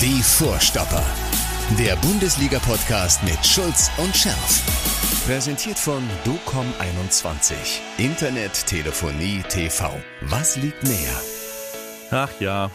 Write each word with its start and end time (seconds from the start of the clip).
Die 0.00 0.22
Vorstopper. 0.22 1.02
Der 1.78 1.96
Bundesliga-Podcast 1.96 3.22
mit 3.24 3.44
Schulz 3.44 3.90
und 3.96 4.14
Scherf. 4.14 4.62
Präsentiert 5.26 5.78
von 5.78 6.02
DOCOM21. 6.24 7.54
Internet, 7.98 8.66
Telefonie, 8.66 9.42
TV. 9.48 9.90
Was 10.22 10.56
liegt 10.56 10.82
näher? 10.84 11.16
Ach 12.10 12.28
ja, 12.40 12.70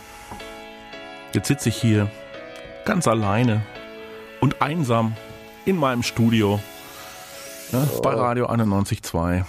jetzt 1.33 1.47
sitze 1.47 1.69
ich 1.69 1.77
hier 1.77 2.09
ganz 2.85 3.07
alleine 3.07 3.61
und 4.41 4.61
einsam 4.61 5.15
in 5.65 5.77
meinem 5.77 6.03
Studio 6.03 6.59
ja, 7.71 7.85
bei 8.01 8.13
Radio 8.13 8.47
91.2. 8.49 9.45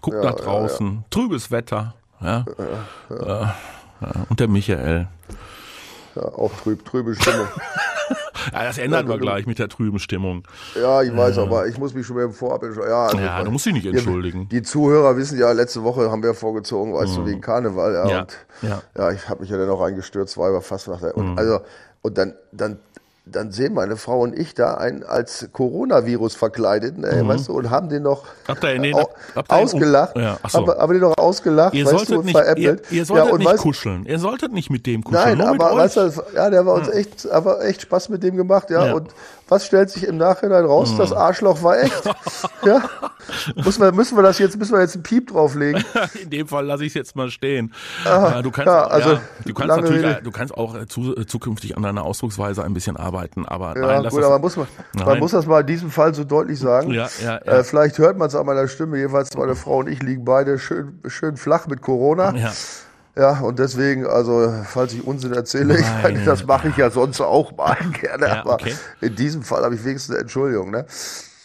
Guck 0.00 0.14
Ja, 0.14 0.22
nach 0.22 0.38
ja, 0.38 0.44
draußen, 0.44 1.04
trübes 1.10 1.50
Wetter. 1.50 1.94
Ja, 2.20 2.44
Äh, 3.10 3.46
ja, 4.00 4.12
und 4.28 4.40
der 4.40 4.48
Michael. 4.48 5.08
Ja, 6.16 6.22
auch 6.22 6.50
trüb, 6.62 6.84
trübe 6.84 7.14
Stimmung. 7.14 7.46
Ja, 8.52 8.62
das 8.62 8.78
ändern 8.78 9.06
Ja, 9.06 9.12
wir 9.14 9.18
gleich 9.18 9.44
mit 9.46 9.58
der 9.58 9.68
trüben 9.68 9.98
Stimmung. 9.98 10.44
Ja, 10.80 11.02
ich 11.02 11.14
weiß, 11.14 11.38
aber 11.38 11.66
ich 11.66 11.78
muss 11.78 11.94
mich 11.94 12.06
schon 12.06 12.14
mal 12.14 12.24
im 12.26 12.32
Vorab 12.32 12.62
entschuldigen. 12.62 12.92
Ja, 12.92 13.06
also, 13.06 13.18
Ja, 13.18 13.42
du 13.42 13.50
musst 13.50 13.66
dich 13.66 13.72
nicht 13.72 13.86
entschuldigen. 13.86 14.48
Die 14.48 14.62
Zuhörer 14.62 15.16
wissen 15.16 15.36
ja, 15.36 15.50
letzte 15.50 15.82
Woche 15.82 16.08
haben 16.12 16.22
wir 16.22 16.32
vorgezogen, 16.32 16.94
weißt 16.94 17.16
du, 17.16 17.26
wegen 17.26 17.40
Karneval. 17.40 17.92
Ja, 17.94 18.04
Mhm. 18.04 18.10
Ja, 18.10 18.20
und 18.20 18.36
ja. 18.96 19.10
Mhm. 19.10 19.16
ich 19.16 19.28
habe 19.28 19.40
mich 19.40 19.50
ja 19.50 19.56
dann 19.58 19.68
auch 19.68 19.80
reingestürzt, 19.80 20.38
war 20.38 20.50
über 20.50 20.62
Fastnacht. 20.62 21.02
Und, 21.14 21.36
also, 21.36 21.60
und 22.02 22.16
dann, 22.16 22.34
dann, 22.52 22.78
dann 23.28 23.50
sehen 23.50 23.74
meine 23.74 23.96
Frau 23.96 24.20
und 24.20 24.38
ich 24.38 24.54
da 24.54 24.74
einen 24.74 25.02
als 25.02 25.48
Coronavirus 25.52 26.36
verkleideten, 26.36 27.02
ey, 27.02 27.26
weißt 27.26 27.48
du, 27.48 27.54
und 27.54 27.70
haben 27.70 27.88
den 27.88 28.04
noch 28.04 28.22
Mhm. 28.22 28.28
Habt 28.48 28.62
ihr 28.64 28.96
au- 28.96 29.10
habt 29.34 29.50
ihr 29.52 29.56
ausgelacht. 29.56 30.16
Ja, 30.16 30.38
so. 30.48 30.58
haben, 30.60 30.78
haben 30.78 30.92
den 30.92 31.02
noch 31.02 31.18
ausgelacht, 31.18 31.74
Ihr 31.74 31.84
weißt 31.84 31.92
du, 31.92 31.96
solltet 31.98 32.16
und 32.18 32.24
nicht, 32.26 32.34
ihr, 32.36 32.40
veräppelt. 32.42 32.82
ihr 32.92 33.04
solltet 33.04 33.26
ja, 33.26 33.32
und 33.32 33.38
nicht 33.40 33.50
weißt, 33.50 33.62
kuscheln. 33.62 34.06
Ihr 34.06 34.18
solltet 34.20 34.52
nicht 34.52 34.70
mit 34.70 34.86
dem 34.86 35.02
kuscheln. 35.02 35.38
Nein, 35.38 35.40
aber 35.48 35.76
weißt 35.76 35.96
du, 35.96 36.12
ja, 36.36 36.50
der 36.50 36.64
war 36.64 36.74
uns 36.74 36.88
echt, 36.88 37.28
aber 37.30 37.64
echt 37.64 37.82
Spaß 37.82 38.10
mit 38.10 38.22
dem 38.22 38.36
gemacht, 38.36 38.70
ja. 38.70 38.86
Ja. 38.86 38.94
Und 38.94 39.08
was 39.48 39.64
stellt 39.66 39.90
sich 39.90 40.06
im 40.06 40.16
Nachhinein 40.16 40.64
raus? 40.64 40.94
Das 40.98 41.12
Arschloch 41.12 41.62
war 41.62 41.78
echt. 41.78 42.04
ja. 42.64 42.82
Müssen 43.56 43.82
wir, 43.82 43.92
müssen 43.92 44.16
wir 44.16 44.22
das 44.22 44.38
jetzt, 44.38 44.56
müssen 44.58 44.72
wir 44.74 44.80
jetzt 44.80 44.94
einen 44.94 45.02
Piep 45.02 45.28
drauflegen? 45.32 45.84
In 46.22 46.30
dem 46.30 46.48
Fall 46.48 46.64
lasse 46.66 46.82
ich 46.84 46.88
es 46.88 46.94
jetzt 46.94 47.16
mal 47.16 47.30
stehen. 47.30 47.72
Ja, 48.04 48.42
du 48.42 48.50
kannst, 48.50 48.66
ja, 48.66 48.86
auch- 48.86 48.90
also, 48.90 49.12
ja, 49.12 49.20
du 49.44 49.54
kannst 49.54 49.76
natürlich, 49.76 50.04
Rede. 50.04 50.20
du 50.22 50.30
kannst 50.30 50.54
auch 50.54 50.74
äh, 50.74 50.86
zu, 50.86 51.16
äh, 51.16 51.26
zukünftig 51.26 51.76
an 51.76 51.82
deiner 51.82 52.04
Ausdrucksweise 52.04 52.64
ein 52.64 52.74
bisschen 52.74 52.96
arbeiten, 52.96 53.46
aber 53.46 53.74
Ja, 53.76 53.86
nein, 53.86 54.02
lass 54.02 54.12
gut, 54.12 54.22
das, 54.22 54.26
aber 54.30 54.38
muss 54.40 54.56
man, 54.56 54.66
man 54.94 55.06
Nein. 55.06 55.18
muss 55.20 55.30
das 55.32 55.46
mal 55.46 55.60
in 55.60 55.66
diesem 55.66 55.90
Fall 55.90 56.14
so 56.14 56.24
deutlich 56.24 56.58
sagen. 56.58 56.92
Ja, 56.92 57.08
ja, 57.22 57.40
ja. 57.44 57.52
Äh, 57.52 57.64
vielleicht 57.64 57.98
hört 57.98 58.18
man 58.18 58.28
es 58.28 58.34
an 58.34 58.46
meiner 58.46 58.68
Stimme. 58.68 58.96
Jedenfalls 58.98 59.36
meine 59.36 59.54
Frau 59.56 59.78
und 59.78 59.88
ich 59.88 60.02
liegen 60.02 60.24
beide 60.24 60.58
schön, 60.58 61.00
schön 61.06 61.36
flach 61.36 61.66
mit 61.66 61.82
Corona. 61.82 62.34
ja. 62.36 62.52
Ja, 63.18 63.40
und 63.40 63.58
deswegen, 63.58 64.06
also, 64.06 64.52
falls 64.64 64.92
ich 64.92 65.02
Unsinn 65.06 65.32
erzähle, 65.32 65.78
ich 65.78 65.86
meine, 66.02 66.22
das 66.24 66.44
mache 66.44 66.68
ich 66.68 66.76
ja 66.76 66.90
sonst 66.90 67.20
auch 67.22 67.56
mal 67.56 67.76
gerne, 68.00 68.26
Ja, 68.26 68.40
aber 68.40 68.54
okay. 68.54 68.74
in 69.00 69.14
diesem 69.14 69.42
Fall 69.42 69.64
habe 69.64 69.74
ich 69.74 69.84
wenigstens 69.84 70.14
eine 70.14 70.20
Entschuldigung, 70.22 70.70
ne? 70.70 70.84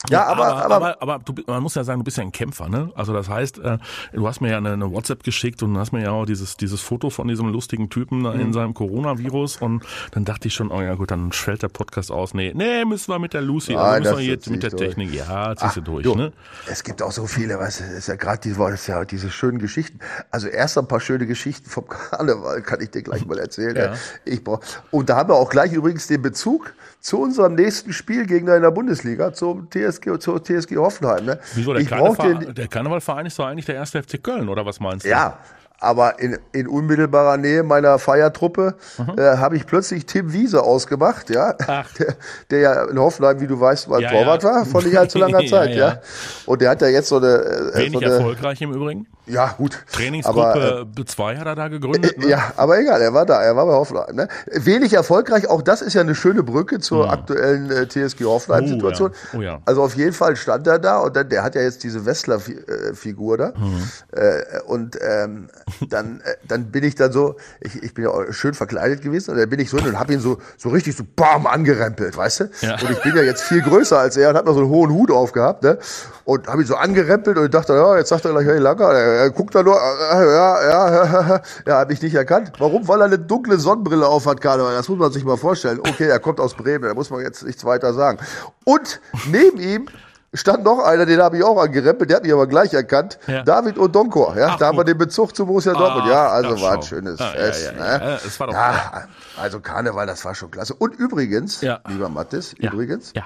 Ja, 0.09 0.25
aber, 0.25 0.47
aber, 0.47 0.75
aber, 0.75 1.01
aber, 1.01 1.01
aber 1.01 1.19
du, 1.23 1.33
man 1.47 1.61
muss 1.61 1.75
ja 1.75 1.83
sagen, 1.83 1.99
du 1.99 2.03
bist 2.03 2.17
ja 2.17 2.23
ein 2.23 2.31
Kämpfer, 2.31 2.69
ne? 2.69 2.91
Also 2.95 3.13
das 3.13 3.29
heißt, 3.29 3.59
äh, 3.59 3.77
du 4.13 4.27
hast 4.27 4.41
mir 4.41 4.49
ja 4.51 4.57
eine, 4.57 4.73
eine 4.73 4.91
WhatsApp 4.91 5.23
geschickt 5.23 5.61
und 5.63 5.77
hast 5.77 5.91
mir 5.91 6.03
ja 6.03 6.11
auch 6.11 6.25
dieses, 6.25 6.57
dieses 6.57 6.81
Foto 6.81 7.09
von 7.09 7.27
diesem 7.27 7.49
lustigen 7.49 7.89
Typen 7.89 8.21
Mhm. 8.21 8.39
in 8.39 8.53
seinem 8.53 8.73
Coronavirus 8.73 9.57
und 9.57 9.83
dann 10.11 10.25
dachte 10.25 10.47
ich 10.47 10.53
schon, 10.53 10.71
oh 10.71 10.81
ja 10.81 10.95
gut, 10.95 11.11
dann 11.11 11.31
fällt 11.31 11.63
der 11.63 11.69
Podcast 11.69 12.11
aus. 12.11 12.33
Nee, 12.33 12.51
nee, 12.55 12.85
müssen 12.85 13.11
wir 13.11 13.19
mit 13.19 13.33
der 13.33 13.41
Lucy, 13.41 13.75
also 13.75 13.91
Nein, 13.91 14.03
müssen 14.03 14.17
wir 14.17 14.25
jetzt 14.25 14.49
mit 14.49 14.63
der 14.63 14.69
durch. 14.71 14.81
Technik, 14.81 15.13
ja, 15.13 15.55
ziehst 15.55 15.77
du 15.77 15.81
durch, 15.81 16.03
du, 16.03 16.15
ne? 16.15 16.31
Es 16.67 16.83
gibt 16.83 17.01
auch 17.01 17.11
so 17.11 17.27
viele, 17.27 17.59
weißt 17.59 17.79
du, 17.81 17.83
es 17.85 17.91
ist 17.91 18.07
ja 18.07 18.15
gerade 18.15 18.39
diese, 18.41 18.57
das 18.59 18.81
ist 18.81 18.87
ja 18.87 19.05
diese 19.05 19.29
schönen 19.29 19.59
Geschichten. 19.59 19.99
Also 20.29 20.47
erst 20.47 20.77
ein 20.77 20.87
paar 20.87 20.99
schöne 20.99 21.25
Geschichten 21.27 21.69
vom 21.69 21.87
Karneval 21.89 22.61
kann 22.61 22.81
ich 22.81 22.91
dir 22.91 23.01
gleich 23.01 23.25
mal 23.25 23.37
erzählen. 23.39 23.75
Ja. 23.75 23.93
Ich 24.25 24.43
brauch, 24.43 24.61
und 24.91 25.09
da 25.09 25.17
haben 25.17 25.29
wir 25.29 25.35
auch 25.35 25.49
gleich 25.49 25.71
übrigens 25.73 26.07
den 26.07 26.21
Bezug 26.21 26.73
zu 27.01 27.19
unserem 27.19 27.55
nächsten 27.55 27.91
Spiel 27.93 28.25
gegen 28.25 28.47
in 28.47 28.61
der 28.61 28.71
Bundesliga, 28.71 29.33
zum 29.33 29.67
TSG, 29.69 30.19
zur 30.19 30.43
TSG 30.43 30.77
Hoffenheim. 30.77 31.25
Ne? 31.25 31.39
Wieso, 31.55 31.73
der, 31.73 31.81
ich 31.81 31.89
Ver- 31.89 32.33
den, 32.35 32.53
der 32.53 32.67
Karnevalverein 32.67 33.25
ist 33.25 33.37
doch 33.39 33.45
eigentlich 33.47 33.65
der 33.65 33.75
erste 33.75 34.01
FC 34.01 34.23
Köln, 34.23 34.47
oder 34.47 34.65
was 34.65 34.79
meinst 34.79 35.05
du? 35.05 35.09
ja, 35.09 35.37
aber 35.81 36.19
in, 36.19 36.37
in 36.51 36.67
unmittelbarer 36.67 37.37
Nähe 37.37 37.63
meiner 37.63 37.97
Feiertruppe 37.97 38.75
äh, 39.17 39.37
habe 39.37 39.57
ich 39.57 39.65
plötzlich 39.65 40.05
Tim 40.05 40.31
Wiese 40.31 40.61
ausgemacht, 40.63 41.29
ja, 41.31 41.53
der, 41.99 42.15
der 42.51 42.59
ja 42.59 42.83
in 42.85 42.99
Hoffenheim, 42.99 43.39
wie 43.41 43.47
du 43.47 43.59
weißt, 43.59 43.89
mal 43.89 43.99
Ja, 44.01 44.11
Torwart 44.11 44.43
ja. 44.43 44.49
war, 44.49 44.65
von 44.65 44.83
nicht 44.85 44.97
allzu 44.97 45.17
langer 45.17 45.41
Ja, 45.41 45.49
Zeit, 45.49 45.71
ja, 45.71 45.87
ja. 45.87 46.01
Und 46.45 46.61
der 46.61 46.69
hat 46.69 46.81
ja 46.81 46.87
jetzt 46.87 47.09
so 47.09 47.17
eine, 47.17 47.27
äh, 47.27 47.77
Wenig 47.77 47.93
so 47.93 47.99
eine 47.99 48.13
erfolgreich 48.15 48.61
im 48.61 48.73
Übrigen. 48.73 49.07
ja 49.25 49.47
gut, 49.57 49.83
Trainingsgruppe 49.91 50.39
aber, 50.39 50.81
B2 50.81 51.37
hat 51.37 51.47
er 51.47 51.55
da 51.55 51.67
gegründet. 51.67 52.15
äh, 52.15 52.19
Ne? 52.19 52.27
ja, 52.29 52.53
aber 52.57 52.79
egal, 52.79 53.01
er 53.01 53.13
war 53.13 53.25
da, 53.25 53.41
er 53.41 53.55
war 53.55 53.65
bei 53.65 53.73
Hoffenheim. 53.73 54.15
Ne? 54.15 54.27
Wenig 54.51 54.93
erfolgreich, 54.93 55.49
auch 55.49 55.63
das 55.63 55.81
ist 55.81 55.95
ja 55.95 56.01
eine 56.01 56.13
schöne 56.13 56.43
Brücke 56.43 56.79
zur 56.79 57.09
aktuellen 57.11 57.71
äh, 57.71 57.87
TSG 57.87 58.25
Hoffenheim-Situation. 58.25 59.11
Oh 59.33 59.37
ja, 59.37 59.39
oh 59.39 59.41
ja. 59.41 59.59
Also 59.65 59.81
auf 59.81 59.95
jeden 59.95 60.13
Fall 60.13 60.35
stand 60.35 60.67
er 60.67 60.77
da 60.77 60.99
und 60.99 61.15
dann, 61.15 61.27
der 61.27 61.41
hat 61.43 61.55
ja 61.55 61.61
jetzt 61.61 61.83
diese 61.83 62.05
Westler-Figur 62.05 63.37
da. 63.37 63.53
Mhm. 63.57 63.89
Äh, 64.11 64.61
und 64.67 64.97
ähm, 65.01 65.49
dann, 65.89 66.21
äh, 66.21 66.35
dann 66.47 66.71
bin 66.71 66.83
ich 66.83 66.95
dann 66.95 67.11
so, 67.11 67.35
ich, 67.59 67.81
ich 67.81 67.93
bin 67.93 68.05
ja 68.05 68.33
schön 68.33 68.53
verkleidet 68.53 69.01
gewesen 69.01 69.31
und 69.31 69.37
dann 69.37 69.49
bin 69.49 69.59
ich 69.59 69.69
so 69.69 69.77
hin 69.77 69.87
und 69.87 69.99
habe 69.99 70.13
ihn 70.13 70.19
so, 70.19 70.37
so 70.57 70.69
richtig 70.69 70.95
so 70.95 71.03
bam 71.15 71.47
angerempelt, 71.47 72.15
weißt 72.15 72.39
du? 72.39 72.49
Ja. 72.61 72.73
Und 72.81 72.89
ich 72.91 73.01
bin 73.01 73.15
ja 73.15 73.23
jetzt 73.23 73.43
viel 73.43 73.61
größer 73.61 73.99
als 73.99 74.17
er 74.17 74.29
und 74.29 74.37
habe 74.37 74.47
noch 74.47 74.55
so 74.55 74.61
einen 74.61 74.69
hohen 74.69 74.91
Hut 74.91 75.11
aufgehabt, 75.11 75.63
ne? 75.63 75.77
Und 76.23 76.47
habe 76.47 76.61
ihn 76.61 76.67
so 76.67 76.75
angerempelt 76.75 77.37
und 77.37 77.45
ich 77.45 77.51
dachte, 77.51 77.73
ja, 77.73 77.97
jetzt 77.97 78.09
sagt 78.09 78.25
er 78.25 78.31
gleich, 78.31 78.45
hey 78.45 78.59
Langer, 78.59 78.91
er, 78.91 79.23
er 79.23 79.29
guckt 79.31 79.55
da 79.55 79.63
nur, 79.63 79.75
äh, 79.75 80.33
ja, 80.33 80.63
ja, 80.63 81.41
ja, 81.65 81.73
habe 81.79 81.93
ich 81.93 82.01
nicht 82.01 82.15
erkannt. 82.15 82.53
Warum? 82.59 82.87
Weil 82.87 83.01
er 83.01 83.05
eine 83.05 83.19
dunkle 83.19 83.57
Sonnenbrille 83.57 84.07
auf 84.07 84.25
hat, 84.25 84.41
Karneval. 84.41 84.73
Das 84.75 84.87
muss 84.87 84.99
man 84.99 85.11
sich 85.11 85.23
mal 85.23 85.37
vorstellen. 85.37 85.79
Okay, 85.79 86.07
er 86.07 86.19
kommt 86.19 86.39
aus 86.39 86.53
Bremen, 86.53 86.83
da 86.83 86.93
muss 86.93 87.09
man 87.09 87.21
jetzt 87.21 87.43
nichts 87.43 87.65
weiter 87.65 87.93
sagen. 87.93 88.19
Und 88.65 89.01
neben 89.29 89.59
ihm 89.59 89.87
stand 90.33 90.63
noch 90.63 90.79
einer, 90.79 91.05
den 91.05 91.21
habe 91.21 91.37
ich 91.37 91.43
auch 91.43 91.61
angerempelt, 91.61 92.09
der 92.09 92.17
hat 92.17 92.23
mich 92.23 92.31
aber 92.33 92.47
gleich 92.47 92.73
erkannt. 92.73 93.19
Ja. 93.27 93.43
David 93.43 93.77
Odonkor, 93.77 94.37
ja, 94.37 94.49
Ach, 94.51 94.57
da 94.57 94.67
haben 94.67 94.77
wir 94.77 94.83
den 94.85 94.97
Bezug 94.97 95.35
zu 95.35 95.45
Borussia 95.45 95.73
Dortmund. 95.73 96.07
Ja, 96.07 96.29
also 96.29 96.61
war 96.61 96.73
ein 96.73 96.81
schönes 96.83 97.19
Ja, 97.19 97.25
ja, 97.25 97.31
Fest. 97.31 97.65
ja, 97.65 97.71
ne? 97.73 98.03
ja, 98.05 98.15
es 98.15 98.39
war 98.39 98.47
doch 98.47 98.53
ja, 98.53 99.03
also 99.41 99.59
Karneval, 99.59 100.07
das 100.07 100.23
war 100.23 100.33
schon 100.35 100.49
klasse. 100.51 100.73
Und 100.75 100.95
übrigens, 100.95 101.61
Ja. 101.61 101.79
lieber 101.87 102.07
Mathis, 102.09 102.55
Ja, 102.59 102.71
übrigens, 102.71 103.11
ja. 103.15 103.23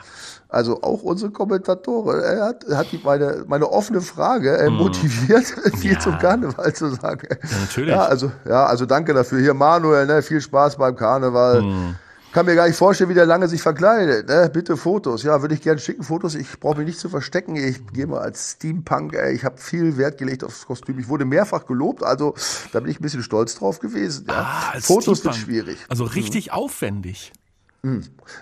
also 0.50 0.82
auch 0.82 1.04
unsere 1.04 1.32
Kommentatorin, 1.32 2.22
er 2.22 2.44
hat, 2.46 2.66
hat 2.74 2.92
die 2.92 3.00
meine, 3.04 3.44
meine 3.48 3.70
offene 3.72 4.02
Frage 4.02 4.58
äh, 4.58 4.70
motiviert, 4.70 5.46
viel 5.78 5.92
Mhm. 5.92 5.96
Ja. 5.96 6.00
zum 6.00 6.18
Karneval 6.20 6.74
zu 6.74 6.90
sagen. 6.96 7.28
natürlich. 7.62 7.92
Ja, 7.94 8.06
also, 8.06 8.32
ja, 8.46 8.66
also 8.66 8.86
danke 8.88 9.14
dafür. 9.14 9.40
Hier 9.40 9.54
Manuel, 9.54 10.08
ne, 10.08 10.22
viel 10.24 10.42
Spaß 10.42 10.78
beim 10.78 10.96
Karneval. 10.96 11.62
Mhm. 11.62 11.96
Kann 12.36 12.48
mir 12.48 12.56
gar 12.56 12.68
nicht 12.68 12.76
vorstellen, 12.76 13.10
wie 13.10 13.14
der 13.14 13.26
lange 13.26 13.48
sich 13.48 13.62
verkleidet. 13.62 14.28
Ne? 14.28 14.50
Bitte 14.52 14.76
Fotos. 14.76 15.24
Ja, 15.24 15.42
würde 15.42 15.54
ich 15.56 15.62
gerne 15.62 15.80
schicken. 15.80 16.04
Fotos. 16.04 16.36
Ich 16.36 16.60
brauche 16.60 16.80
mich 16.80 16.88
nicht 16.88 17.00
zu 17.00 17.08
verstecken. 17.08 17.56
Ich 17.56 17.88
gehe 17.94 18.08
mal 18.08 18.20
als 18.20 18.58
Steampunk. 18.58 19.14
Ey. 19.14 19.34
Ich 19.34 19.46
habe 19.46 19.58
viel 19.58 19.96
Wert 19.96 20.18
gelegt 20.18 20.44
aufs 20.44 20.66
Kostüm. 20.66 21.00
Ich 21.00 21.08
wurde 21.08 21.24
mehrfach 21.24 21.66
gelobt. 21.66 22.04
Also 22.04 22.36
da 22.74 22.82
bin 22.82 22.92
ich 22.92 23.00
ein 23.00 23.04
bisschen 23.04 23.24
stolz 23.24 23.56
drauf 23.56 23.80
gewesen. 23.80 24.26
Ja. 24.28 24.34
Ah, 24.34 24.72
als 24.74 24.86
Fotos 24.86 25.24
wird 25.24 25.34
Steampunk. 25.34 25.46
schwierig. 25.46 25.78
Also 25.88 26.04
richtig 26.04 26.52
aufwendig. 26.52 27.32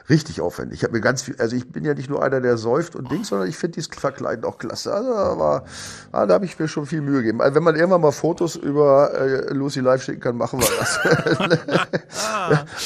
Richtig 0.10 0.42
aufwendig. 0.42 0.80
Ich 0.80 0.84
habe 0.84 0.94
mir 0.94 1.02
ganz 1.02 1.24
viel, 1.24 1.36
also 1.38 1.56
ich 1.56 1.70
bin 1.70 1.84
ja 1.84 1.94
nicht 1.94 2.10
nur 2.10 2.24
einer, 2.24 2.40
der 2.40 2.58
säuft 2.58 2.96
und 2.96 3.12
Dings, 3.12 3.28
sondern 3.28 3.50
ich 3.50 3.58
finde 3.58 3.76
dieses 3.76 3.90
Verkleiden 3.94 4.46
auch 4.46 4.58
klasse. 4.58 4.94
Also 4.94 5.10
da, 5.12 5.38
war, 5.38 5.66
ah, 6.12 6.26
da 6.26 6.36
habe 6.36 6.46
ich 6.46 6.58
mir 6.58 6.68
schon 6.68 6.86
viel 6.86 7.02
Mühe 7.02 7.18
gegeben. 7.18 7.42
Also 7.42 7.56
wenn 7.56 7.64
man 7.64 7.76
irgendwann 7.76 8.02
mal 8.02 8.12
Fotos 8.12 8.56
über 8.56 9.14
äh, 9.14 9.54
Lucy 9.54 9.82
Live 9.82 10.04
schicken 10.04 10.22
kann, 10.22 10.38
machen 10.38 10.60
wir 10.60 10.68
das. 10.80 11.00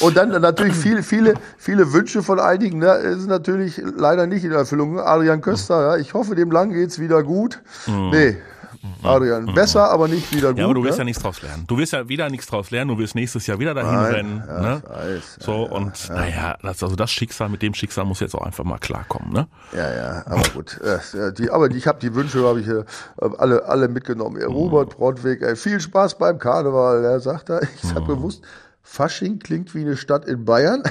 Und 0.02 0.16
dann 0.16 0.30
natürlich 0.40 0.74
viele, 0.74 1.02
viele, 1.02 1.34
viele 1.56 1.92
Wünsche 1.92 2.22
von 2.22 2.40
einigen, 2.40 2.78
ne, 2.78 2.94
ist 2.94 3.26
natürlich 3.26 3.80
leider 3.96 4.26
nicht 4.26 4.44
in 4.44 4.52
Erfüllung. 4.52 4.98
Adrian 4.98 5.40
Köster, 5.40 5.80
ja, 5.80 5.96
ich 5.96 6.14
hoffe, 6.14 6.34
dem 6.34 6.50
Lang 6.50 6.72
geht's 6.72 6.98
wieder 6.98 7.22
gut. 7.22 7.60
Nee. 7.86 8.36
Adrian, 9.02 9.46
besser, 9.54 9.90
aber 9.90 10.08
nicht 10.08 10.32
wieder 10.32 10.48
gut. 10.48 10.56
Mhm. 10.56 10.60
Ja, 10.60 10.64
aber 10.66 10.74
du 10.74 10.84
wirst 10.84 10.98
ne? 10.98 11.02
ja 11.02 11.04
nichts 11.04 11.22
draus 11.22 11.42
lernen. 11.42 11.64
Du 11.66 11.78
wirst 11.78 11.92
ja 11.92 12.08
wieder 12.08 12.28
nichts 12.30 12.46
draus 12.46 12.70
lernen. 12.70 12.88
Du 12.88 12.98
wirst 12.98 13.14
nächstes 13.14 13.46
Jahr 13.46 13.58
wieder 13.58 13.74
dahin 13.74 13.94
Nein, 13.94 14.14
rennen. 14.14 14.44
ja, 14.46 14.60
ne? 14.60 14.82
weiß. 14.86 15.36
Ja, 15.40 15.44
so 15.44 15.62
und 15.64 16.08
naja, 16.10 16.56
das, 16.62 16.82
also 16.82 16.96
das 16.96 17.10
Schicksal 17.10 17.48
mit 17.48 17.62
dem 17.62 17.74
Schicksal 17.74 18.04
muss 18.04 18.20
jetzt 18.20 18.34
auch 18.34 18.42
einfach 18.42 18.64
mal 18.64 18.78
klarkommen. 18.78 19.32
Ne? 19.32 19.48
Ja, 19.72 19.94
ja, 19.94 20.22
aber 20.26 20.42
gut. 20.54 20.80
Äh, 20.80 21.32
die, 21.32 21.50
aber 21.50 21.70
ich 21.70 21.86
habe 21.86 21.98
die 22.00 22.14
Wünsche, 22.14 22.44
habe 22.44 22.60
ich 22.60 22.68
äh, 22.68 22.84
alle, 23.38 23.64
alle 23.64 23.88
mitgenommen. 23.88 24.40
Ja, 24.40 24.46
Robert 24.46 24.96
Brodwig, 24.96 25.42
ey, 25.42 25.56
viel 25.56 25.80
Spaß 25.80 26.18
beim 26.18 26.38
Karneval, 26.38 27.04
er 27.04 27.20
sagt 27.20 27.50
er. 27.50 27.62
Ich 27.62 27.82
sag 27.82 28.06
bewusst, 28.06 28.42
Fasching 28.90 29.38
klingt 29.38 29.74
wie 29.74 29.82
eine 29.82 29.98
Stadt 29.98 30.24
in 30.26 30.46
Bayern 30.46 30.82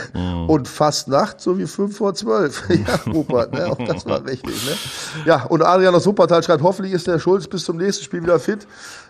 und 0.48 0.68
Fastnacht 0.68 1.42
so 1.42 1.58
wie 1.58 1.66
fünf 1.66 1.98
vor 1.98 2.14
zwölf. 2.14 2.64
ja, 2.70 3.12
Rupert, 3.12 3.52
ne? 3.54 3.66
auch 3.66 3.78
das 3.86 4.06
war 4.06 4.24
richtig. 4.24 4.54
Ne? 4.66 4.72
Ja, 5.26 5.44
und 5.46 5.64
Adrian 5.64 5.96
aus 5.96 6.06
Wuppertal 6.06 6.44
schreibt, 6.44 6.62
hoffentlich 6.62 6.94
ist 6.94 7.08
der 7.08 7.18
Schulz 7.18 7.48
bis 7.48 7.66
zum 7.66 7.78
nächsten 7.78 8.04
Spiel 8.06 8.22
wieder 8.22 8.40
fit. 8.40 8.68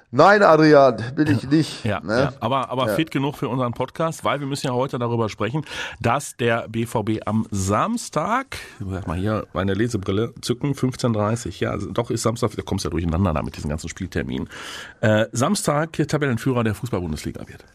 Nein, 0.09 0.41
Adrian, 0.41 1.03
bin 1.15 1.27
ich 1.27 1.43
nicht. 1.49 1.83
Ja, 1.83 1.99
ne? 1.99 2.17
ja. 2.17 2.33
aber, 2.39 2.69
aber 2.69 2.87
fit 2.87 3.11
genug 3.11 3.35
für 3.35 3.49
unseren 3.49 3.73
Podcast, 3.73 4.23
weil 4.23 4.39
wir 4.39 4.47
müssen 4.47 4.67
ja 4.67 4.73
heute 4.73 4.97
darüber 4.97 5.27
sprechen, 5.27 5.65
dass 5.99 6.37
der 6.37 6.69
BVB 6.69 7.27
am 7.27 7.45
Samstag, 7.51 8.57
sag 8.79 9.05
mal 9.05 9.17
hier 9.17 9.45
meine 9.51 9.73
Lesebrille, 9.73 10.33
zücken 10.41 10.73
15.30 10.73 11.59
ja, 11.59 11.71
also 11.71 11.91
doch 11.91 12.09
ist 12.09 12.23
Samstag, 12.23 12.51
da 12.55 12.61
kommst 12.61 12.85
ja 12.85 12.89
durcheinander 12.89 13.33
da 13.33 13.43
mit 13.43 13.57
diesen 13.57 13.69
ganzen 13.69 13.89
Spielterminen. 13.89 14.47
Äh, 15.01 15.25
Samstag 15.33 15.91
Tabellenführer 15.91 16.63
der 16.63 16.73
Fußball-Bundesliga 16.73 17.45
wird. 17.49 17.65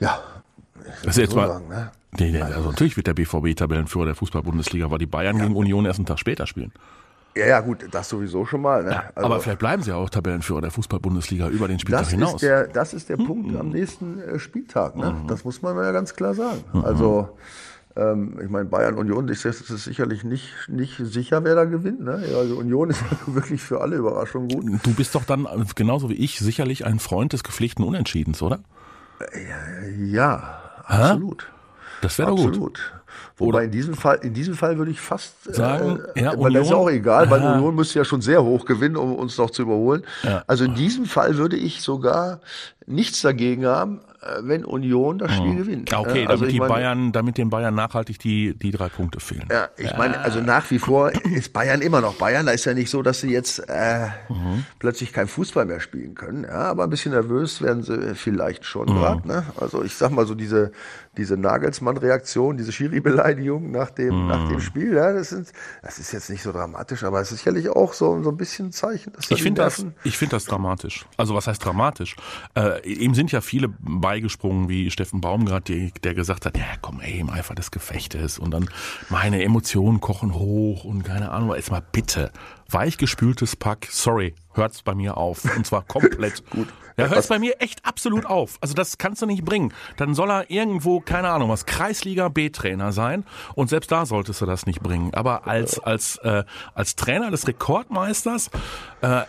Ja, 0.00 0.20
Das 1.02 1.16
ist 1.16 1.22
jetzt 1.22 1.36
mal, 1.36 1.48
sagen, 1.48 1.68
ne? 1.68 1.90
nee, 2.18 2.30
nee, 2.30 2.42
also 2.42 2.70
natürlich 2.70 2.96
wird 2.96 3.06
der 3.06 3.14
BVB 3.14 3.56
Tabellenführer 3.56 4.06
der 4.06 4.14
Fußball-Bundesliga, 4.14 4.90
weil 4.90 4.98
die 4.98 5.06
Bayern 5.06 5.36
ja. 5.36 5.44
gegen 5.44 5.56
Union 5.56 5.86
erst 5.86 5.98
einen 5.98 6.06
Tag 6.06 6.18
später 6.18 6.46
spielen. 6.46 6.72
Ja, 7.36 7.46
ja, 7.46 7.60
gut, 7.60 7.88
das 7.90 8.08
sowieso 8.08 8.44
schon 8.44 8.62
mal. 8.62 8.84
Ne? 8.84 8.90
Ja, 8.92 9.10
also, 9.14 9.26
aber 9.26 9.40
vielleicht 9.40 9.58
bleiben 9.58 9.82
sie 9.82 9.90
ja 9.90 9.96
auch 9.96 10.08
Tabellenführer 10.08 10.60
der 10.60 10.70
Fußball-Bundesliga 10.70 11.48
über 11.48 11.66
den 11.66 11.80
Spieltag 11.80 12.02
das 12.02 12.10
hinaus. 12.10 12.34
Ist 12.34 12.42
der, 12.42 12.68
das 12.68 12.94
ist 12.94 13.08
der 13.08 13.20
mhm. 13.20 13.26
Punkt 13.26 13.56
am 13.56 13.70
nächsten 13.70 14.20
äh, 14.20 14.38
Spieltag. 14.38 14.94
Ne? 14.96 15.10
Mhm. 15.10 15.26
Das 15.26 15.44
muss 15.44 15.60
man 15.60 15.76
ja 15.76 15.90
ganz 15.90 16.14
klar 16.14 16.34
sagen. 16.34 16.62
Mhm. 16.72 16.84
Also, 16.84 17.36
ähm, 17.96 18.38
ich 18.40 18.48
meine, 18.48 18.66
Bayern 18.66 18.94
Union, 18.94 19.28
ich 19.28 19.42
das 19.42 19.60
ist 19.62 19.84
sicherlich 19.84 20.22
nicht, 20.22 20.52
nicht 20.68 20.96
sicher, 20.96 21.42
wer 21.42 21.56
da 21.56 21.64
gewinnt. 21.64 22.00
Ne? 22.00 22.24
Also 22.36 22.56
Union 22.56 22.90
ist 22.90 23.02
wirklich 23.26 23.62
für 23.62 23.80
alle 23.80 23.96
Überraschungen 23.96 24.48
gut. 24.48 24.80
Du 24.84 24.94
bist 24.94 25.16
doch 25.16 25.24
dann, 25.24 25.48
genauso 25.74 26.10
wie 26.10 26.14
ich, 26.14 26.38
sicherlich 26.38 26.86
ein 26.86 27.00
Freund 27.00 27.32
des 27.32 27.42
gepflegten 27.42 27.84
Unentschiedens, 27.84 28.42
oder? 28.42 28.60
Ja, 29.98 30.60
absolut. 30.84 31.46
Das 32.02 32.18
wäre 32.18 32.30
gut. 32.30 32.48
Absolut. 32.48 32.92
Wobei 33.36 33.48
Oder 33.48 33.62
in 33.64 33.70
diesem 33.72 33.94
Fall, 33.94 34.18
in 34.22 34.32
diesem 34.32 34.54
Fall 34.54 34.78
würde 34.78 34.92
ich 34.92 35.00
fast 35.00 35.34
äh, 35.48 35.54
sagen, 35.54 36.00
äh, 36.14 36.22
ja, 36.22 36.38
weil 36.38 36.52
das 36.52 36.66
ist 36.66 36.72
auch 36.72 36.88
egal, 36.88 37.30
weil 37.30 37.40
Aha. 37.40 37.54
Union 37.54 37.74
müsste 37.74 37.98
ja 37.98 38.04
schon 38.04 38.20
sehr 38.20 38.44
hoch 38.44 38.64
gewinnen, 38.64 38.96
um 38.96 39.16
uns 39.16 39.36
noch 39.38 39.50
zu 39.50 39.62
überholen. 39.62 40.04
Ja. 40.22 40.44
Also 40.46 40.64
in 40.64 40.74
diesem 40.74 41.06
Fall 41.06 41.36
würde 41.36 41.56
ich 41.56 41.82
sogar 41.82 42.40
nichts 42.86 43.22
dagegen 43.22 43.66
haben, 43.66 44.00
wenn 44.40 44.64
Union 44.64 45.18
das 45.18 45.32
Spiel 45.32 45.52
mhm. 45.52 45.56
gewinnt. 45.56 45.92
Okay, 45.92 46.26
also 46.26 46.44
damit 46.44 46.54
die 46.54 46.58
meine, 46.60 46.72
Bayern, 46.72 47.12
damit 47.12 47.38
den 47.38 47.50
Bayern 47.50 47.74
nachhaltig 47.74 48.18
die, 48.18 48.54
die 48.54 48.70
drei 48.70 48.88
Punkte 48.88 49.20
fehlen. 49.20 49.46
Ja, 49.50 49.68
ich 49.76 49.90
ja. 49.90 49.96
meine, 49.96 50.18
also 50.20 50.40
nach 50.40 50.70
wie 50.70 50.78
vor 50.78 51.12
ist 51.34 51.52
Bayern 51.52 51.80
immer 51.82 52.00
noch 52.00 52.14
Bayern. 52.14 52.46
Da 52.46 52.52
ist 52.52 52.64
ja 52.64 52.74
nicht 52.74 52.90
so, 52.90 53.02
dass 53.02 53.20
sie 53.20 53.30
jetzt 53.30 53.58
äh, 53.68 54.06
mhm. 54.28 54.64
plötzlich 54.78 55.12
kein 55.12 55.28
Fußball 55.28 55.66
mehr 55.66 55.80
spielen 55.80 56.14
können. 56.14 56.44
Ja, 56.44 56.70
aber 56.70 56.84
ein 56.84 56.90
bisschen 56.90 57.12
nervös 57.12 57.62
werden 57.62 57.82
sie 57.82 58.14
vielleicht 58.14 58.64
schon 58.64 58.88
mhm. 58.88 58.94
gerade. 58.94 59.28
Ne? 59.28 59.44
Also 59.60 59.82
ich 59.82 59.94
sag 59.94 60.10
mal 60.10 60.26
so 60.26 60.34
diese 60.34 60.72
diese 61.16 61.36
Nagelsmann-Reaktion, 61.36 62.56
diese 62.56 62.72
Schiri-Beleidigung 62.72 63.70
nach 63.70 63.90
dem, 63.90 64.26
mm. 64.26 64.28
nach 64.28 64.48
dem 64.48 64.60
Spiel, 64.60 64.94
ja, 64.94 65.12
das, 65.12 65.30
sind, 65.30 65.52
das 65.82 65.98
ist 65.98 66.12
jetzt 66.12 66.30
nicht 66.30 66.42
so 66.42 66.52
dramatisch, 66.52 67.04
aber 67.04 67.20
es 67.20 67.30
ist 67.30 67.38
sicherlich 67.38 67.68
auch 67.68 67.92
so, 67.92 68.22
so 68.22 68.30
ein 68.30 68.36
bisschen 68.36 68.66
ein 68.66 68.72
Zeichen. 68.72 69.12
Dass 69.12 69.30
ich 69.30 69.42
finde 69.42 69.62
das, 69.62 69.84
ich 70.04 70.18
finde 70.18 70.36
das 70.36 70.44
dramatisch. 70.44 71.06
Also 71.16 71.34
was 71.34 71.46
heißt 71.46 71.64
dramatisch? 71.64 72.16
Äh, 72.54 72.80
ihm 72.88 73.14
sind 73.14 73.32
ja 73.32 73.40
viele 73.40 73.68
beigesprungen, 73.78 74.68
wie 74.68 74.90
Steffen 74.90 75.20
Baumgart, 75.20 75.68
die, 75.68 75.92
der 76.02 76.14
gesagt 76.14 76.46
hat, 76.46 76.56
ja 76.56 76.64
komm, 76.80 77.00
ey, 77.00 77.20
im 77.20 77.30
Eifer 77.30 77.54
des 77.54 77.70
Gefechtes 77.70 78.38
und 78.38 78.50
dann 78.50 78.68
meine 79.08 79.42
Emotionen 79.42 80.00
kochen 80.00 80.34
hoch 80.34 80.84
und 80.84 81.04
keine 81.04 81.30
Ahnung, 81.30 81.54
jetzt 81.54 81.70
mal 81.70 81.82
bitte, 81.92 82.30
weichgespültes 82.70 83.56
Pack, 83.56 83.88
sorry, 83.90 84.34
hört's 84.54 84.82
bei 84.82 84.94
mir 84.94 85.16
auf. 85.16 85.44
Und 85.56 85.66
zwar 85.66 85.82
komplett. 85.82 86.44
Gut. 86.50 86.68
Ja, 86.96 87.08
hört's 87.08 87.26
bei 87.26 87.40
mir 87.40 87.60
echt 87.60 87.84
absolut 87.84 88.24
auf. 88.24 88.56
Also 88.60 88.74
das 88.74 88.98
kannst 88.98 89.20
du 89.20 89.26
nicht 89.26 89.44
bringen. 89.44 89.72
Dann 89.96 90.14
soll 90.14 90.30
er 90.30 90.50
irgendwo, 90.50 91.00
keine 91.00 91.30
Ahnung 91.30 91.48
was, 91.48 91.66
Kreisliga 91.66 92.28
B-Trainer 92.28 92.92
sein. 92.92 93.24
Und 93.56 93.68
selbst 93.68 93.90
da 93.90 94.06
solltest 94.06 94.40
du 94.40 94.46
das 94.46 94.64
nicht 94.66 94.80
bringen. 94.80 95.12
Aber 95.12 95.48
als, 95.48 95.80
als, 95.80 96.18
äh, 96.18 96.44
als 96.74 96.94
Trainer 96.94 97.32
des 97.32 97.48
Rekordmeisters, 97.48 98.50
äh, 99.00 99.22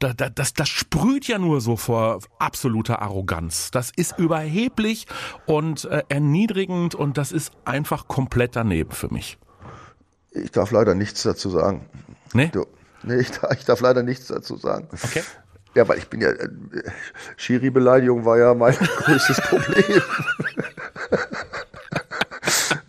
das, 0.00 0.54
das 0.54 0.68
sprüht 0.68 1.28
ja 1.28 1.38
nur 1.38 1.60
so 1.60 1.76
vor 1.76 2.20
absoluter 2.40 3.00
Arroganz. 3.02 3.70
Das 3.70 3.92
ist 3.94 4.18
überheblich 4.18 5.06
und 5.46 5.84
äh, 5.84 6.02
erniedrigend 6.08 6.96
und 6.96 7.18
das 7.18 7.30
ist 7.30 7.52
einfach 7.64 8.08
komplett 8.08 8.56
daneben 8.56 8.90
für 8.90 9.12
mich. 9.12 9.38
Ich 10.32 10.50
darf 10.50 10.72
leider 10.72 10.96
nichts 10.96 11.22
dazu 11.22 11.50
sagen. 11.50 11.86
Nee? 12.32 12.48
Du, 12.48 12.66
nee, 13.02 13.16
ich, 13.16 13.30
ich 13.58 13.64
darf 13.64 13.80
leider 13.80 14.02
nichts 14.02 14.26
dazu 14.26 14.56
sagen. 14.56 14.88
Okay. 14.92 15.22
Ja, 15.74 15.86
weil 15.86 15.98
ich 15.98 16.08
bin 16.08 16.20
ja, 16.20 16.30
äh, 16.30 16.48
Schiri-Beleidigung 17.36 18.24
war 18.24 18.38
ja 18.38 18.54
mein 18.54 18.74
größtes 18.96 19.40
Problem. 19.42 20.02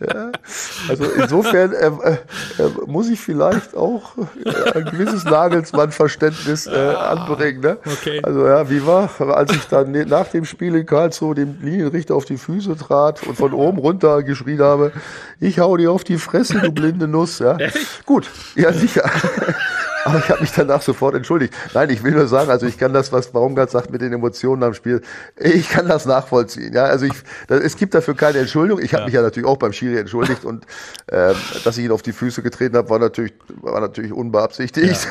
ja, 0.00 0.32
also 0.88 1.04
insofern 1.04 1.72
äh, 1.72 1.86
äh, 1.86 2.68
muss 2.86 3.08
ich 3.08 3.20
vielleicht 3.20 3.76
auch 3.76 4.16
äh, 4.44 4.78
ein 4.78 4.84
gewisses 4.86 5.24
Nagelsmann-Verständnis 5.24 6.66
äh, 6.66 6.70
anbringen. 6.70 7.60
Ne? 7.60 7.78
Okay. 7.84 8.20
Also 8.22 8.46
ja, 8.46 8.68
wie 8.70 8.86
war, 8.86 9.10
als 9.20 9.52
ich 9.52 9.66
dann 9.68 9.92
nach 9.92 10.28
dem 10.28 10.44
Spiel 10.44 10.74
in 10.74 10.86
Karlsruhe 10.86 11.34
dem 11.34 11.58
Linienrichter 11.62 12.14
auf 12.14 12.24
die 12.24 12.38
Füße 12.38 12.76
trat 12.76 13.22
und 13.22 13.36
von 13.36 13.52
oben 13.52 13.78
runter 13.78 14.22
geschrien 14.22 14.60
habe, 14.60 14.92
ich 15.40 15.58
hau 15.58 15.76
dir 15.76 15.92
auf 15.92 16.04
die 16.04 16.18
Fresse, 16.18 16.60
du 16.60 16.72
blinde 16.72 17.08
Nuss. 17.08 17.38
Ja? 17.38 17.58
Gut, 18.06 18.30
ja 18.54 18.72
sicher. 18.72 19.10
Aber 20.04 20.18
ich 20.18 20.28
habe 20.28 20.40
mich 20.40 20.52
danach 20.52 20.82
sofort 20.82 21.14
entschuldigt. 21.14 21.54
Nein, 21.74 21.90
ich 21.90 22.02
will 22.02 22.12
nur 22.12 22.26
sagen, 22.26 22.50
also 22.50 22.66
ich 22.66 22.78
kann 22.78 22.92
das, 22.92 23.12
was 23.12 23.32
Baumgart 23.32 23.70
sagt 23.70 23.90
mit 23.90 24.00
den 24.00 24.12
Emotionen 24.12 24.62
am 24.62 24.74
Spiel, 24.74 25.02
ich 25.36 25.68
kann 25.68 25.88
das 25.88 26.06
nachvollziehen. 26.06 26.72
Ja, 26.72 26.84
also 26.84 27.06
ich, 27.06 27.14
das, 27.48 27.60
es 27.60 27.76
gibt 27.76 27.94
dafür 27.94 28.14
keine 28.14 28.38
Entschuldigung. 28.38 28.82
Ich 28.82 28.92
habe 28.94 29.02
ja. 29.02 29.06
mich 29.06 29.14
ja 29.14 29.22
natürlich 29.22 29.48
auch 29.48 29.56
beim 29.56 29.72
Schiri 29.72 29.98
entschuldigt 29.98 30.44
und 30.44 30.66
ähm, 31.10 31.34
dass 31.64 31.78
ich 31.78 31.84
ihn 31.84 31.92
auf 31.92 32.02
die 32.02 32.12
Füße 32.12 32.42
getreten 32.42 32.76
habe, 32.76 32.90
war 32.90 32.98
natürlich, 32.98 33.34
war 33.60 33.80
natürlich 33.80 34.12
unbeabsichtigt. 34.12 35.08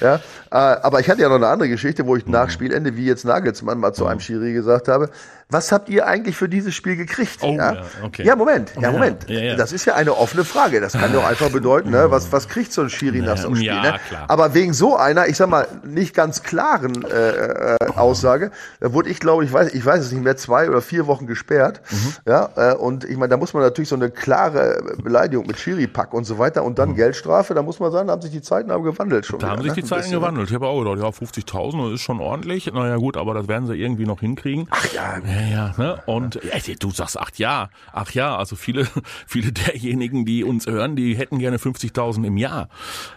ja. 0.00 0.14
Äh, 0.50 0.80
aber 0.82 1.00
ich 1.00 1.08
hatte 1.08 1.22
ja 1.22 1.28
noch 1.28 1.36
eine 1.36 1.48
andere 1.48 1.68
Geschichte, 1.68 2.06
wo 2.06 2.16
ich 2.16 2.26
nach 2.26 2.46
mhm. 2.46 2.50
Spielende, 2.50 2.96
wie 2.96 3.06
jetzt 3.06 3.24
Nagelsmann 3.24 3.78
mal 3.78 3.92
zu 3.92 4.06
einem 4.06 4.20
Schiri 4.20 4.52
gesagt 4.52 4.88
habe, 4.88 5.10
was 5.50 5.72
habt 5.72 5.88
ihr 5.88 6.06
eigentlich 6.06 6.36
für 6.36 6.48
dieses 6.48 6.74
Spiel 6.74 6.96
gekriegt? 6.96 7.38
Oh, 7.42 7.52
ja? 7.52 7.74
ja, 7.74 7.82
okay. 8.02 8.24
ja 8.24 8.36
Moment, 8.36 8.72
ja, 8.80 8.90
Moment. 8.90 9.28
Ja, 9.28 9.56
Das 9.56 9.72
ist 9.72 9.84
ja 9.84 9.94
eine 9.94 10.16
offene 10.16 10.44
Frage. 10.44 10.80
Das 10.80 10.94
kann 10.94 11.12
doch 11.12 11.24
einfach 11.24 11.50
bedeuten, 11.50 11.90
ne, 11.90 12.10
was, 12.10 12.32
was 12.32 12.48
kriegt 12.48 12.72
so 12.72 12.82
ein 12.82 12.90
Schiri 12.90 13.20
nach 13.20 13.36
so 13.36 13.48
einem 13.48 13.56
Spiel? 13.56 13.80
Ne? 13.80 13.98
Aber 14.28 14.54
wegen 14.54 14.72
so 14.72 14.96
einer, 14.96 15.28
ich 15.28 15.36
sag 15.36 15.48
mal, 15.48 15.66
nicht 15.84 16.14
ganz 16.14 16.42
klaren 16.42 17.04
äh, 17.04 17.74
äh, 17.74 17.76
Aussage, 17.94 18.50
da 18.80 18.92
wurde 18.92 19.10
ich, 19.10 19.20
glaube 19.20 19.44
ich, 19.44 19.52
weiß, 19.52 19.74
ich 19.74 19.84
weiß 19.84 20.00
es 20.00 20.12
nicht 20.12 20.24
mehr, 20.24 20.36
zwei 20.36 20.68
oder 20.68 20.80
vier 20.80 21.06
Wochen 21.06 21.26
gesperrt. 21.26 21.82
Mhm. 21.90 22.14
Ja, 22.26 22.50
äh, 22.56 22.74
und 22.74 23.04
ich 23.04 23.16
meine, 23.16 23.30
da 23.30 23.36
muss 23.36 23.54
man 23.54 23.62
natürlich 23.62 23.88
so 23.88 23.96
eine 23.96 24.10
klare 24.10 24.96
Beleidigung 25.02 25.46
mit 25.46 25.58
Schiri-Pack 25.58 26.14
und 26.14 26.24
so 26.24 26.38
weiter 26.38 26.64
und 26.64 26.78
dann 26.78 26.90
mhm. 26.90 26.96
Geldstrafe, 26.96 27.54
da 27.54 27.62
muss 27.62 27.80
man 27.80 27.92
sagen, 27.92 28.08
da 28.08 28.14
haben 28.14 28.22
sich 28.22 28.30
die 28.30 28.42
Zeiten 28.42 28.70
aber 28.70 28.84
gewandelt 28.84 29.26
schon. 29.26 29.38
Da 29.38 29.46
wieder, 29.46 29.56
haben 29.56 29.62
sich 29.62 29.76
ne? 29.76 29.82
die 29.82 29.88
Zeiten 29.88 30.10
ne? 30.10 30.16
gewandelt. 30.16 30.48
Ich 30.48 30.54
habe 30.54 30.66
auch 30.66 30.82
gedacht, 30.82 30.98
ja, 30.98 31.08
50.000, 31.08 31.84
das 31.84 31.94
ist 31.94 32.02
schon 32.02 32.20
ordentlich. 32.20 32.72
Naja 32.72 32.96
gut, 32.96 33.16
aber 33.16 33.34
das 33.34 33.48
werden 33.48 33.66
sie 33.66 33.74
irgendwie 33.74 34.06
noch 34.06 34.20
hinkriegen. 34.20 34.66
Ach 34.70 34.86
ja, 34.92 35.18
ja, 35.34 35.48
ja, 35.48 35.74
ne? 35.76 36.02
Und 36.06 36.40
ja, 36.42 36.74
du 36.78 36.90
sagst, 36.90 37.18
ach 37.18 37.30
ja, 37.36 37.70
ach 37.92 38.10
ja, 38.12 38.36
also 38.36 38.56
viele, 38.56 38.86
viele 39.26 39.52
derjenigen, 39.52 40.24
die 40.24 40.44
uns 40.44 40.66
hören, 40.66 40.96
die 40.96 41.16
hätten 41.16 41.38
gerne 41.38 41.56
50.000 41.56 42.26
im 42.26 42.36
Jahr. 42.36 42.68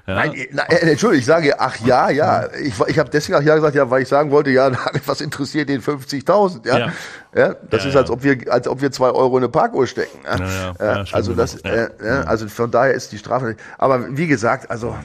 Ja? 0.05 0.15
Nein, 0.15 0.47
nein, 0.51 0.65
äh, 0.69 0.75
Entschuldigung, 0.91 1.19
ich 1.19 1.25
sage, 1.25 1.59
ach 1.59 1.77
ja, 1.85 2.09
ja. 2.09 2.47
Ich, 2.61 2.73
ich 2.87 2.99
habe 2.99 3.09
deswegen 3.09 3.37
ach 3.37 3.43
ja 3.43 3.55
gesagt, 3.55 3.75
ja, 3.75 3.89
weil 3.89 4.01
ich 4.01 4.07
sagen 4.07 4.31
wollte, 4.31 4.49
ja, 4.51 4.71
was 5.05 5.21
interessiert 5.21 5.69
den 5.69 5.81
50.000? 5.81 6.67
Ja? 6.67 6.77
ja. 6.79 6.93
Ja, 7.37 7.55
das 7.69 7.83
ja, 7.83 7.89
ist, 7.91 7.95
als 7.95 8.09
ob 8.09 8.23
wir, 8.23 8.51
als 8.51 8.67
ob 8.67 8.81
wir 8.81 8.91
zwei 8.91 9.11
Euro 9.11 9.37
in 9.37 9.43
eine 9.43 9.49
Parkuhr 9.49 9.85
stecken. 9.85 10.17
Ja, 10.25 11.05
also 11.11 11.33
das, 11.33 11.61
äh, 11.63 11.89
also 12.25 12.47
von 12.47 12.71
daher 12.71 12.93
ist 12.93 13.11
die 13.11 13.19
Strafe. 13.19 13.49
Nicht. 13.49 13.59
Aber 13.77 14.17
wie 14.17 14.25
gesagt, 14.25 14.71
also 14.71 14.95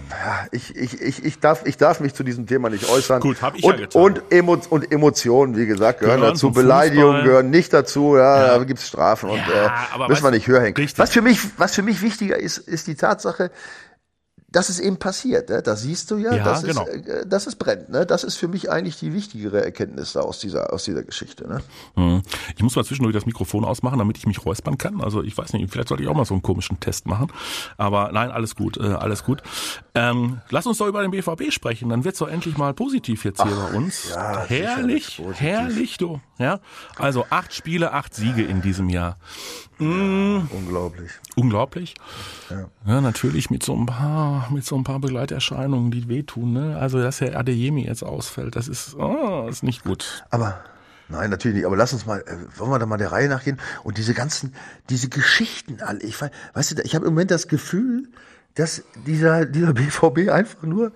ich, 0.51 0.75
ich, 0.75 0.99
ich, 1.03 1.23
ich 1.23 1.41
darf, 1.41 1.67
ich 1.67 1.77
darf 1.77 2.01
mich 2.01 2.15
zu 2.15 2.23
diesem 2.23 2.47
Thema 2.47 2.71
nicht 2.71 2.89
äußern. 2.89 3.21
Gut, 3.21 3.43
hab 3.43 3.55
ich 3.55 3.65
und, 3.65 3.75
ja 3.75 3.81
getan. 3.83 4.03
Und, 4.03 4.23
Emo 4.31 4.57
und 4.71 4.91
Emotionen, 4.91 5.59
wie 5.59 5.67
gesagt, 5.67 6.01
gehören, 6.01 6.21
gehören 6.21 6.33
dazu. 6.33 6.53
Beleidigungen 6.53 7.23
gehören 7.23 7.51
nicht 7.51 7.71
dazu. 7.75 8.17
Ja, 8.17 8.57
da 8.57 8.65
gibt's 8.65 8.89
Strafen 8.89 9.29
und 9.29 9.39
äh, 9.39 10.09
müssen 10.09 10.25
wir 10.25 10.31
nicht 10.31 10.47
höher 10.47 10.63
hängen. 10.63 10.89
Was 10.97 11.11
für 11.11 11.21
mich, 11.21 11.39
was 11.59 11.75
für 11.75 11.83
mich 11.83 12.01
wichtiger 12.01 12.39
ist, 12.39 12.57
ist 12.57 12.87
die 12.87 12.95
Tatsache, 12.95 13.51
dass 14.53 14.69
es 14.69 14.79
eben 14.79 14.99
passiert. 14.99 15.49
Ne? 15.49 15.63
Da 15.63 15.77
siehst 15.77 16.11
du 16.11 16.19
ja, 16.19 16.35
ja 16.35 16.45
dass, 16.45 16.63
genau. 16.63 16.87
es, 16.87 17.07
äh, 17.07 17.27
dass 17.27 17.47
es 17.47 17.57
brennt. 17.57 17.89
Ne? 17.89 18.07
Das 18.07 18.23
ist 18.23 18.37
für 18.37 18.49
mich 18.49 18.71
eigentlich 18.71 18.99
die 18.99 19.13
wichtigere 19.15 19.65
Erkenntnis 19.65 20.17
aus 20.17 20.39
dieser, 20.39 20.73
aus 20.73 20.85
dieser 20.85 21.03
Geschichte. 21.03 21.49
Ne? 21.49 21.63
Mhm. 21.97 22.23
Ich 22.57 22.63
muss 22.63 22.77
mal 22.77 22.85
zwischendurch 22.85 23.15
das 23.15 23.27
Mikrofon 23.27 23.65
ausmachen, 23.65 23.99
damit 23.99 24.19
ich 24.19 24.27
mich 24.27 24.45
räuspern 24.45 24.79
kann. 24.79 25.01
Also 25.01 25.23
ich 25.23 25.37
weiß 25.37 25.55
nicht, 25.55 25.71
vielleicht 25.71 25.89
sollte 25.89 26.03
ich 26.03 26.09
auch 26.09 26.15
mal 26.15 26.25
so 26.25 26.35
einen 26.35 26.43
komischen 26.43 26.79
Test 26.81 27.07
machen. 27.07 27.33
Aber 27.79 28.13
nein, 28.13 28.31
alles 28.31 28.55
gut, 28.55 28.77
äh, 28.77 28.83
alles 28.83 29.25
gut. 29.25 29.43
Ähm, 29.95 30.41
lass 30.51 30.67
uns 30.67 30.79
doch 30.79 30.87
über 30.87 31.03
den 31.03 31.11
BVB 31.11 31.51
sprechen. 31.51 31.89
Dann 31.89 32.05
wird's 32.05 32.19
doch 32.19 32.29
endlich 32.29 32.59
mal 32.59 32.75
positiv 32.75 33.25
jetzt 33.25 33.43
hier 33.43 33.53
Ach, 33.55 33.71
bei 33.71 33.77
uns. 33.77 34.11
Ja, 34.11 34.45
herrlich, 34.47 35.23
herrlich, 35.35 35.97
du. 35.97 36.21
Ja, 36.39 36.61
also 36.97 37.25
acht 37.31 37.55
Spiele, 37.55 37.93
acht 37.93 38.15
Siege 38.15 38.43
in 38.43 38.63
diesem 38.63 38.89
Jahr. 38.89 39.17
Mhm. 39.83 40.49
unglaublich. 40.51 41.11
Unglaublich. 41.37 41.95
Ja. 42.51 42.69
ja. 42.87 43.01
natürlich 43.01 43.51
mit 43.51 43.63
so 43.63 43.75
ein 43.75 43.87
paar, 43.87 44.51
mit 44.51 44.65
so 44.65 44.77
ein 44.77 44.85
paar 44.85 45.01
Begleiterscheinungen, 45.01 45.91
die 45.91 46.09
wehtun. 46.09 46.53
Ne? 46.53 46.79
Also 46.79 47.01
dass 47.01 47.19
der 47.19 47.39
Adeyemi 47.39 47.85
jetzt 47.87 48.03
ausfällt, 48.03 48.57
das 48.57 48.69
ist, 48.69 48.95
oh, 48.95 49.47
ist 49.49 49.63
nicht 49.63 49.85
gut. 49.85 50.25
Aber 50.31 50.61
Nein, 51.13 51.29
natürlich 51.29 51.57
nicht. 51.57 51.67
Aber 51.67 51.77
lass 51.77 51.93
uns 51.93 52.07
mal, 52.07 52.21
äh, 52.21 52.59
wollen 52.59 52.71
wir 52.71 52.79
da 52.79 52.87
mal 52.87 52.97
der 52.97 53.13
Reihe 53.13 53.29
nachgehen 53.29 53.59
und 53.83 53.99
diese 53.99 54.15
ganzen, 54.15 54.55
diese 54.89 55.11
Geschichten 55.11 55.83
alle. 55.83 56.01
Ich 56.01 56.19
weißt 56.21 56.79
du, 56.79 56.83
ich 56.83 56.95
habe 56.95 57.07
im 57.07 57.13
Moment 57.13 57.31
das 57.31 57.49
Gefühl, 57.49 58.09
dass 58.55 58.83
dieser, 59.07 59.47
dieser 59.47 59.73
BVB 59.73 60.31
einfach 60.31 60.63
nur 60.63 60.93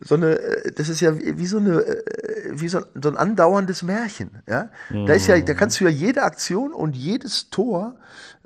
so 0.00 0.14
eine, 0.14 0.38
äh, 0.38 0.72
das 0.72 0.88
ist 0.88 1.00
ja 1.00 1.12
wie 1.16 1.46
so 1.46 1.58
eine, 1.58 1.80
äh, 1.80 2.50
wie 2.52 2.68
so, 2.68 2.80
so 3.00 3.08
ein 3.08 3.16
andauerndes 3.16 3.82
Märchen, 3.82 4.30
ja. 4.48 4.70
Da 4.90 5.12
ist 5.14 5.26
ja, 5.26 5.40
da 5.40 5.54
kannst 5.54 5.80
du 5.80 5.84
ja 5.84 5.90
jede 5.90 6.22
Aktion 6.22 6.72
und 6.72 6.96
jedes 6.96 7.48
Tor, 7.50 7.96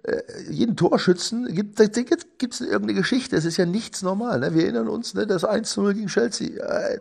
äh, 0.03 0.21
jeden 0.49 0.77
Torschützen, 0.77 1.55
gibt, 1.55 1.81
da 1.81 1.87
gibt 1.87 2.55
es 2.55 2.61
irgendeine 2.61 2.95
Geschichte, 2.95 3.35
das 3.37 3.45
ist 3.45 3.57
ja 3.57 3.67
nichts 3.67 4.03
normal, 4.03 4.41
ne? 4.41 4.55
Wir 4.55 4.65
erinnern 4.65 4.89
uns, 4.89 5.15
ne, 5.15 5.27
das 5.27 5.45
1 5.45 5.77
0 5.77 5.95
gegen 5.95 6.07
Chelsea, 6.07 6.51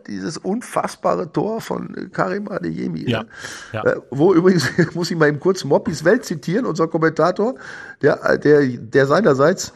dieses 0.06 0.38
unfassbare 0.38 1.30
Tor 1.30 1.60
von 1.60 2.10
Karim 2.12 2.48
Adeyemi, 2.48 3.08
Ja, 3.08 3.22
ne? 3.22 3.28
ja. 3.72 3.96
Wo 4.10 4.34
übrigens, 4.34 4.66
muss 4.94 5.10
ich 5.10 5.16
mal 5.16 5.28
eben 5.28 5.40
kurz 5.40 5.64
Moppis 5.64 6.04
Welt 6.04 6.24
zitieren, 6.24 6.64
unser 6.64 6.88
Kommentator, 6.88 7.54
der, 8.02 8.38
der, 8.38 8.66
der 8.66 9.06
seinerseits 9.06 9.72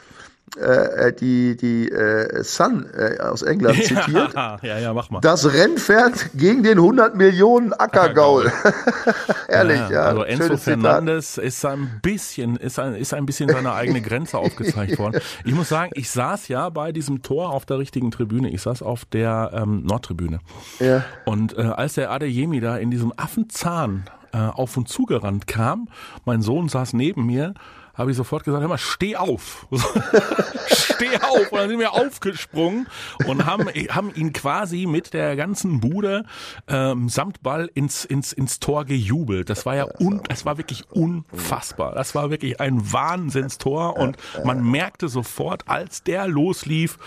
äh, 0.56 1.12
die, 1.12 1.56
die 1.56 1.88
äh, 1.90 2.44
Sun 2.44 2.86
äh, 2.96 3.18
aus 3.18 3.42
England 3.42 3.76
zitiert. 3.84 4.34
Ja, 4.34 4.56
ja, 4.62 4.78
ja, 4.78 4.94
mach 4.94 5.10
mal. 5.10 5.20
Das 5.20 5.52
Rennpferd 5.52 6.30
gegen 6.34 6.62
den 6.62 6.78
100 6.78 7.16
Millionen 7.16 7.72
Ackergaul. 7.72 8.52
Ehrlich, 9.48 9.80
ja. 9.90 10.02
Also 10.02 10.22
Enzo. 10.22 10.56
Fernandes 10.56 11.38
ist 11.38 11.64
ein 11.64 11.98
bisschen, 12.02 12.56
ist 12.56 12.78
ein, 12.78 12.94
ist 12.94 13.12
ein 13.14 13.26
bisschen 13.26 13.48
seine 13.48 13.72
eigene 13.72 14.00
Grenze 14.00 14.38
aufgezeigt 14.38 14.98
worden. 14.98 15.20
Ich 15.44 15.54
muss 15.54 15.68
sagen, 15.68 15.90
ich 15.94 16.10
saß 16.10 16.48
ja 16.48 16.68
bei 16.70 16.92
diesem 16.92 17.22
Tor 17.22 17.50
auf 17.50 17.66
der 17.66 17.78
richtigen 17.78 18.10
Tribüne. 18.10 18.50
Ich 18.50 18.62
saß 18.62 18.82
auf 18.82 19.04
der 19.06 19.50
ähm, 19.54 19.82
Nordtribüne. 19.84 20.38
Ja. 20.78 21.04
Und 21.24 21.58
äh, 21.58 21.62
als 21.62 21.94
der 21.94 22.10
Adeyemi 22.10 22.60
da 22.60 22.76
in 22.76 22.90
diesem 22.90 23.12
Affenzahn 23.16 24.04
äh, 24.32 24.38
auf 24.38 24.76
und 24.76 24.88
zugerannt 24.88 25.46
kam, 25.46 25.88
mein 26.24 26.42
Sohn 26.42 26.68
saß 26.68 26.92
neben 26.92 27.26
mir, 27.26 27.54
habe 27.94 28.10
ich 28.10 28.16
sofort 28.16 28.44
gesagt, 28.44 28.60
hör 28.60 28.68
mal, 28.68 28.78
steh 28.78 29.16
auf. 29.16 29.66
steh 30.66 31.16
auf. 31.18 31.52
Und 31.52 31.58
dann 31.58 31.68
sind 31.68 31.78
wir 31.78 31.92
aufgesprungen 31.92 32.88
und 33.26 33.46
haben, 33.46 33.68
haben 33.68 34.14
ihn 34.14 34.32
quasi 34.32 34.86
mit 34.86 35.14
der 35.14 35.36
ganzen 35.36 35.80
Bude 35.80 36.24
ähm, 36.68 37.08
samt 37.08 37.42
Ball 37.42 37.70
ins, 37.74 38.04
ins, 38.04 38.32
ins 38.32 38.60
Tor 38.60 38.84
gejubelt. 38.84 39.50
Das 39.50 39.64
war 39.66 39.76
ja 39.76 39.86
un, 40.00 40.20
das 40.28 40.44
war 40.44 40.58
wirklich 40.58 40.90
unfassbar. 40.90 41.94
Das 41.94 42.14
war 42.14 42.30
wirklich 42.30 42.60
ein 42.60 42.92
Wahnsinnstor 42.92 43.96
und 43.96 44.16
man 44.44 44.62
merkte 44.62 45.08
sofort, 45.08 45.68
als 45.68 46.02
der 46.02 46.26
loslief, 46.26 46.98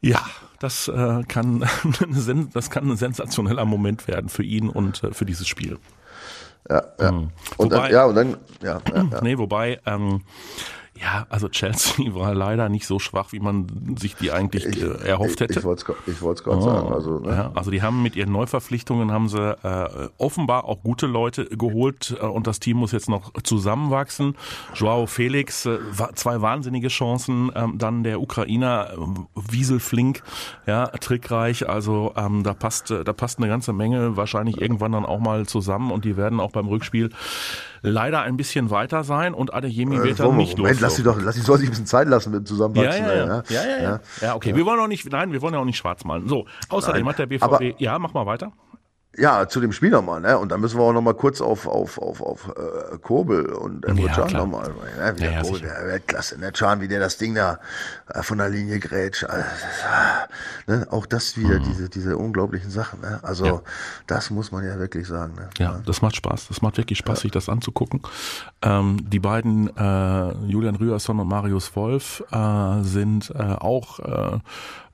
ja, 0.00 0.24
das 0.58 0.88
äh, 0.88 1.22
kann, 1.28 1.60
das 2.52 2.70
kann 2.70 2.90
ein 2.90 2.96
sensationeller 2.96 3.64
Moment 3.64 4.06
werden 4.08 4.28
für 4.28 4.44
ihn 4.44 4.68
und 4.68 5.02
äh, 5.02 5.12
für 5.12 5.24
dieses 5.24 5.48
Spiel. 5.48 5.78
Ja, 6.70 6.82
ja. 7.00 7.08
Und 7.08 7.30
Wobei- 7.58 7.68
dann, 7.68 7.90
ja, 7.92 8.04
und 8.04 8.14
dann, 8.14 8.36
ja, 8.62 8.80
ja, 8.94 9.02
ja. 9.12 9.20
Nee, 9.22 9.38
wobei, 9.38 9.80
ähm, 9.86 10.22
ja, 11.02 11.26
also 11.30 11.48
Chelsea 11.48 12.14
war 12.14 12.32
leider 12.32 12.68
nicht 12.68 12.86
so 12.86 12.98
schwach, 13.00 13.32
wie 13.32 13.40
man 13.40 13.96
sich 13.98 14.14
die 14.14 14.30
eigentlich 14.30 14.64
äh, 14.80 15.08
erhofft 15.08 15.40
hätte. 15.40 15.58
Ich 15.58 15.64
wollte 15.64 15.92
es 16.06 16.38
ich 16.38 16.44
gerade 16.44 16.62
sagen. 16.62 16.92
Also, 16.92 17.18
ne? 17.18 17.30
Ja, 17.30 17.52
also 17.54 17.72
die 17.72 17.82
haben 17.82 18.02
mit 18.02 18.14
ihren 18.14 18.30
Neuverpflichtungen 18.30 19.10
haben 19.10 19.28
sie 19.28 19.38
äh, 19.38 20.08
offenbar 20.18 20.64
auch 20.64 20.82
gute 20.82 21.06
Leute 21.06 21.46
geholt 21.46 22.16
äh, 22.20 22.24
und 22.24 22.46
das 22.46 22.60
Team 22.60 22.76
muss 22.76 22.92
jetzt 22.92 23.08
noch 23.08 23.32
zusammenwachsen. 23.42 24.36
Joao 24.74 25.06
Felix, 25.06 25.66
äh, 25.66 25.78
zwei 26.14 26.40
wahnsinnige 26.40 26.88
Chancen, 26.88 27.50
ähm, 27.56 27.78
dann 27.78 28.04
der 28.04 28.20
Ukrainer 28.20 28.90
äh, 28.92 29.52
Wiesel 29.52 29.80
Flink, 29.80 30.22
ja, 30.66 30.86
trickreich, 30.86 31.68
also 31.68 32.12
ähm, 32.16 32.44
da 32.44 32.54
passt 32.54 32.92
äh, 32.92 33.02
da 33.02 33.12
passt 33.12 33.38
eine 33.38 33.48
ganze 33.48 33.72
Menge 33.72 34.16
wahrscheinlich 34.16 34.60
irgendwann 34.60 34.92
dann 34.92 35.04
auch 35.04 35.18
mal 35.18 35.46
zusammen 35.46 35.90
und 35.90 36.04
die 36.04 36.16
werden 36.16 36.38
auch 36.38 36.52
beim 36.52 36.68
Rückspiel 36.68 37.10
leider 37.82 38.22
ein 38.22 38.36
bisschen 38.36 38.70
weiter 38.70 39.04
sein 39.04 39.34
und 39.34 39.52
Adeyemi 39.52 40.02
wird 40.02 40.20
dann 40.20 40.36
nicht 40.36 40.56
Moment, 40.56 40.80
lass 40.80 40.96
sie 40.96 41.02
doch, 41.02 41.20
lass 41.20 41.34
sie 41.34 41.40
soll 41.40 41.58
sich 41.58 41.68
ein 41.68 41.70
bisschen 41.70 41.86
Zeit 41.86 42.08
lassen 42.08 42.30
mit 42.30 42.40
dem 42.40 42.44
Ja, 42.44 42.46
Zusammenwachsen. 42.48 43.04
ja, 43.04 43.14
ja. 43.14 43.26
ne? 43.26 43.42
Ja, 43.48 43.62
ja, 43.64 43.82
ja. 43.82 44.00
ja 44.20 44.34
okay. 44.36 44.54
Wir 44.54 44.64
wollen 44.64 44.80
auch 44.80 44.86
nicht, 44.88 45.10
nein, 45.10 45.32
wir 45.32 45.42
wollen 45.42 45.54
ja 45.54 45.60
auch 45.60 45.64
nicht 45.64 45.76
schwarz 45.78 46.04
malen. 46.04 46.28
So, 46.28 46.46
außerdem 46.68 47.02
Nein, 47.02 47.10
hat 47.10 47.18
der 47.18 47.26
BVB, 47.26 47.42
aber- 47.42 47.60
ja, 47.80 47.98
mach 47.98 48.14
mal 48.14 48.24
weiter. 48.26 48.52
Ja, 49.18 49.46
zu 49.46 49.60
dem 49.60 49.72
Spiel 49.72 49.90
nochmal, 49.90 50.20
ne? 50.22 50.38
Und 50.38 50.50
dann 50.50 50.60
müssen 50.62 50.78
wir 50.78 50.84
auch 50.84 50.92
nochmal 50.94 51.12
kurz 51.12 51.42
auf, 51.42 51.66
auf, 51.66 51.98
auf, 51.98 52.22
auf 52.22 52.48
äh, 52.48 52.96
Kobel 52.96 53.44
und 53.52 53.84
Emre 53.84 54.06
Ja, 54.06 54.14
Can 54.14 54.32
nochmal. 54.32 54.68
Ne? 54.70 54.74
Wie 54.96 55.00
Ja, 55.00 55.12
der 55.12 55.32
ja, 55.32 55.42
Kobel, 55.42 55.60
der 55.60 55.86
Weltklasse, 55.86 56.40
ne? 56.40 56.50
Can, 56.52 56.80
wie 56.80 56.88
der 56.88 56.98
das 57.00 57.18
Ding 57.18 57.34
da 57.34 57.58
äh, 58.08 58.22
von 58.22 58.38
der 58.38 58.48
Linie 58.48 58.78
grätscht. 58.78 59.24
Also, 59.24 59.44
ne? 60.66 60.86
Auch 60.90 61.04
das 61.04 61.36
wieder, 61.36 61.58
diese, 61.58 61.90
diese 61.90 62.16
unglaublichen 62.16 62.70
Sachen, 62.70 63.00
ne? 63.00 63.20
Also, 63.22 63.44
Mhm. 63.44 63.50
Ja. 63.50 63.60
das 64.06 64.30
muss 64.30 64.50
man 64.52 64.64
ja 64.64 64.78
wirklich 64.78 65.06
sagen, 65.06 65.34
ne? 65.34 65.50
Ja, 65.58 65.80
das 65.84 66.00
macht 66.00 66.16
Spaß. 66.16 66.48
Das 66.48 66.62
macht 66.62 66.78
wirklich 66.78 66.98
Spaß, 66.98 67.20
sich 67.20 67.30
das 67.32 67.48
anzugucken. 67.50 68.00
Ähm, 68.62 68.98
die 69.10 69.18
beiden, 69.18 69.68
äh, 69.76 70.32
Julian 70.46 70.76
Rüersson 70.76 71.20
und 71.20 71.28
Marius 71.28 71.74
Wolf, 71.76 72.22
äh, 72.30 72.82
sind 72.82 73.30
äh, 73.34 73.42
auch 73.42 73.98
äh, 74.00 74.38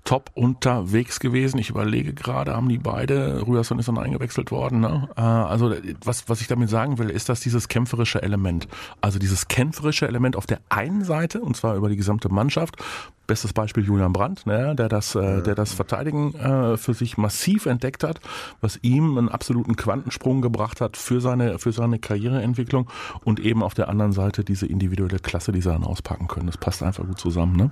top 0.08 0.30
unterwegs 0.32 1.20
gewesen. 1.20 1.58
Ich 1.58 1.68
überlege 1.68 2.14
gerade, 2.14 2.56
haben 2.56 2.70
die 2.70 2.78
beide, 2.78 3.46
Rüersson 3.46 3.78
ist 3.78 3.88
dann 3.88 3.98
eingewechselt 3.98 4.50
worden. 4.50 4.80
Ne? 4.80 5.06
Äh, 5.18 5.20
also 5.20 5.74
was, 6.02 6.30
was 6.30 6.40
ich 6.40 6.46
damit 6.46 6.70
sagen 6.70 6.96
will, 6.96 7.10
ist, 7.10 7.28
dass 7.28 7.40
dieses 7.40 7.68
kämpferische 7.68 8.22
Element, 8.22 8.68
also 9.02 9.18
dieses 9.18 9.48
kämpferische 9.48 10.08
Element 10.08 10.34
auf 10.34 10.46
der 10.46 10.60
einen 10.70 11.04
Seite, 11.04 11.42
und 11.42 11.58
zwar 11.58 11.76
über 11.76 11.90
die 11.90 11.96
gesamte 11.96 12.30
Mannschaft, 12.30 12.82
Bestes 13.26 13.52
Beispiel 13.52 13.84
Julian 13.84 14.14
Brandt, 14.14 14.46
ne, 14.46 14.74
der 14.74 14.88
das, 14.88 15.14
äh, 15.14 15.42
der 15.42 15.54
das 15.54 15.74
Verteidigen 15.74 16.34
äh, 16.36 16.78
für 16.78 16.94
sich 16.94 17.18
massiv 17.18 17.66
entdeckt 17.66 18.02
hat, 18.02 18.20
was 18.62 18.78
ihm 18.80 19.18
einen 19.18 19.28
absoluten 19.28 19.76
Quantensprung 19.76 20.40
gebracht 20.40 20.80
hat 20.80 20.96
für 20.96 21.20
seine 21.20 21.58
für 21.58 21.72
seine 21.72 21.98
Karriereentwicklung 21.98 22.88
und 23.24 23.38
eben 23.38 23.62
auf 23.62 23.74
der 23.74 23.90
anderen 23.90 24.12
Seite 24.12 24.44
diese 24.44 24.64
individuelle 24.64 25.18
Klasse, 25.18 25.52
die 25.52 25.60
sie 25.60 25.68
dann 25.68 25.84
auspacken 25.84 26.26
können. 26.26 26.46
Das 26.46 26.56
passt 26.56 26.82
einfach 26.82 27.04
gut 27.04 27.20
zusammen, 27.20 27.54
ne? 27.54 27.70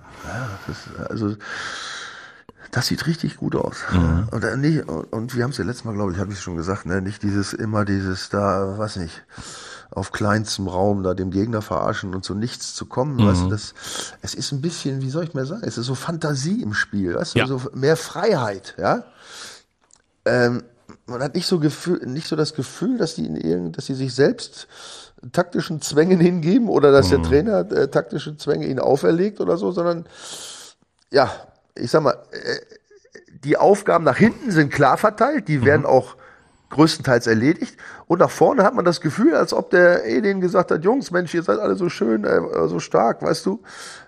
Das, 0.67 0.91
also, 1.09 1.37
das 2.71 2.87
sieht 2.87 3.07
richtig 3.07 3.37
gut 3.37 3.55
aus. 3.57 3.77
Mhm. 3.93 4.29
Und, 4.31 4.45
äh, 4.45 4.57
nicht, 4.57 4.89
und, 4.89 5.35
wir 5.37 5.45
haben 5.45 5.51
es 5.51 5.59
ja 5.59 5.65
letztes 5.65 5.85
Mal, 5.85 5.95
glaube 5.95 6.13
ich, 6.13 6.19
habe 6.19 6.33
ich 6.33 6.41
schon 6.41 6.57
gesagt, 6.57 6.87
ne? 6.87 7.01
nicht 7.01 7.23
dieses 7.23 7.53
immer 7.53 7.85
dieses 7.85 8.29
da, 8.29 8.77
weiß 8.79 8.97
nicht, 8.97 9.23
auf 9.91 10.13
kleinstem 10.13 10.67
Raum 10.69 11.03
da 11.03 11.15
dem 11.15 11.31
Gegner 11.31 11.63
verarschen 11.63 12.15
und 12.15 12.25
zu 12.25 12.35
nichts 12.35 12.75
zu 12.75 12.87
kommen. 12.87 13.25
Weißt 13.25 13.43
Mhm. 13.43 13.45
du, 13.45 13.51
das, 13.51 13.75
es 14.23 14.35
ist 14.35 14.53
ein 14.53 14.61
bisschen, 14.61 15.01
wie 15.01 15.11
soll 15.11 15.25
ich 15.25 15.33
mal 15.35 15.47
sagen, 15.47 15.63
es 15.65 15.79
ist 15.79 15.87
so 15.87 15.95
Fantasie 15.95 16.63
im 16.63 16.75
Spiel, 16.75 17.15
weißt 17.15 17.35
du, 17.35 17.39
Ja. 17.39 17.47
so 17.47 17.61
mehr 17.73 17.97
Freiheit, 17.97 18.75
ja. 18.79 19.05
Ähm, 20.25 20.65
man 21.07 21.23
hat 21.23 21.35
nicht 21.35 21.47
so 21.47 21.59
Gefühl, 21.61 22.05
nicht 22.07 22.27
so 22.29 22.37
das 22.37 22.55
Gefühl, 22.55 22.99
dass 22.99 23.15
die 23.15 23.27
in 23.27 23.37
irgend, 23.37 23.79
dass 23.79 23.87
sie 23.87 23.95
sich 23.95 24.15
selbst 24.15 24.67
taktischen 25.33 25.81
Zwängen 25.81 26.21
hingeben 26.21 26.69
oder 26.69 26.93
dass 26.93 27.07
Mhm. 27.07 27.11
der 27.11 27.23
Trainer 27.23 27.59
äh, 27.73 27.89
taktische 27.89 28.37
Zwänge 28.37 28.67
ihnen 28.67 28.81
auferlegt 28.81 29.41
oder 29.41 29.57
so, 29.57 29.71
sondern 29.73 30.05
ja, 31.11 31.31
ich 31.77 31.91
sag 31.91 32.03
mal, 32.03 32.17
äh, 32.33 32.57
die 33.45 33.57
Aufgaben 33.57 34.05
nach 34.05 34.17
hinten 34.17 34.51
sind 34.51 34.73
klar 34.73 34.97
verteilt, 34.97 35.49
die 35.49 35.65
werden 35.65 35.87
auch 35.87 36.17
größtenteils 36.77 37.27
erledigt. 37.27 37.77
Und 38.07 38.21
nach 38.21 38.31
vorne 38.31 38.63
hat 38.63 38.75
man 38.75 38.85
das 38.85 39.01
Gefühl, 39.01 39.35
als 39.35 39.53
ob 39.53 39.71
der 39.71 40.03
denen 40.21 40.41
gesagt 40.41 40.71
hat, 40.71 40.85
Jungs, 40.85 41.11
Mensch, 41.11 41.35
ihr 41.35 41.43
seid 41.43 41.59
alle 41.59 41.75
so 41.75 41.89
schön, 41.89 42.25
äh, 42.25 42.41
so 42.69 42.79
stark, 42.79 43.23
weißt 43.23 43.45
du. 43.47 43.61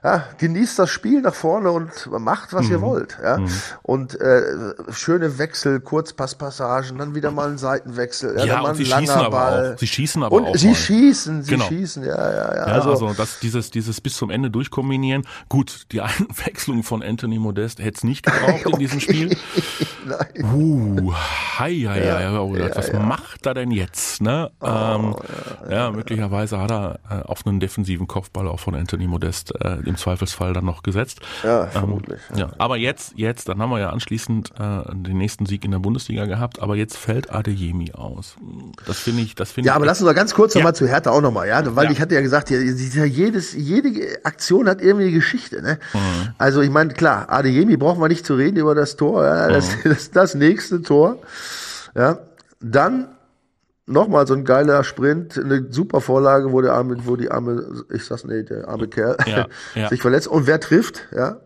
Ja, 0.04 0.25
genießt 0.38 0.78
das 0.78 0.90
Spiel 0.90 1.20
nach 1.22 1.34
vorne 1.34 1.72
und 1.72 1.90
macht, 2.20 2.52
was 2.52 2.68
ihr 2.70 2.80
wollt. 2.80 3.18
Ja. 3.20 3.38
Und 3.82 4.20
äh, 4.20 4.42
schöne 4.90 5.38
Wechsel, 5.38 5.80
Kurzpasspassagen, 5.80 6.96
dann 6.98 7.14
wieder 7.16 7.32
mal 7.32 7.48
ein 7.48 7.58
Seitenwechsel, 7.58 8.37
ja, 8.38 8.44
Ja, 8.44 8.54
dann 8.54 8.62
mal 8.62 8.70
ein 8.75 8.84
langer 8.84 9.00
schießen 9.00 9.16
aber 9.20 9.30
Ball. 9.30 9.72
auch. 9.75 9.78
Sie 9.78 9.87
schießen 9.88 10.22
aber 10.22 10.37
und 10.37 10.44
auch 10.46 10.56
sie 10.56 10.68
mal. 10.68 10.75
schießen, 10.76 11.42
sie 11.42 11.50
Genau. 11.50 11.64
schießen, 11.66 12.04
ja, 12.04 12.16
ja, 12.16 12.32
ja. 12.32 12.54
Ja, 12.56 12.62
also, 12.64 12.90
also, 12.90 13.12
das, 13.14 13.40
dieses, 13.40 13.70
dieses 13.72 14.00
bis 14.00 14.16
zum 14.16 14.30
Ende 14.30 14.50
durchkombinieren. 14.50 15.26
Gut, 15.48 15.87
die 15.90 16.00
Einwechslung 16.02 16.84
von 16.84 17.02
Anthony 17.02 17.38
Modest 17.40 17.80
hätte 17.80 17.96
es 17.96 18.04
nicht 18.04 18.25
gebraucht 18.25 18.66
in 18.66 18.78
diesem 18.78 19.00
Spiel. 19.00 19.37
nein. 20.07 20.45
Uh, 20.55 21.12
hei, 21.59 21.75
hei, 21.87 22.00
hei, 22.00 22.25
hei, 22.31 22.38
oh, 22.38 22.55
ja, 22.57 22.75
was 22.75 22.88
ja. 22.88 22.99
macht 23.00 23.47
er 23.47 23.55
denn 23.55 23.71
jetzt? 23.71 24.21
Ne? 24.21 24.50
ähm, 24.62 25.14
ja, 25.71 25.90
möglicherweise 25.90 26.59
hat 26.61 26.71
er 26.71 26.99
äh, 27.11 27.23
auf 27.23 27.47
einen 27.47 27.61
defensiven 27.61 28.07
Kopfball 28.07 28.49
auch 28.49 28.61
von 28.61 28.75
Anthony 28.75 29.07
Modest 29.07 29.55
äh, 29.61 29.76
im 29.85 29.97
Zweifelsfall 29.97 30.52
dann 30.52 30.64
noch 30.64 30.83
gesetzt. 30.83 31.21
Ja, 31.43 31.67
vermutlich. 31.67 32.21
Ähm, 32.33 32.38
ja, 32.38 32.50
aber 32.59 32.76
jetzt, 32.76 33.12
jetzt, 33.17 33.49
dann 33.49 33.61
haben 33.61 33.71
wir 33.71 33.81
ja 33.81 33.90
anschließend 33.90 34.52
äh, 34.59 34.95
den 34.95 35.19
nächsten 35.19 35.47
Sieg 35.47 35.64
in 35.64 35.71
der 35.71 35.78
Bundesliga 35.78 36.26
gehabt, 36.26 36.61
aber 36.61 36.76
jetzt 36.76 36.97
fällt 36.97 37.33
Adeyemi 37.33 37.93
aus. 37.93 38.37
Das 38.87 38.99
finde 38.99 39.23
ich, 39.23 39.35
das 39.35 39.52
finde 39.52 39.69
Ja, 39.69 39.73
ich. 39.73 39.76
aber 39.76 39.87
lass 39.87 40.00
uns 40.00 40.07
mal 40.07 40.14
ganz 40.14 40.35
kurz 40.35 40.55
Ja. 40.55 40.61
nochmal 40.61 40.75
zu 40.75 40.87
Hertha 40.87 41.11
auch 41.11 41.21
nochmal, 41.21 41.49
ja, 41.49 41.62
weil 41.76 41.87
Ja. 41.87 41.90
ich 41.93 42.00
hatte 42.00 42.14
ja 42.14 42.21
gesagt, 42.21 42.50
ja, 42.50 42.59
ja, 42.59 43.05
jedes, 43.05 43.52
jede 43.55 43.88
Aktion 44.25 44.69
hat 44.69 44.81
irgendwie 44.81 45.07
eine 45.07 45.14
Geschichte, 45.14 45.62
ne? 45.62 45.78
Mhm. 45.93 46.28
Also 46.38 46.61
ich 46.61 46.71
meine, 46.71 46.93
klar, 46.95 47.26
Adeyemi 47.31 47.76
brauchen 47.76 48.00
wir 48.00 48.09
nicht 48.09 48.26
zu 48.26 48.35
reden 48.35 48.57
über 48.59 48.75
das 48.75 48.97
Tor, 48.97 49.25
ja, 49.25 49.49
das, 49.49 49.69
Mhm. 49.85 49.88
Das, 49.88 50.11
das 50.11 50.35
nächste 50.35 50.83
Tor, 50.83 51.18
ja, 51.95 52.18
dann 52.61 53.09
nochmal 53.87 54.26
so 54.26 54.35
ein 54.35 54.45
geiler 54.45 54.85
Sprint, 54.85 55.38
eine 55.38 55.66
super 55.71 56.00
Vorlage, 56.00 56.52
wo 56.52 56.61
der 56.61 56.75
arme, 56.75 56.97
wo 57.07 57.16
die 57.16 57.30
arme, 57.30 57.85
ich 57.92 58.04
sag's 58.04 58.25
nicht, 58.25 58.50
der 58.50 58.68
arme 58.68 58.88
Kerl 58.88 59.16
Ja, 59.26 59.47
ja. 59.75 59.88
sich 59.90 60.02
verletzt 60.02 60.28
und 60.28 60.47
wer 60.47 60.61
trifft, 60.61 61.09
ja? 61.14 61.38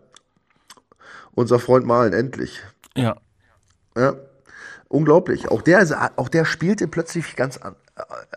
Unser 1.35 1.57
Freund 1.59 1.85
Malen, 1.85 2.13
endlich. 2.13 2.61
ja, 2.95 3.15
Ja. 3.97 4.13
Unglaublich. 4.89 5.49
Auch 5.49 5.63
der, 5.63 6.11
auch 6.17 6.29
der 6.29 6.45
spielte 6.45 6.87
plötzlich 6.87 7.35
ganz 7.35 7.57
an, 7.57 7.75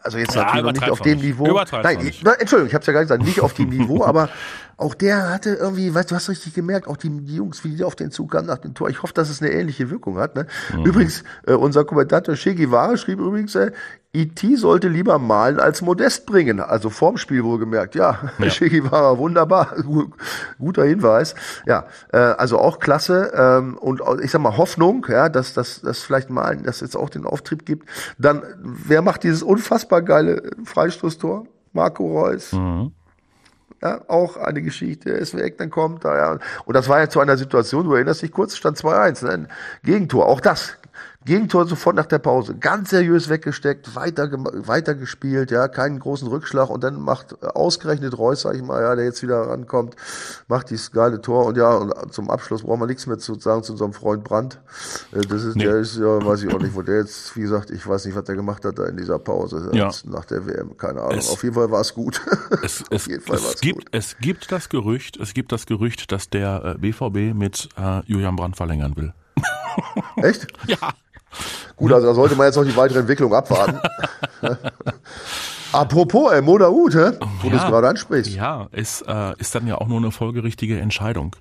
also 0.02 0.16
jetzt 0.16 0.34
Ja, 0.34 0.44
natürlich 0.44 0.64
noch 0.64 0.72
nicht 0.72 0.90
auf 0.90 1.00
dem. 1.02 1.18
Niveau. 1.18 1.60
Nein, 1.70 2.06
ich, 2.06 2.22
na, 2.22 2.32
Entschuldigung, 2.32 2.68
ich 2.68 2.75
habe 2.75 2.84
ja 2.86 2.92
gar 2.94 3.00
nicht 3.00 3.08
gesagt, 3.08 3.25
nicht 3.25 3.40
auf 3.40 3.52
dem 3.52 3.68
Niveau, 3.76 4.04
aber 4.04 4.30
auch 4.78 4.95
der 4.95 5.30
hatte 5.30 5.50
irgendwie, 5.54 5.95
weißt 5.95 6.11
du, 6.11 6.14
hast 6.14 6.28
richtig 6.28 6.52
gemerkt, 6.54 6.87
auch 6.87 6.99
die, 6.99 7.09
die 7.09 7.37
Jungs, 7.37 7.64
wie 7.64 7.75
die 7.75 7.83
auf 7.85 7.97
den 7.97 8.11
Zug 8.11 8.33
kamen 8.33 8.47
nach 8.47 8.59
dem 8.59 8.75
Tor. 8.75 8.90
Ich 8.90 9.02
hoffe, 9.02 9.14
dass 9.14 9.30
es 9.30 9.40
eine 9.40 9.50
ähnliche 9.52 9.88
Wirkung 9.90 10.18
hat. 10.18 10.35
Ne? 10.35 10.47
Mhm. 10.76 10.85
Übrigens, 10.85 11.25
äh, 11.47 11.54
unser 11.54 11.85
Kommentator 11.85 12.35
Che 12.35 12.54
Guevara 12.54 12.97
schrieb 12.99 13.18
übrigens, 13.18 13.54
äh, 13.54 13.73
E.T. 14.12 14.56
sollte 14.56 14.88
lieber 14.88 15.18
malen 15.18 15.61
als 15.61 15.83
Modest 15.83 16.25
bringen. 16.26 16.61
Also 16.61 16.88
vorm 16.90 17.16
Spiel 17.18 17.42
wohlgemerkt. 17.45 17.95
Ja, 17.95 18.30
Ja. 18.38 18.49
Che 18.49 18.68
Guevara, 18.68 19.16
wunderbar. 19.18 19.75
Gu- 19.83 20.11
Guter 20.59 20.85
Hinweis. 20.85 21.35
Ja, 21.66 21.87
äh, 22.12 22.18
also 22.18 22.59
auch 22.59 22.78
klasse. 22.78 23.33
Ähm, 23.35 23.76
und 23.78 24.02
ich 24.23 24.30
sag 24.30 24.40
mal 24.42 24.56
Hoffnung, 24.59 25.06
ja, 25.09 25.28
dass 25.30 25.54
das 25.54 25.80
dass 25.80 26.00
vielleicht 26.00 26.28
malen, 26.30 26.62
dass 26.64 26.80
jetzt 26.80 26.97
auch 26.97 27.09
den 27.11 27.25
Auftrieb 27.26 27.64
gibt. 27.66 27.88
Dann, 28.18 28.42
wer 28.62 29.00
macht 29.02 29.23
dieses 29.23 29.42
unfassbar 29.42 30.02
geile 30.02 30.50
Freistoßtor? 30.64 31.47
Marco 31.73 32.21
Reus. 32.23 32.52
Ja, 33.83 34.00
auch 34.09 34.37
eine 34.37 34.62
Geschichte. 34.62 35.11
Er 35.11 35.18
ist 35.18 35.37
weg, 35.37 35.59
dann 35.59 35.71
kommt 35.71 36.04
er. 36.04 36.16
Ja. 36.16 36.38
Und 36.64 36.75
das 36.75 36.88
war 36.88 36.99
ja 36.99 37.09
zu 37.09 37.21
einer 37.21 37.37
Situation, 37.37 37.85
du 37.85 37.95
erinnerst 37.95 38.23
dich 38.23 38.33
kurz, 38.33 38.56
stand 38.56 38.78
2-1. 38.78 39.25
Ne? 39.25 39.33
Ein 39.33 39.49
Gegentor, 39.85 40.26
auch 40.26 40.40
das. 40.40 40.76
Gegentor 41.24 41.66
sofort 41.66 41.96
nach 41.96 42.06
der 42.06 42.20
Pause. 42.20 42.54
Ganz 42.54 42.90
seriös 42.90 43.28
weggesteckt, 43.28 43.96
weiter, 43.96 44.30
weiter 44.32 44.94
gespielt, 44.94 45.50
ja, 45.50 45.66
keinen 45.66 45.98
großen 45.98 46.28
Rückschlag. 46.28 46.70
Und 46.70 46.84
dann 46.84 47.00
macht 47.00 47.32
äh, 47.42 47.46
ausgerechnet 47.46 48.16
Reus, 48.16 48.42
sag 48.42 48.54
ich 48.54 48.62
mal, 48.62 48.80
ja, 48.80 48.94
der 48.94 49.04
jetzt 49.06 49.22
wieder 49.22 49.40
rankommt, 49.48 49.96
macht 50.46 50.70
dieses 50.70 50.92
geile 50.92 51.20
Tor. 51.20 51.46
Und 51.46 51.56
ja, 51.56 51.74
und 51.74 52.12
zum 52.14 52.30
Abschluss 52.30 52.62
brauchen 52.62 52.80
wir 52.80 52.86
nichts 52.86 53.06
mehr 53.08 53.18
zu 53.18 53.34
sagen 53.40 53.62
zu 53.64 53.72
unserem 53.72 53.92
Freund 53.92 54.22
Brandt. 54.24 54.60
Äh, 55.12 55.22
Das 55.22 55.42
ist, 55.42 55.56
Nee. 55.56 55.64
der 55.64 55.76
ist, 55.78 55.96
ja, 55.96 56.24
weiß 56.24 56.44
ich 56.44 56.54
auch 56.54 56.60
nicht, 56.60 56.74
wo 56.76 56.82
der 56.82 56.98
jetzt, 57.00 57.34
wie 57.36 57.40
gesagt, 57.40 57.70
ich 57.70 57.86
weiß 57.86 58.04
nicht, 58.04 58.14
was 58.16 58.24
der 58.24 58.36
gemacht 58.36 58.64
hat 58.64 58.78
da 58.78 58.86
in 58.86 58.96
dieser 58.96 59.18
Pause. 59.18 59.70
Ja. 59.72 59.90
Nach 60.04 60.24
der 60.26 60.46
WM, 60.46 60.76
keine 60.76 61.00
Ahnung. 61.00 61.18
Es- 61.18 61.28
Auf 61.30 61.42
jeden 61.42 61.54
Fall 61.56 61.70
war 61.70 61.80
es 61.80 61.92
gut. 61.94 62.20
Es, 62.62 62.82
es, 62.90 63.06
es, 63.08 63.60
gibt, 63.60 63.76
gut. 63.76 63.84
es 63.92 64.16
gibt 64.18 64.50
das 64.52 64.68
Gerücht, 64.68 65.16
es 65.18 65.34
gibt 65.34 65.50
das 65.52 65.66
Gerücht, 65.66 66.10
dass 66.12 66.30
der 66.30 66.76
äh, 66.76 66.78
BVB 66.78 67.34
mit 67.36 67.68
äh, 67.76 68.00
Julian 68.06 68.36
Brandt 68.36 68.56
verlängern 68.56 68.96
will. 68.96 69.12
Echt? 70.16 70.46
Ja. 70.66 70.76
Gut, 71.76 71.92
also 71.92 72.06
da 72.06 72.14
sollte 72.14 72.34
man 72.36 72.46
jetzt 72.46 72.56
noch 72.56 72.64
die 72.64 72.74
weitere 72.74 73.00
Entwicklung 73.00 73.34
abwarten. 73.34 73.78
Apropos, 75.72 76.32
ey, 76.32 76.40
Moda 76.40 76.68
hä? 76.68 77.12
wo 77.42 77.50
du 77.50 77.56
es 77.56 77.62
gerade 77.66 77.88
ansprichst. 77.88 78.32
Ja, 78.32 78.68
ist, 78.72 79.02
äh, 79.02 79.34
ist 79.38 79.54
dann 79.54 79.66
ja 79.66 79.76
auch 79.76 79.86
nur 79.86 79.98
eine 79.98 80.10
folgerichtige 80.10 80.80
Entscheidung. 80.80 81.36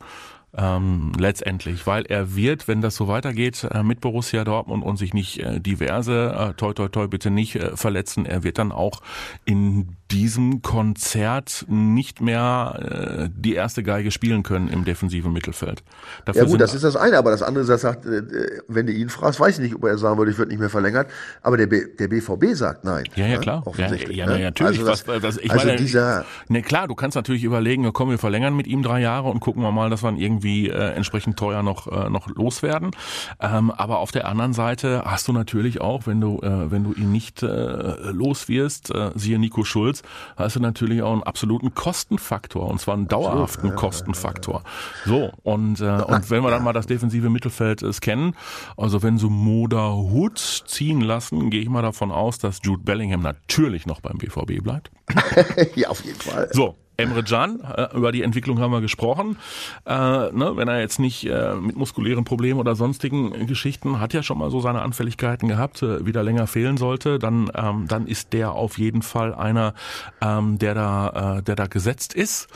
Ähm, 0.57 1.12
letztendlich, 1.17 1.85
weil 1.85 2.05
er 2.05 2.35
wird, 2.35 2.69
wenn 2.69 2.81
das 2.81 2.95
so 2.95 3.09
weitergeht 3.09 3.67
äh, 3.69 3.83
mit 3.83 4.00
Borussia 4.00 4.45
Dortmund 4.45 4.85
und 4.85 4.95
sich 4.95 5.13
nicht 5.13 5.39
äh, 5.39 5.59
diverse, 5.59 6.33
äh, 6.33 6.53
toi 6.53 6.71
toi 6.71 6.88
toi 6.88 7.07
bitte 7.07 7.29
nicht 7.29 7.55
äh, 7.55 7.75
verletzen, 7.75 8.25
er 8.25 8.43
wird 8.43 8.57
dann 8.57 8.71
auch 8.71 9.01
in 9.43 9.97
diesem 10.12 10.62
Konzert 10.62 11.65
nicht 11.67 12.21
mehr 12.21 13.25
äh, 13.25 13.29
die 13.35 13.53
erste 13.53 13.83
Geige 13.83 14.12
spielen 14.12 14.43
können 14.43 14.69
im 14.69 14.85
defensiven 14.85 15.33
Mittelfeld. 15.33 15.83
Dafür 16.24 16.43
Ja 16.43 16.47
gut, 16.47 16.62
das 16.62 16.74
ist 16.74 16.83
das 16.83 16.95
eine, 16.95 17.17
aber 17.17 17.31
das 17.31 17.41
andere 17.41 17.63
ist, 17.63 17.69
er 17.69 17.77
sagt, 17.77 18.05
äh, 18.05 18.21
wenn 18.69 18.85
du 18.85 18.93
ihn 18.93 19.09
fragst, 19.09 19.39
weiß 19.39 19.57
ich 19.57 19.63
nicht, 19.63 19.75
ob 19.75 19.83
er 19.83 19.97
sagen 19.97 20.17
würde, 20.17 20.31
ich 20.31 20.38
würde 20.38 20.51
nicht 20.51 20.59
mehr 20.59 20.69
verlängert, 20.69 21.09
aber 21.41 21.57
der, 21.57 21.67
B, 21.67 21.81
der 22.00 22.07
BVB 22.07 22.53
sagt 22.53 22.85
nein. 22.85 23.03
Ja, 23.15 23.25
ja, 23.25 23.33
ne? 23.33 23.39
klar. 23.39 23.63
Ja, 23.65 23.67
Offensichtlich, 23.67 24.17
ja, 24.17 24.25
ne? 24.25 24.39
ja, 24.39 24.45
natürlich. 24.45 24.79
Also, 24.79 24.91
das, 24.91 25.07
was, 25.07 25.21
was, 25.21 25.38
ich 25.38 25.51
also 25.51 25.65
meine, 25.65 25.77
dieser, 25.77 26.24
ne, 26.47 26.62
klar, 26.62 26.88
du 26.88 26.95
kannst 26.95 27.15
natürlich 27.15 27.43
überlegen, 27.43 27.83
ja, 27.83 27.91
komm, 27.91 28.09
wir 28.09 28.19
verlängern 28.19 28.55
mit 28.55 28.67
ihm 28.67 28.83
drei 28.83 29.01
Jahre 29.01 29.27
und 29.29 29.41
gucken 29.41 29.63
wir 29.63 29.71
mal, 29.71 29.89
dass 29.89 30.03
wir 30.03 30.12
ihn 30.12 30.17
irgendwie 30.17 30.44
äh, 30.45 30.91
entsprechend 30.93 31.37
teuer 31.37 31.63
noch 31.63 31.87
äh, 31.87 32.09
noch 32.09 32.27
loswerden. 32.27 32.91
Ähm, 33.39 33.71
aber 33.71 33.99
auf 33.99 34.11
der 34.11 34.27
anderen 34.27 34.53
Seite 34.53 35.03
hast 35.05 35.27
du 35.27 35.33
natürlich 35.33 35.81
auch, 35.81 36.07
wenn 36.07 36.21
du 36.21 36.39
äh, 36.41 36.71
wenn 36.71 36.83
du 36.83 36.93
ihn 36.93 37.11
nicht 37.11 37.43
äh, 37.43 38.11
los 38.11 38.47
wirst, 38.47 38.93
äh, 38.93 39.11
siehe 39.15 39.39
Nico 39.39 39.63
Schulz, 39.63 40.03
hast 40.37 40.55
du 40.55 40.59
natürlich 40.59 41.01
auch 41.01 41.13
einen 41.13 41.23
absoluten 41.23 41.73
Kostenfaktor 41.73 42.67
und 42.67 42.79
zwar 42.79 42.95
einen 42.95 43.07
dauerhaften 43.07 43.75
Kostenfaktor. 43.75 44.63
So 45.05 45.31
und 45.43 45.81
äh, 45.81 46.01
und 46.01 46.29
wenn 46.29 46.43
wir 46.43 46.51
dann 46.51 46.63
mal 46.63 46.73
das 46.73 46.87
defensive 46.87 47.29
Mittelfeld 47.29 47.81
äh, 47.81 47.91
scannen, 47.91 48.35
also 48.77 49.03
wenn 49.03 49.17
sie 49.17 49.29
Moda 49.29 49.93
Hut 49.93 50.39
ziehen 50.39 51.01
lassen, 51.01 51.49
gehe 51.49 51.61
ich 51.61 51.69
mal 51.69 51.81
davon 51.81 52.11
aus, 52.11 52.37
dass 52.37 52.59
Jude 52.63 52.83
Bellingham 52.83 53.21
natürlich 53.21 53.85
noch 53.85 54.01
beim 54.01 54.17
BVB 54.17 54.63
bleibt. 54.63 54.91
ja, 55.75 55.89
auf 55.89 56.03
jeden 56.03 56.19
Fall. 56.19 56.49
So, 56.51 56.75
Emre 56.97 57.23
Can, 57.23 57.61
äh, 57.61 57.95
über 57.95 58.11
die 58.11 58.21
Entwicklung 58.21 58.59
haben 58.59 58.71
wir 58.71 58.81
gesprochen. 58.81 59.37
Äh, 59.85 59.93
ne, 59.93 60.53
wenn 60.55 60.67
er 60.67 60.79
jetzt 60.79 60.99
nicht 60.99 61.25
äh, 61.25 61.55
mit 61.55 61.75
muskulären 61.75 62.23
Problemen 62.23 62.59
oder 62.59 62.75
sonstigen 62.75 63.47
Geschichten 63.47 63.99
hat 63.99 64.13
ja 64.13 64.23
schon 64.23 64.37
mal 64.37 64.49
so 64.49 64.59
seine 64.61 64.81
Anfälligkeiten 64.81 65.47
gehabt, 65.47 65.81
äh, 65.81 66.05
wieder 66.05 66.23
länger 66.23 66.47
fehlen 66.47 66.77
sollte, 66.77 67.19
dann 67.19 67.51
ähm, 67.55 67.87
dann 67.87 68.07
ist 68.07 68.33
der 68.33 68.53
auf 68.53 68.77
jeden 68.77 69.01
Fall 69.01 69.33
einer, 69.33 69.73
ähm, 70.21 70.57
der 70.57 70.73
da 70.73 71.37
äh, 71.37 71.43
der 71.43 71.55
da 71.55 71.67
gesetzt 71.67 72.13
ist. 72.13 72.47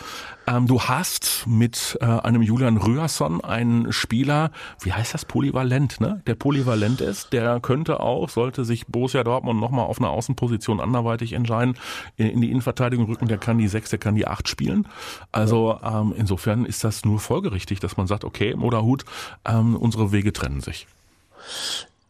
Ähm, 0.50 0.66
du 0.66 0.82
hast 0.82 1.46
mit 1.46 1.98
äh, 2.02 2.06
einem 2.06 2.42
Julian 2.42 2.78
Rührson 2.78 3.42
einen 3.42 3.92
Spieler, 3.92 4.52
wie 4.82 4.94
heißt 4.94 5.14
das, 5.14 5.26
polyvalent, 5.26 6.02
ne? 6.02 6.22
Der 6.26 6.34
polyvalent 6.34 7.02
ist, 7.02 7.34
der 7.34 7.60
könnte 7.60 8.00
auch, 8.00 8.30
sollte 8.30 8.66
sich 8.66 8.88
Borussia 8.88 9.24
Dortmund 9.24 9.60
nochmal 9.60 9.86
auf 9.86 10.00
einer 10.00 10.10
Außenposition 10.10 10.80
anderweitig 10.80 11.34
entscheiden, 11.34 11.78
in, 12.18 12.28
in 12.28 12.42
die 12.42 12.50
Innenverteidigung 12.50 13.06
rücken, 13.06 13.28
der 13.28 13.38
kann 13.38 13.60
die 13.60 13.68
sechs, 13.68 13.92
der 13.92 14.00
kann 14.00 14.16
die 14.16 14.26
acht 14.26 14.48
spielen. 14.48 14.88
Also 15.32 15.80
ähm, 15.84 16.14
insofern 16.18 16.66
ist 16.66 16.84
das 16.84 17.06
nur 17.06 17.20
folgerichtig, 17.20 17.80
dass 17.80 17.98
man 17.98 18.08
sagt, 18.08 18.24
okay, 18.24 18.56
Moderhut, 18.56 19.06
ähm, 19.46 19.76
unsere 19.76 20.12
Wege 20.12 20.34
trennen 20.34 20.62
sich. 20.62 20.88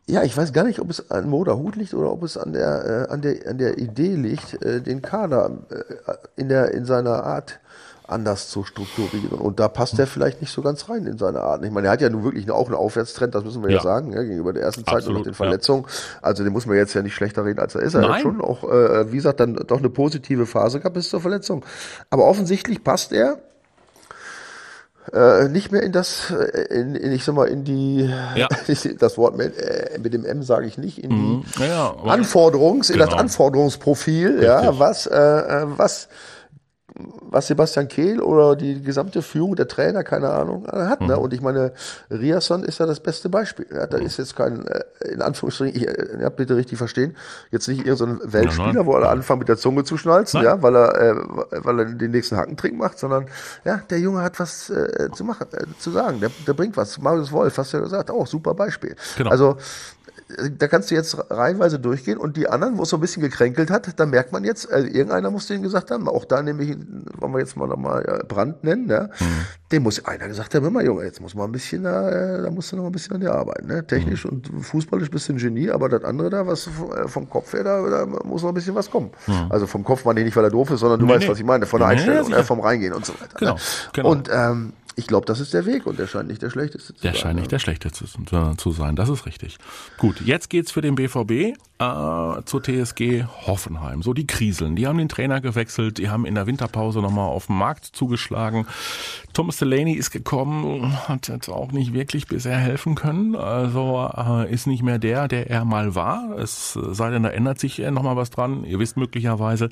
Ja, 0.08 0.24
ich 0.24 0.36
weiß 0.36 0.54
gar 0.54 0.64
nicht, 0.64 0.80
ob 0.80 0.90
es 0.90 1.12
an 1.12 1.30
Moda 1.30 1.54
Hut 1.54 1.76
liegt 1.76 1.94
oder 1.94 2.12
ob 2.12 2.24
es 2.24 2.38
an 2.38 2.54
der, 2.54 3.08
äh, 3.10 3.14
an 3.14 3.22
der, 3.22 3.48
an 3.48 3.58
der 3.58 3.78
Idee 3.78 4.16
liegt, 4.16 4.60
äh, 4.64 4.82
den 4.82 5.02
Kader 5.02 5.52
äh, 5.70 6.14
in, 6.36 6.50
der, 6.50 6.72
in 6.72 6.86
seiner 6.86 7.24
Art 7.24 7.60
anders 8.12 8.50
zu 8.50 8.64
strukturieren. 8.64 9.40
Und 9.40 9.60
da 9.60 9.68
passt 9.68 9.98
er 10.00 10.08
vielleicht 10.08 10.42
nicht 10.42 10.52
so 10.52 10.62
ganz 10.62 10.90
rein 10.90 11.06
in 11.06 11.18
seine 11.18 11.42
Art. 11.42 11.64
Ich 11.64 11.72
meine, 11.72 11.88
er 11.88 11.94
hat 11.94 12.02
ja 12.02 12.10
nun 12.10 12.24
wirklich 12.24 12.50
auch 12.52 12.66
einen 12.68 12.76
Aufwärtstrend, 12.76 13.36
das 13.36 13.44
müssen 13.44 13.62
wir 13.64 13.70
ja, 13.70 13.78
Ja. 13.78 13.84
sagen, 13.84 14.12
ja, 14.14 14.22
gegenüber 14.24 14.54
der 14.54 14.64
ersten 14.64 14.84
Zeit 14.86 14.94
und 14.94 14.98
Absolut, 15.00 15.18
nach 15.20 15.24
den 15.26 15.32
ja. 15.32 15.36
Verletzungen. 15.38 15.86
Also 16.22 16.44
den 16.44 16.54
muss 16.54 16.66
man 16.66 16.76
jetzt 16.78 16.94
ja 16.94 17.02
nicht 17.02 17.16
schlechter 17.16 17.46
reden, 17.46 17.60
als 17.60 17.76
er 17.76 17.82
ist. 17.82 17.94
Er 17.94 18.02
Nein. 18.02 18.12
hat 18.14 18.22
schon 18.22 18.42
auch, 18.42 18.64
äh, 18.64 19.12
wie 19.12 19.18
gesagt, 19.18 19.40
dann 19.40 19.56
doch 19.68 19.80
eine 19.80 19.90
positive 19.90 20.46
Phase 20.46 20.80
gehabt 20.80 20.96
bis 20.96 21.10
zur 21.10 21.22
Verletzung. 21.22 21.66
Aber 22.10 22.26
offensichtlich 22.26 22.84
passt 22.84 23.12
er 23.12 23.38
äh, 25.14 25.48
nicht 25.48 25.72
mehr 25.72 25.82
in 25.82 25.92
das, 25.92 26.30
äh, 26.32 26.66
in, 26.74 26.96
in, 26.96 27.12
ich 27.12 27.24
sag 27.24 27.34
mal, 27.34 27.48
in 27.48 27.64
die, 27.64 28.08
Ja. 28.36 28.48
das 29.00 29.18
Wort 29.18 29.38
mit, 29.38 29.58
äh, 29.58 29.98
mit 30.02 30.14
dem 30.14 30.24
M 30.26 30.44
sage 30.44 30.68
ich 30.68 30.78
nicht, 30.78 31.04
in 31.04 31.10
die 31.10 31.64
Ja, 31.64 31.66
ja, 31.66 31.96
Anforderungs, 32.06 32.90
in 32.90 33.00
das 33.00 33.10
Genau. 33.10 33.20
Anforderungsprofil, 33.22 34.44
ja, 34.44 34.78
was, 34.78 35.08
äh, 35.08 35.18
äh, 35.18 35.66
was, 35.78 36.10
was 36.96 37.48
Sebastian 37.48 37.88
Kehl 37.88 38.22
oder 38.22 38.56
die 38.56 38.82
gesamte 38.82 39.22
Führung, 39.22 39.56
der 39.56 39.68
Trainer, 39.68 40.04
keine 40.04 40.30
Ahnung, 40.30 40.66
äh, 40.66 40.88
hat. 40.88 41.02
Ne? 41.02 41.18
Und 41.18 41.34
ich 41.34 41.42
meine, 41.42 41.74
Riasson 42.10 42.64
ist 42.64 42.80
ja 42.80 42.86
das 42.86 43.00
beste 43.00 43.30
Beispiel. 43.30 43.68
Ja? 43.72 43.88
Da 43.88 43.98
ist 43.98 44.18
jetzt 44.18 44.36
kein, 44.36 44.66
äh, 44.68 44.84
in 45.12 45.22
Anführungsstrichen, 45.22 45.76
ich, 45.76 45.88
äh, 45.88 46.22
ja, 46.22 46.30
bitte 46.30 46.56
richtig 46.56 46.78
verstehen, 46.78 47.16
jetzt 47.52 47.68
nicht 47.68 47.86
irgendein 47.86 48.20
so 48.22 48.34
Weltspieler, 48.34 48.86
wo 48.86 48.94
alle 48.94 49.10
anfangen 49.10 49.40
mit 49.40 49.50
der 49.50 49.58
Zunge 49.58 49.84
zu 49.84 49.98
schnalzen, 49.98 50.42
Nein. 50.42 50.58
ja, 50.58 50.62
weil 50.62 50.76
er, 50.76 50.96
äh, 50.96 51.16
weil 51.64 51.80
er 51.80 51.86
den 51.86 52.12
nächsten 52.12 52.38
Hackentrick 52.38 52.76
macht, 52.76 53.00
sondern 53.00 53.28
ja, 53.66 53.82
der 53.90 54.00
Junge 54.00 54.22
hat 54.22 54.40
was 54.40 54.70
äh, 54.70 55.10
zu 55.14 55.24
machen, 55.24 55.48
äh, 55.54 55.66
zu 55.80 55.92
sagen. 55.92 56.20
Der, 56.20 56.32
der 56.48 56.54
bringt 56.54 56.78
was. 56.78 57.00
Marius 57.00 57.32
Wolf, 57.32 57.58
hast 57.58 57.74
du 57.74 57.78
ja 57.78 57.84
gesagt, 57.84 58.12
auch 58.12 58.28
super 58.28 58.54
Beispiel. 58.54 58.96
Genau. 59.18 59.30
Also 59.30 59.58
da 60.58 60.68
kannst 60.68 60.92
du 60.92 60.96
jetzt 60.96 61.18
reihenweise 61.32 61.80
durchgehen 61.80 62.18
und 62.20 62.38
die 62.38 62.48
anderen, 62.48 62.78
wo 62.78 62.84
es 62.84 62.90
so 62.90 62.98
ein 62.98 63.00
bisschen 63.02 63.24
gekränkelt 63.24 63.72
hat, 63.72 64.00
da 64.00 64.06
merkt 64.06 64.32
man 64.32 64.44
jetzt, 64.44 64.72
also 64.72 64.88
irgendeiner 64.88 65.32
muss 65.32 65.48
denen 65.48 65.64
gesagt 65.64 65.90
haben, 65.90 66.08
auch 66.08 66.24
da 66.26 66.44
nämlich, 66.44 66.78
wollen 67.18 67.34
wir 67.34 67.40
jetzt 67.40 67.58
mal 67.58 67.68
nochmal 67.68 68.04
äh, 68.22 68.24
Brand 68.28 68.64
nennen, 68.64 68.86
ne? 68.86 69.10
dem 69.72 69.84
muss 69.84 70.06
einer 70.06 70.28
gesagt 70.28 70.54
haben, 70.54 70.72
mal 70.72 70.86
Junge, 70.86 71.04
jetzt 71.04 71.20
muss 71.20 71.34
man 71.34 71.50
ein 71.50 71.52
bisschen, 71.52 71.84
äh, 71.86 72.42
da 72.44 72.50
musst 72.52 72.72
du 72.72 72.76
noch 72.76 72.86
ein 72.86 72.92
bisschen 72.92 73.16
an 73.16 73.22
dir 73.22 73.34
arbeiten, 73.34 73.68
ne? 73.68 73.86
technisch 73.88 74.26
und 74.26 74.50
fußballisch 74.62 75.10
bist 75.10 75.28
du 75.30 75.34
ein 75.34 75.38
Genie, 75.38 75.72
aber 75.72 75.90
das 75.90 76.04
andere 76.04 76.30
da, 76.30 76.46
was 76.46 76.70
vom- 77.08 77.30
Kopf 77.30 77.54
her, 77.54 77.64
da, 77.64 77.82
da 77.90 78.06
muss 78.06 78.44
noch 78.44 78.50
ein 78.50 78.56
bisschen 78.56 78.76
was 78.76 78.90
kommen. 78.92 79.10
Also 79.50 79.66
vom 79.68 79.84
Kopf 79.84 80.06
meine 80.06 80.20
ich 80.20 80.26
nicht, 80.26 80.36
weil 80.36 80.44
er 80.44 80.52
doof 80.52 80.70
ist, 80.72 80.80
sondern 80.82 81.00
du 81.00 81.06
Nee, 81.08 81.14
weißt, 81.14 81.24
nee. 81.24 81.30
was 81.32 81.40
ich 81.40 81.46
meine, 81.46 81.66
von 81.66 81.80
der 81.80 81.88
Nee, 81.90 81.94
Einstellung, 81.96 82.26
sicher. 82.26 82.38
äh, 82.40 82.44
vom 82.44 82.60
Reingehen 82.60 82.94
und 82.94 83.06
so 83.06 83.14
weiter. 83.14 83.36
Genau, 83.40 83.54
ne? 83.56 83.60
genau. 83.94 84.10
Und 84.12 84.30
ähm, 84.32 84.74
ich 85.00 85.08
glaube, 85.08 85.26
das 85.26 85.40
ist 85.40 85.54
der 85.54 85.66
Weg 85.66 85.88
und 85.88 85.98
der 85.98 86.08
scheint 86.08 86.28
nicht 86.28 86.42
der 86.42 86.50
schlechteste 86.50 86.94
zu 86.94 87.02
Der 87.02 87.14
sein. 87.14 87.22
scheint 87.22 87.36
ne? 87.36 87.42
nicht 87.42 87.52
der 87.54 87.60
schlechteste 87.60 88.06
zu, 88.58 88.72
sein, 88.72 88.96
das 88.98 89.08
ist 89.08 89.26
richtig. 89.26 89.58
Gut, 89.98 90.20
jetzt 90.22 90.50
geht's 90.50 90.72
für 90.72 90.82
den 90.82 90.96
BVB 90.96 91.32
äh, 91.80 92.42
zur 92.44 92.62
TSG 92.62 93.24
Hoffenheim. 93.48 94.02
So 94.04 94.14
die 94.14 94.28
Kriseln, 94.28 94.76
die 94.76 94.88
haben 94.88 94.98
den 94.98 95.08
Trainer 95.08 95.40
gewechselt, 95.40 95.98
die 96.00 96.10
haben 96.10 96.26
in 96.26 96.36
der 96.36 96.48
Winterpause 96.48 97.00
nochmal 97.00 97.30
auf 97.30 97.48
den 97.48 97.58
Markt 97.58 97.86
zugeschlagen. 97.86 98.68
Thomas 99.34 99.56
Delaney 99.56 99.94
ist 99.94 100.12
gekommen, 100.12 101.08
hat 101.08 101.30
jetzt 101.30 101.48
auch 101.48 101.72
nicht 101.72 101.94
wirklich 101.94 102.28
bisher 102.28 102.58
helfen 102.58 102.96
können, 102.96 103.38
also 103.38 104.10
äh, 104.18 104.52
ist 104.54 104.68
nicht 104.68 104.84
mehr 104.84 105.00
der, 105.00 105.30
der 105.30 105.50
er 105.50 105.64
mal 105.64 105.96
war. 105.96 106.38
Es 106.38 106.74
sei 106.74 107.10
denn, 107.10 107.24
da 107.24 107.30
ändert 107.30 107.60
sich 107.60 107.80
äh, 107.80 107.90
nochmal 107.90 108.18
was 108.18 108.32
dran. 108.32 108.66
Ihr 108.66 108.80
wisst 108.80 108.98
möglicherweise, 108.98 109.70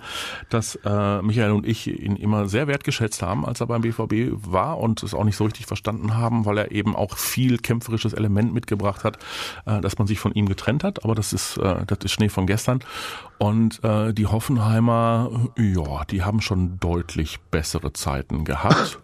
dass 0.50 0.76
äh, 0.86 1.22
Michael 1.22 1.52
und 1.52 1.68
ich 1.68 1.88
ihn 1.88 2.16
immer 2.16 2.48
sehr 2.48 2.68
wertgeschätzt 2.68 3.22
haben, 3.22 3.46
als 3.46 3.60
er 3.60 3.68
beim 3.68 3.82
BVB 3.82 4.32
war 4.32 4.78
und 4.78 5.04
es 5.04 5.14
auch 5.18 5.24
nicht 5.24 5.38
so 5.38 5.46
richtig 5.46 5.66
verstanden 5.66 6.16
haben, 6.16 6.46
weil 6.46 6.58
er 6.58 6.72
eben 6.72 6.96
auch 6.96 7.18
viel 7.18 7.58
kämpferisches 7.58 8.14
Element 8.14 8.54
mitgebracht 8.54 9.04
hat, 9.04 9.18
äh, 9.66 9.82
dass 9.82 9.98
man 9.98 10.08
sich 10.08 10.20
von 10.20 10.34
ihm 10.34 10.48
getrennt 10.48 10.84
hat. 10.84 11.04
Aber 11.04 11.16
das 11.16 11.34
ist, 11.34 11.58
äh, 11.58 11.86
das 11.86 12.00
ist 12.04 12.12
Schnee 12.12 12.30
von 12.30 12.48
gestern. 12.48 12.80
Und 13.38 13.84
äh, 13.84 14.14
die 14.14 14.28
Hoffenheimer, 14.28 15.50
ja, 15.58 16.06
die 16.06 16.24
haben 16.24 16.42
schon 16.42 16.80
deutlich 16.80 17.40
bessere 17.52 17.94
Zeiten 17.94 18.46
gehabt. 18.46 19.00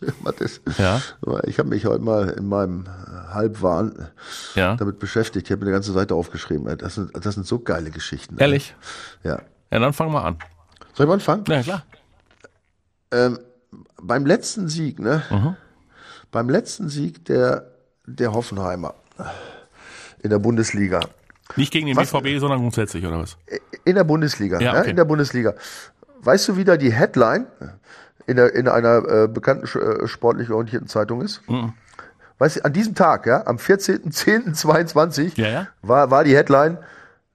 Mathis, 0.22 0.60
ja? 0.78 1.00
Ich 1.44 1.58
habe 1.58 1.68
mich 1.68 1.84
heute 1.84 2.02
mal 2.02 2.30
in 2.30 2.46
meinem 2.46 2.86
Halbwahn 3.32 4.08
ja? 4.54 4.76
damit 4.76 4.98
beschäftigt. 4.98 5.46
Ich 5.46 5.52
habe 5.52 5.60
mir 5.60 5.66
eine 5.66 5.76
ganze 5.76 5.92
Seite 5.92 6.14
aufgeschrieben. 6.14 6.76
Das 6.78 6.94
sind, 6.94 7.10
das 7.14 7.34
sind 7.34 7.46
so 7.46 7.58
geile 7.58 7.90
Geschichten. 7.90 8.36
Ehrlich? 8.38 8.74
Ja. 9.22 9.42
Ja, 9.70 9.78
dann 9.78 9.92
fangen 9.92 10.12
wir 10.12 10.24
an. 10.24 10.36
Soll 10.94 11.04
ich 11.04 11.08
mal 11.08 11.14
anfangen? 11.14 11.44
Ja, 11.48 11.62
klar. 11.62 11.82
Ähm, 13.12 13.38
beim 14.00 14.26
letzten 14.26 14.68
Sieg, 14.68 14.98
ne? 14.98 15.22
Mhm. 15.30 15.56
Beim 16.30 16.48
letzten 16.48 16.88
Sieg 16.88 17.24
der, 17.24 17.70
der 18.06 18.32
Hoffenheimer 18.32 18.94
in 20.22 20.30
der 20.30 20.38
Bundesliga. 20.38 21.00
Nicht 21.56 21.72
gegen 21.72 21.86
den 21.86 21.96
was, 21.96 22.12
BVB, 22.12 22.38
sondern 22.38 22.60
grundsätzlich, 22.60 23.04
oder 23.04 23.18
was? 23.18 23.36
In 23.84 23.96
der 23.96 24.04
Bundesliga, 24.04 24.60
ja, 24.60 24.70
okay. 24.70 24.82
ja, 24.82 24.84
in 24.84 24.96
der 24.96 25.04
Bundesliga. 25.04 25.54
Weißt 26.20 26.48
du, 26.48 26.56
wie 26.56 26.64
da 26.64 26.76
die 26.76 26.92
Headline 26.92 27.46
in, 28.26 28.36
der, 28.36 28.54
in 28.54 28.68
einer 28.68 29.08
äh, 29.08 29.28
bekannten 29.28 29.66
äh, 29.78 30.06
sportlich 30.06 30.50
orientierten 30.50 30.86
Zeitung 30.88 31.22
ist? 31.22 31.40
Mhm. 31.48 31.72
Weißt 32.38 32.56
du, 32.56 32.64
an 32.64 32.72
diesem 32.72 32.94
Tag, 32.94 33.26
ja, 33.26 33.46
am 33.46 33.56
14.10.22 33.56 35.40
ja, 35.40 35.48
ja. 35.48 35.66
war, 35.82 36.10
war 36.10 36.24
die 36.24 36.36
Headline, 36.36 36.78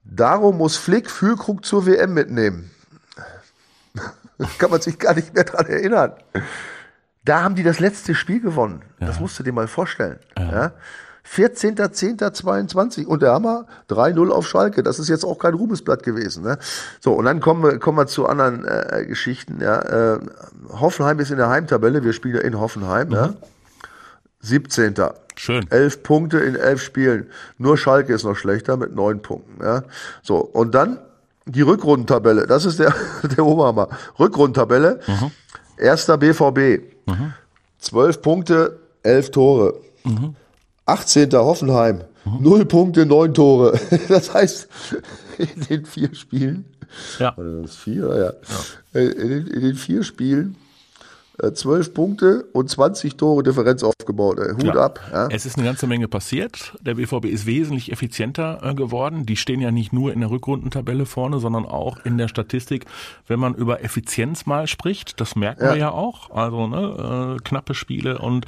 darum 0.04 0.58
muss 0.58 0.76
Flick 0.76 1.10
Fühlkrug 1.10 1.64
zur 1.64 1.86
WM 1.86 2.14
mitnehmen. 2.14 2.70
Kann 4.58 4.70
man 4.70 4.80
sich 4.80 4.98
gar 4.98 5.14
nicht 5.14 5.34
mehr 5.34 5.44
dran 5.44 5.66
erinnern. 5.66 6.12
Da 7.24 7.42
haben 7.42 7.54
die 7.54 7.62
das 7.62 7.80
letzte 7.80 8.14
Spiel 8.14 8.40
gewonnen. 8.40 8.82
Ja. 9.00 9.08
Das 9.08 9.20
musst 9.20 9.38
du 9.38 9.42
dir 9.42 9.52
mal 9.52 9.66
vorstellen. 9.66 10.18
Ja. 10.38 10.52
ja? 10.52 10.72
14.10.22 11.28 13.04
und 13.04 13.20
der 13.20 13.32
Hammer 13.32 13.66
3-0 13.90 14.30
auf 14.30 14.46
Schalke. 14.46 14.82
Das 14.82 14.98
ist 14.98 15.08
jetzt 15.08 15.24
auch 15.24 15.38
kein 15.38 15.54
Ruhmesblatt 15.54 16.02
gewesen. 16.02 16.44
Ne? 16.44 16.58
So, 17.00 17.12
und 17.14 17.24
dann 17.24 17.40
kommen 17.40 17.64
wir, 17.64 17.78
kommen 17.78 17.98
wir 17.98 18.06
zu 18.06 18.26
anderen 18.26 18.64
äh, 18.64 19.04
Geschichten. 19.06 19.60
Ja? 19.60 20.14
Äh, 20.14 20.20
Hoffenheim 20.68 21.18
ist 21.18 21.30
in 21.30 21.38
der 21.38 21.48
Heimtabelle. 21.48 22.04
Wir 22.04 22.12
spielen 22.12 22.36
ja 22.36 22.42
in 22.42 22.58
Hoffenheim. 22.60 23.08
Mhm. 23.08 23.14
Ja? 23.14 23.34
17. 24.40 24.94
Schön. 25.34 25.66
Elf 25.70 26.02
Punkte 26.02 26.38
in 26.38 26.54
elf 26.54 26.80
Spielen. 26.80 27.28
Nur 27.58 27.76
Schalke 27.76 28.14
ist 28.14 28.24
noch 28.24 28.36
schlechter 28.36 28.76
mit 28.76 28.94
neun 28.94 29.20
Punkten. 29.20 29.62
Ja? 29.62 29.82
So, 30.22 30.36
und 30.38 30.74
dann 30.74 30.98
die 31.46 31.62
Rückrundentabelle. 31.62 32.46
Das 32.46 32.64
ist 32.64 32.78
der, 32.78 32.94
der 33.36 33.44
Oberhammer. 33.44 33.88
Rückrundentabelle. 34.18 35.00
Mhm. 35.06 35.30
Erster 35.78 36.18
BVB. 36.18 36.82
Mhm. 37.06 37.32
Zwölf 37.78 38.20
Punkte, 38.20 38.78
elf 39.02 39.30
Tore. 39.30 39.80
Mhm. 40.04 40.34
18. 40.86 41.32
Hoffenheim. 41.32 42.02
Mhm. 42.24 42.42
Null 42.42 42.64
Punkte, 42.64 43.06
neun 43.06 43.32
Tore. 43.34 43.78
Das 44.08 44.34
heißt, 44.34 44.68
in 45.38 45.60
den 45.68 45.86
vier 45.86 46.14
Spielen. 46.14 46.64
Ja. 47.18 47.36
Oder 47.36 47.62
das 47.62 47.76
vier, 47.76 48.08
ja. 48.08 48.32
ja. 48.94 49.00
In, 49.00 49.28
den, 49.28 49.46
in 49.46 49.60
den 49.60 49.74
vier 49.74 50.02
Spielen 50.02 50.56
äh, 51.42 51.52
zwölf 51.52 51.92
Punkte 51.92 52.46
und 52.52 52.70
20 52.70 53.16
Tore 53.16 53.42
Differenz 53.42 53.82
aufgebaut. 53.82 54.38
Hut 54.38 54.64
ja. 54.64 54.74
ab. 54.74 55.00
Ja. 55.12 55.28
Es 55.28 55.44
ist 55.44 55.56
eine 55.56 55.66
ganze 55.66 55.86
Menge 55.86 56.08
passiert. 56.08 56.74
Der 56.80 56.94
BVB 56.94 57.26
ist 57.26 57.46
wesentlich 57.46 57.92
effizienter 57.92 58.60
äh, 58.62 58.74
geworden. 58.74 59.26
Die 59.26 59.36
stehen 59.36 59.60
ja 59.60 59.70
nicht 59.70 59.92
nur 59.92 60.12
in 60.12 60.20
der 60.20 60.30
Rückrundentabelle 60.30 61.06
vorne, 61.06 61.38
sondern 61.38 61.66
auch 61.66 61.98
in 62.04 62.16
der 62.18 62.28
Statistik, 62.28 62.86
wenn 63.26 63.38
man 63.38 63.54
über 63.54 63.84
Effizienz 63.84 64.46
mal 64.46 64.66
spricht. 64.66 65.20
Das 65.20 65.36
merken 65.36 65.64
ja. 65.64 65.72
wir 65.72 65.78
ja 65.78 65.90
auch. 65.90 66.30
Also 66.30 66.66
ne, 66.66 67.36
äh, 67.36 67.42
knappe 67.42 67.74
Spiele 67.74 68.18
und 68.18 68.46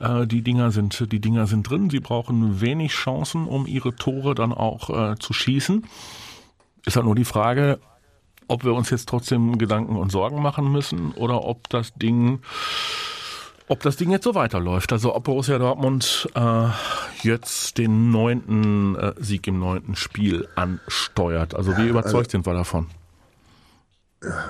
äh, 0.00 0.26
die 0.26 0.42
Dinger 0.42 0.70
sind 0.70 1.12
die 1.12 1.20
Dinger 1.20 1.46
sind 1.46 1.68
drin. 1.68 1.90
Sie 1.90 2.00
brauchen 2.00 2.60
wenig 2.60 2.92
Chancen, 2.92 3.46
um 3.46 3.66
ihre 3.66 3.94
Tore 3.94 4.34
dann 4.34 4.52
auch 4.52 5.12
äh, 5.12 5.18
zu 5.18 5.32
schießen. 5.32 5.84
Ist 6.84 6.96
halt 6.96 7.06
nur 7.06 7.14
die 7.14 7.24
Frage, 7.24 7.78
ob 8.52 8.64
wir 8.64 8.74
uns 8.74 8.90
jetzt 8.90 9.08
trotzdem 9.08 9.56
Gedanken 9.56 9.96
und 9.96 10.12
Sorgen 10.12 10.42
machen 10.42 10.70
müssen 10.70 11.12
oder 11.12 11.44
ob 11.44 11.68
das 11.70 11.94
Ding 11.94 12.40
ob 13.68 13.80
das 13.80 13.96
Ding 13.96 14.10
jetzt 14.10 14.24
so 14.24 14.34
weiterläuft. 14.34 14.92
Also 14.92 15.14
ob 15.14 15.24
Borussia 15.24 15.58
Dortmund 15.58 16.28
äh, 16.34 16.68
jetzt 17.22 17.78
den 17.78 18.10
neunten 18.10 18.96
äh, 18.96 19.14
Sieg 19.18 19.46
im 19.46 19.58
neunten 19.58 19.96
Spiel 19.96 20.46
ansteuert. 20.56 21.54
Also 21.54 21.76
wie 21.78 21.88
überzeugt 21.88 22.26
also, 22.26 22.30
sind 22.30 22.46
wir 22.46 22.52
davon? 22.52 22.88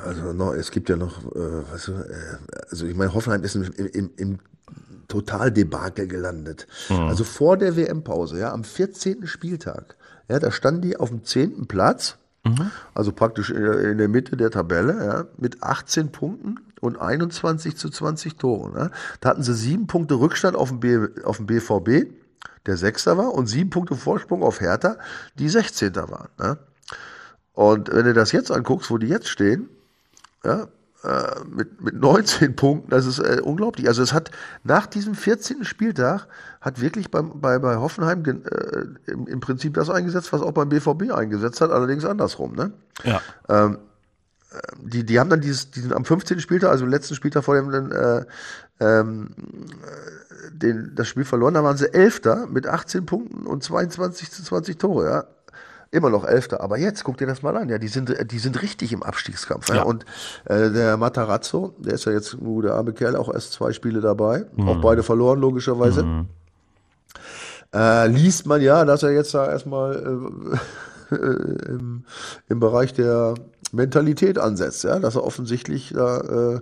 Also 0.05 0.33
no, 0.33 0.53
es 0.53 0.73
gibt 0.73 0.89
ja 0.89 0.97
noch, 0.97 1.25
äh, 1.37 1.73
weißt 1.73 1.89
du, 1.89 1.93
äh, 1.93 2.39
also 2.69 2.87
ich 2.87 2.97
meine, 2.97 3.15
Hoffenheim 3.15 3.45
ist 3.45 3.55
im, 3.55 3.73
im, 3.77 4.11
im 4.17 4.39
Totaldebakel 5.07 6.09
gelandet. 6.09 6.67
Mhm. 6.89 7.03
Also 7.03 7.23
vor 7.23 7.57
der 7.57 7.77
WM-Pause, 7.77 8.41
ja, 8.41 8.53
am 8.53 8.65
14. 8.65 9.29
Spieltag, 9.29 9.97
ja, 10.29 10.41
da 10.41 10.51
standen 10.51 10.83
die 10.83 10.97
auf 10.97 11.11
dem 11.11 11.23
zehnten 11.23 11.69
Platz 11.69 12.19
Mhm. 12.45 12.71
Also 12.95 13.13
praktisch 13.13 13.51
in 13.51 13.99
der 13.99 14.09
Mitte 14.09 14.37
der 14.37 14.51
Tabelle, 14.51 15.05
ja, 15.05 15.25
mit 15.37 15.63
18 15.63 16.11
Punkten 16.11 16.59
und 16.81 17.01
21 17.01 17.77
zu 17.77 17.89
20 17.89 18.37
Toren. 18.37 18.75
Ja. 18.77 18.91
Da 19.21 19.31
hatten 19.31 19.43
sie 19.43 19.55
sieben 19.55 19.87
Punkte 19.87 20.15
Rückstand 20.15 20.57
auf 20.57 20.69
dem, 20.69 20.81
B, 20.81 20.99
auf 21.25 21.37
dem 21.37 21.47
BVB, 21.47 22.11
der 22.67 22.77
Sechster 22.77 23.17
war, 23.17 23.33
und 23.33 23.47
sieben 23.47 23.71
Punkte 23.71 23.95
Vorsprung 23.95 24.43
auf 24.43 24.61
Hertha, 24.61 24.97
die 25.39 25.49
16. 25.49 25.95
waren. 25.95 26.29
Ja. 26.41 26.57
Und 27.53 27.93
wenn 27.93 28.07
du 28.07 28.15
das 28.15 28.33
jetzt 28.33 28.51
anguckst, 28.51 28.91
wo 28.91 28.99
die 28.99 29.09
jetzt 29.09 29.29
stehen, 29.29 29.69
ja, 30.45 30.67
äh, 31.05 31.45
mit, 31.51 31.81
mit 31.83 31.95
19 31.95 32.55
Punkten, 32.57 32.91
das 32.91 33.07
ist 33.07 33.19
äh, 33.19 33.41
unglaublich. 33.43 33.89
Also 33.89 34.03
es 34.03 34.13
hat 34.13 34.31
nach 34.63 34.87
diesem 34.87 35.15
14. 35.15 35.65
Spieltag 35.65 36.29
hat 36.61 36.81
wirklich 36.81 37.11
beim, 37.11 37.41
bei, 37.41 37.59
bei 37.59 37.77
Hoffenheim 37.77 38.23
äh, 38.25 39.11
im, 39.11 39.27
im 39.27 39.41
Prinzip 39.41 39.75
das 39.75 39.91
eingesetzt, 39.91 40.33
was 40.33 40.43
auch 40.43 40.53
beim 40.53 40.69
BVB 40.69 41.11
eingesetzt 41.13 41.61
hat, 41.61 41.71
allerdings 41.71 42.05
andersrum. 42.05 42.55
Ne? 42.55 42.73
Ja. 43.03 43.21
Ähm, 43.49 43.79
äh, 44.53 44.59
die, 44.81 45.05
die 45.05 45.19
haben 45.19 45.31
dann 45.31 45.41
dieses, 45.41 45.71
diesen 45.71 45.93
am 45.93 46.05
15. 46.05 46.41
Spieltag, 46.41 46.71
also 46.71 46.85
im 46.85 46.91
letzten 46.91 47.17
Spieltag 47.17 47.45
vor 47.45 47.57
dem 47.57 47.91
äh, 47.91 48.25
ähm, 48.79 49.31
den, 50.53 50.95
das 50.95 51.09
Spiel 51.09 51.25
verloren, 51.25 51.55
da 51.55 51.65
waren 51.65 51.77
sie 51.77 51.93
Elfter 51.93 52.47
mit 52.47 52.67
18 52.67 53.07
Punkten 53.07 53.47
und 53.47 53.65
22 53.65 54.31
zu 54.31 54.45
20 54.45 54.79
Tore, 54.79 55.07
ja 55.07 55.25
immer 55.93 56.11
noch 56.11 56.25
Elfter. 56.25 56.61
Aber 56.61 56.79
jetzt, 56.79 57.05
guck 57.05 57.19
dir 57.19 57.27
das 57.27 57.43
mal 57.43 57.57
an, 57.57 57.69
ja, 57.69 57.79
die 57.79 57.89
sind, 57.89 58.13
die 58.33 58.39
sind 58.39 58.61
richtig 58.63 58.93
im 58.93 59.03
Abstiegskampf. 59.03 59.69
Ja. 59.69 59.77
ja. 59.77 59.83
Und 59.83 60.05
äh, 60.47 60.71
der 60.71 60.97
Matarazzo, 60.97 61.75
der 61.79 61.95
ist 61.95 62.07
ja 62.07 62.13
jetzt, 62.13 62.35
uh, 62.41 62.63
der 62.63 62.75
arme 62.75 62.93
Kerl, 62.93 63.15
auch 63.15 63.33
erst 63.33 63.53
zwei 63.53 63.73
Spiele 63.73 64.01
dabei, 64.01 64.47
mhm. 64.57 64.69
auch 64.69 64.81
beide 64.81 65.03
verloren, 65.03 65.39
logischerweise. 65.39 66.03
Mhm. 66.03 66.27
Äh, 67.75 68.09
liest 68.09 68.47
man 68.47 68.61
ja, 68.61 68.85
dass 68.85 69.03
er 69.03 69.13
jetzt 69.13 69.35
da 69.35 69.49
erstmal 69.51 69.95
äh, 71.11 71.15
im, 71.15 72.05
im 72.49 72.61
Bereich 72.61 72.95
der 72.95 73.35
Mentalität 73.73 74.39
ansetzt, 74.39 74.85
ja, 74.85 74.99
dass 74.99 75.15
er 75.15 75.25
offensichtlich 75.25 75.93
da 75.95 76.21
äh, 76.57 76.61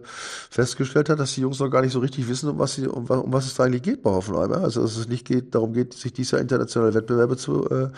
festgestellt 0.49 1.09
hat, 1.09 1.19
dass 1.19 1.35
die 1.35 1.41
Jungs 1.41 1.59
noch 1.59 1.69
gar 1.69 1.83
nicht 1.83 1.93
so 1.93 1.99
richtig 1.99 2.29
wissen, 2.29 2.49
um 2.49 2.59
was 2.59 2.75
sie, 2.75 2.87
um, 2.87 3.07
um 3.07 3.33
was 3.33 3.47
es 3.47 3.55
da 3.55 3.65
eigentlich 3.65 3.83
geht 3.83 4.03
bei 4.03 4.11
Hoffenheim. 4.11 4.53
Ja? 4.53 4.59
Also 4.59 4.83
dass 4.83 4.97
es 4.97 5.09
nicht 5.09 5.27
geht, 5.27 5.55
darum 5.55 5.73
geht, 5.73 5.95
sich 5.95 6.13
dieser 6.13 6.41
internationale 6.41 6.95
Wettbewerbe 6.95 7.37
zu 7.37 7.69
äh, 7.69 7.89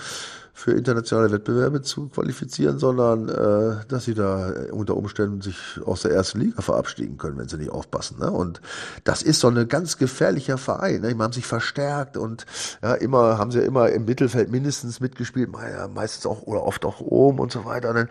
für 0.55 0.73
internationale 0.73 1.33
Wettbewerbe 1.33 1.83
zu 1.83 2.09
qualifizieren, 2.09 2.79
sondern 2.79 3.29
äh, 3.29 3.85
dass 3.89 4.05
sie 4.05 4.15
da 4.15 4.53
unter 4.71 4.97
Umständen 4.97 5.41
sich 5.41 5.57
aus 5.85 6.03
der 6.03 6.13
ersten 6.13 6.41
Liga 6.41 6.61
verabschieden 6.61 7.17
können, 7.17 7.39
wenn 7.39 7.49
sie 7.49 7.57
nicht 7.57 7.71
aufpassen. 7.71 8.19
Ne? 8.21 8.31
Und 8.31 8.61
das 9.05 9.23
ist 9.23 9.41
so 9.41 9.49
ein 9.49 9.69
ganz 9.69 9.97
gefährlicher 9.97 10.59
Verein. 10.59 11.01
Ne? 11.01 11.15
Die 11.15 11.19
haben 11.21 11.33
sich 11.33 11.47
verstärkt 11.47 12.17
und 12.17 12.45
ja, 12.83 12.95
immer 12.95 13.39
haben 13.39 13.51
sie 13.51 13.61
ja 13.61 13.65
immer 13.65 13.89
im 13.91 14.05
Mittelfeld 14.05 14.51
mindestens 14.51 15.01
mitgespielt, 15.01 15.51
meistens 15.95 16.27
auch 16.27 16.43
oder 16.43 16.63
oft 16.65 16.85
auch 16.85 17.01
oben 17.01 17.39
und 17.39 17.51
so 17.51 17.65
weiter. 17.65 17.89
Und, 17.89 17.97
dann, 17.97 18.09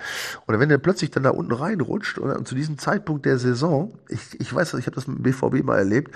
und 0.48 0.60
wenn 0.60 0.70
der 0.70 0.80
plötzlich 0.80 1.12
dann 1.12 1.24
da 1.24 1.30
unten 1.30 1.54
reinrutscht 1.54 2.18
und, 2.18 2.32
und 2.32 2.48
zu 2.48 2.56
diesem 2.56 2.80
Zeitpunkt 2.80 3.26
der 3.26 3.38
Saison, 3.38 3.94
ich, 4.10 4.40
ich 4.40 4.54
weiß, 4.54 4.74
ich 4.74 4.88
habe 4.88 4.96
das 4.96 5.08
mit 5.08 5.20
dem 5.20 5.24
BVB 5.24 5.64
mal 5.64 5.78
erlebt, 5.78 6.12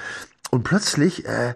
und 0.51 0.63
plötzlich 0.63 1.25
äh, 1.25 1.55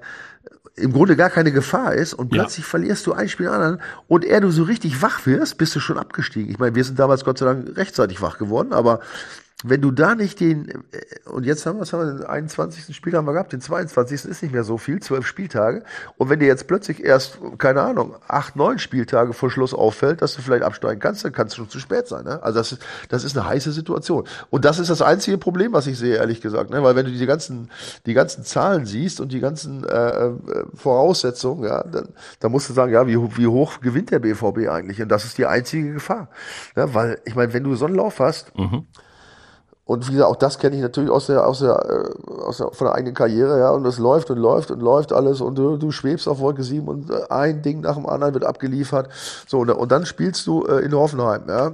im 0.80 0.94
Grunde 0.94 1.16
gar 1.16 1.30
keine 1.30 1.52
Gefahr 1.52 1.94
ist 1.94 2.14
und 2.14 2.30
plötzlich 2.30 2.66
ja. 2.66 2.70
verlierst 2.70 3.06
du 3.08 3.14
ein 3.14 3.30
Spiel 3.30 3.48
an 3.48 3.56
anderen 3.56 3.82
und 4.08 4.26
er 4.26 4.42
du 4.42 4.52
so 4.52 4.64
richtig 4.64 5.02
wach 5.02 5.26
wirst, 5.26 5.58
bist 5.58 5.76
du 5.76 5.80
schon 5.80 5.98
abgestiegen. 5.98 6.52
Ich 6.52 6.60
meine, 6.60 6.76
wir 6.76 6.84
sind 6.84 7.00
damals 7.00 7.24
Gott 7.24 7.38
sei 7.38 7.46
Dank 7.46 7.78
rechtzeitig 7.78 8.22
wach 8.22 8.38
geworden, 8.38 8.74
aber 8.74 9.02
wenn 9.66 9.82
du 9.82 9.92
da 9.92 10.16
nicht 10.16 10.40
den, 10.40 10.70
äh, 10.70 11.30
und 11.30 11.46
jetzt 11.46 11.66
haben 11.66 11.78
wir, 11.78 11.82
was 11.82 11.92
haben 11.92 12.06
wir, 12.06 12.14
den 12.20 12.26
21. 12.26 12.96
Spiel 12.96 13.14
haben 13.14 13.26
wir 13.26 13.34
gehabt, 13.34 13.52
den 13.52 13.60
22. 13.60 14.26
ist 14.30 14.42
nicht 14.42 14.54
mehr 14.54 14.64
so 14.64 14.78
viel, 14.78 15.02
zwölf 15.02 15.28
Spieltage. 15.28 15.84
Und 16.18 16.30
wenn 16.30 16.40
dir 16.40 16.48
jetzt 16.48 16.66
plötzlich 16.68 17.04
erst, 17.04 17.40
keine 17.58 17.82
Ahnung, 17.82 18.16
acht, 18.28 18.56
neun 18.56 18.80
Spieltage 18.80 19.34
vor 19.34 19.52
Schluss 19.52 19.74
auffällt, 19.74 20.22
dass 20.22 20.34
du 20.36 20.42
vielleicht 20.42 20.64
absteigen 20.64 21.02
kannst, 21.02 21.26
dann 21.26 21.34
kann 21.34 21.48
es 21.48 21.56
schon 21.56 21.70
zu 21.70 21.80
spät 21.80 22.08
sein. 22.08 22.24
Ne? 22.24 22.42
Also 22.42 22.60
das 22.60 22.72
ist, 22.72 22.86
das 23.10 23.24
ist 23.26 23.38
eine 23.38 23.48
heiße 23.48 23.74
Situation. 23.74 24.26
Und 24.50 24.64
das 24.64 24.80
ist 24.80 24.90
das 24.90 25.02
einzige 25.02 25.38
Problem, 25.38 25.74
was 25.74 25.88
ich 25.88 25.98
sehe, 25.98 26.16
ehrlich 26.16 26.40
gesagt. 26.40 26.70
Ne? 26.70 26.82
Weil 26.82 26.96
wenn 26.96 27.06
du 27.06 27.12
die 27.12 27.26
ganzen, 27.26 27.70
die 28.06 28.14
ganzen 28.14 28.46
Zahlen 28.46 28.86
siehst 28.86 29.20
und 29.20 29.34
die 29.34 29.42
ganzen 29.42 29.84
äh, 29.84 30.28
äh 30.28 30.34
Voraussetzungen, 30.74 31.66
ja, 31.66 31.84
dann, 31.84 32.10
dann 32.40 32.52
musst 32.52 32.70
du 32.70 32.74
sagen, 32.74 32.94
ja, 32.94 33.06
wie, 33.08 33.18
wie 33.38 33.48
hoch 33.48 33.82
gewinnt 33.82 34.12
der 34.12 34.20
BVB 34.20 34.70
eigentlich? 34.70 35.02
Und 35.02 35.10
das 35.10 35.26
ist 35.26 35.38
die 35.38 35.46
einzige 35.46 35.94
Gefahr. 35.94 36.30
Ja, 36.78 36.94
weil, 36.94 37.20
ich 37.26 37.36
meine, 37.36 37.52
wenn 37.54 37.66
du 37.66 37.76
so 37.76 37.86
einen 37.86 37.96
Lauf 37.96 38.20
hast, 38.20 38.58
mhm 38.58 38.86
Und 39.90 40.08
wie 40.08 40.12
gesagt, 40.12 40.30
auch 40.30 40.36
das 40.36 40.60
kenne 40.60 40.76
ich 40.76 40.84
natürlich 40.84 41.10
aus 41.10 41.26
der, 41.26 41.48
aus 41.48 41.62
der, 41.62 41.72
äh, 41.72 42.32
aus 42.44 42.58
der, 42.58 42.70
von 42.70 42.86
der 42.86 42.94
eigenen 42.94 43.16
Karriere, 43.16 43.58
ja. 43.58 43.72
Und 43.72 43.84
es 43.88 43.98
läuft 43.98 44.30
und 44.30 44.38
läuft 44.38 44.70
und 44.70 44.82
läuft 44.82 45.12
alles 45.12 45.42
und 45.42 45.56
du, 45.56 45.78
du 45.78 45.92
schwebst 45.92 46.28
auf 46.28 46.38
Wolke 46.38 46.62
7 46.62 46.88
und 46.88 47.10
äh, 47.10 47.24
ein 47.32 47.64
Ding 47.64 47.80
nach 47.82 47.96
dem 47.96 48.06
anderen 48.06 48.36
wird 48.36 48.46
abgeliefert. 48.46 49.10
So, 49.48 49.58
und, 49.62 49.72
und 49.72 49.92
dann 49.92 50.06
spielst 50.06 50.46
du 50.46 50.64
äh, 50.68 50.86
in 50.86 50.94
Hoffenheim, 50.94 51.42
ja. 51.48 51.74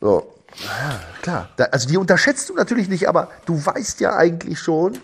So. 0.00 0.32
Ja, 0.64 1.00
klar. 1.22 1.48
Da, 1.54 1.66
also 1.66 1.88
die 1.88 1.96
unterschätzt 1.96 2.48
du 2.48 2.54
natürlich 2.54 2.88
nicht, 2.88 3.08
aber 3.08 3.28
du 3.44 3.64
weißt 3.64 4.00
ja 4.00 4.16
eigentlich 4.16 4.58
schon, 4.58 4.98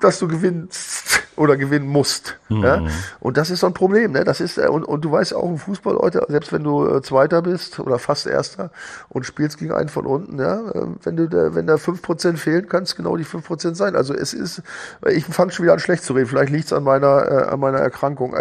dass 0.00 0.20
du 0.20 0.26
gewinnst 0.26 1.19
oder 1.36 1.56
gewinnen 1.56 1.86
musst. 1.86 2.38
Mhm. 2.48 2.62
Ja? 2.62 2.82
Und 3.20 3.36
das 3.36 3.50
ist 3.50 3.60
so 3.60 3.66
ein 3.66 3.74
Problem. 3.74 4.12
Ne? 4.12 4.24
Das 4.24 4.40
ist, 4.40 4.58
äh, 4.58 4.68
und, 4.68 4.84
und 4.84 5.04
du 5.04 5.12
weißt 5.12 5.34
auch 5.34 5.48
im 5.48 5.58
Fußball, 5.58 5.94
Leute, 5.94 6.24
selbst 6.28 6.52
wenn 6.52 6.64
du 6.64 6.86
äh, 6.86 7.02
Zweiter 7.02 7.42
bist 7.42 7.78
oder 7.78 7.98
fast 7.98 8.26
Erster 8.26 8.70
und 9.08 9.24
spielst 9.24 9.58
gegen 9.58 9.72
einen 9.72 9.88
von 9.88 10.06
unten, 10.06 10.38
ja, 10.38 10.60
äh, 10.70 10.86
wenn 11.02 11.16
du 11.16 11.28
da, 11.28 11.54
wenn 11.54 11.66
da 11.66 11.78
fünf 11.78 12.02
Prozent 12.02 12.38
fehlen, 12.38 12.68
kann 12.68 12.82
es 12.82 12.96
genau 12.96 13.16
die 13.16 13.24
fünf 13.24 13.46
Prozent 13.46 13.76
sein. 13.76 13.96
Also 13.96 14.14
es 14.14 14.34
ist, 14.34 14.62
ich 15.08 15.24
fange 15.24 15.52
schon 15.52 15.64
wieder 15.64 15.72
an 15.72 15.80
schlecht 15.80 16.04
zu 16.04 16.12
reden. 16.12 16.26
Vielleicht 16.26 16.52
liegt 16.52 16.66
es 16.66 16.72
an 16.72 16.84
meiner, 16.84 17.30
äh, 17.30 17.48
an 17.48 17.60
meiner 17.60 17.78
Erkrankung. 17.78 18.34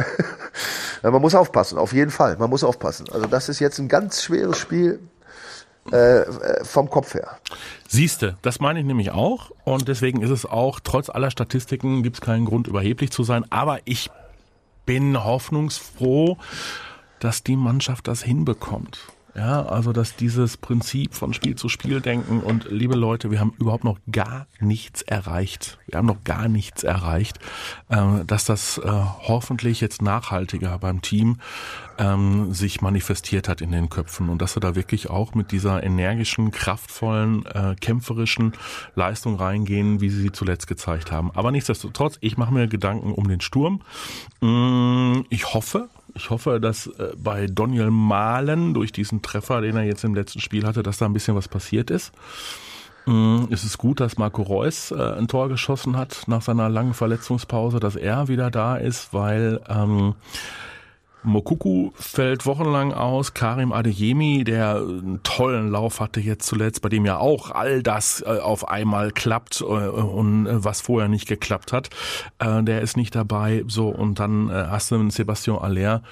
ja, 1.03 1.11
man 1.11 1.21
muss 1.21 1.35
aufpassen, 1.35 1.77
auf 1.77 1.93
jeden 1.93 2.11
Fall. 2.11 2.37
Man 2.37 2.49
muss 2.49 2.63
aufpassen. 2.63 3.07
Also 3.13 3.27
das 3.27 3.49
ist 3.49 3.59
jetzt 3.59 3.79
ein 3.79 3.87
ganz 3.87 4.23
schweres 4.23 4.57
Spiel 4.57 4.99
äh, 5.91 6.23
vom 6.63 6.89
Kopf 6.89 7.13
her. 7.13 7.37
Siehste, 7.91 8.37
das 8.43 8.59
meine 8.59 8.81
ich 8.81 8.85
nämlich 8.85 9.09
auch. 9.09 9.49
Und 9.63 9.87
deswegen 9.87 10.21
ist 10.21 10.29
es 10.29 10.45
auch, 10.45 10.79
trotz 10.79 11.09
aller 11.09 11.31
Statistiken 11.31 12.03
gibt 12.03 12.17
es 12.17 12.21
keinen 12.21 12.45
Grund, 12.45 12.67
überheblich 12.67 13.09
zu 13.09 13.23
sein. 13.23 13.51
Aber 13.51 13.79
ich 13.85 14.11
bin 14.85 15.23
hoffnungsfroh, 15.23 16.37
dass 17.19 17.41
die 17.41 17.55
Mannschaft 17.55 18.07
das 18.07 18.21
hinbekommt. 18.21 18.99
Ja, 19.39 19.61
also 19.67 19.93
dass 19.93 20.17
dieses 20.17 20.57
Prinzip 20.57 21.13
von 21.13 21.33
Spiel 21.33 21.55
zu 21.55 21.69
Spiel 21.69 22.01
denken 22.01 22.41
und 22.41 22.69
liebe 22.69 22.95
Leute, 22.95 23.31
wir 23.31 23.39
haben 23.39 23.53
überhaupt 23.57 23.85
noch 23.85 23.97
gar 24.11 24.47
nichts 24.59 25.01
erreicht. 25.01 25.77
Wir 25.87 25.97
haben 25.97 26.07
noch 26.07 26.25
gar 26.25 26.49
nichts 26.49 26.83
erreicht, 26.83 27.39
äh, 27.87 28.25
dass 28.27 28.43
das 28.43 28.79
äh, 28.79 28.81
hoffentlich 28.89 29.79
jetzt 29.79 30.01
nachhaltiger 30.01 30.77
beim 30.77 31.01
Team 31.01 31.37
ähm, 31.97 32.53
sich 32.53 32.81
manifestiert 32.81 33.47
hat 33.47 33.61
in 33.61 33.71
den 33.71 33.87
Köpfen 33.87 34.27
und 34.27 34.41
dass 34.41 34.57
wir 34.57 34.59
da 34.59 34.75
wirklich 34.75 35.09
auch 35.09 35.33
mit 35.35 35.53
dieser 35.53 35.83
energischen, 35.83 36.51
kraftvollen, 36.51 37.45
äh, 37.45 37.75
kämpferischen 37.79 38.51
Leistung 38.95 39.35
reingehen, 39.35 40.01
wie 40.01 40.09
sie 40.09 40.19
sie 40.19 40.31
zuletzt 40.33 40.67
gezeigt 40.67 41.13
haben. 41.13 41.31
Aber 41.33 41.51
nichtsdestotrotz, 41.51 42.17
ich 42.19 42.35
mache 42.35 42.53
mir 42.53 42.67
Gedanken 42.67 43.13
um 43.13 43.29
den 43.29 43.39
Sturm. 43.39 43.83
Mm, 44.41 45.21
ich 45.29 45.53
hoffe, 45.53 45.87
ich 46.15 46.29
hoffe, 46.29 46.59
dass 46.59 46.87
äh, 46.87 47.13
bei 47.17 47.47
Daniel 47.47 47.91
Mahlen 47.91 48.73
durch 48.73 48.91
diesen 48.91 49.21
Treffer, 49.21 49.61
den 49.61 49.75
er 49.75 49.83
jetzt 49.83 50.03
im 50.03 50.15
letzten 50.15 50.39
Spiel 50.39 50.65
hatte, 50.65 50.83
dass 50.83 50.97
da 50.97 51.05
ein 51.05 51.13
bisschen 51.13 51.35
was 51.35 51.47
passiert 51.47 51.89
ist. 51.89 52.11
Mm, 53.05 53.45
es 53.49 53.63
ist 53.63 53.77
gut, 53.77 53.99
dass 53.99 54.17
Marco 54.17 54.41
Reus 54.41 54.91
äh, 54.91 54.95
ein 54.95 55.27
Tor 55.27 55.49
geschossen 55.49 55.97
hat 55.97 56.23
nach 56.27 56.41
seiner 56.41 56.69
langen 56.69 56.93
Verletzungspause, 56.93 57.79
dass 57.79 57.95
er 57.95 58.27
wieder 58.27 58.51
da 58.51 58.75
ist, 58.75 59.13
weil 59.13 59.61
ähm, 59.67 60.15
Mokuku 61.23 61.91
fällt 61.95 62.45
wochenlang 62.45 62.93
aus. 62.93 63.33
Karim 63.33 63.73
Adeyemi, 63.73 64.43
der 64.43 64.77
einen 64.77 65.21
tollen 65.23 65.69
Lauf 65.69 65.99
hatte 65.99 66.19
jetzt 66.19 66.47
zuletzt, 66.47 66.81
bei 66.81 66.89
dem 66.89 67.05
ja 67.05 67.17
auch 67.17 67.51
all 67.51 67.83
das 67.83 68.21
äh, 68.21 68.39
auf 68.39 68.67
einmal 68.67 69.11
klappt 69.11 69.61
äh, 69.61 69.63
und 69.63 70.47
äh, 70.47 70.63
was 70.63 70.81
vorher 70.81 71.09
nicht 71.09 71.27
geklappt 71.27 71.73
hat, 71.73 71.89
der 72.41 72.81
ist 72.81 72.95
nicht 72.95 73.15
dabei. 73.15 73.63
So 73.67 73.89
und 73.89 74.19
dann 74.19 74.49
hast 74.51 74.91
du 74.91 74.95
einen 74.95 75.09
Sebastian 75.09 75.57
Aller, 75.57 76.03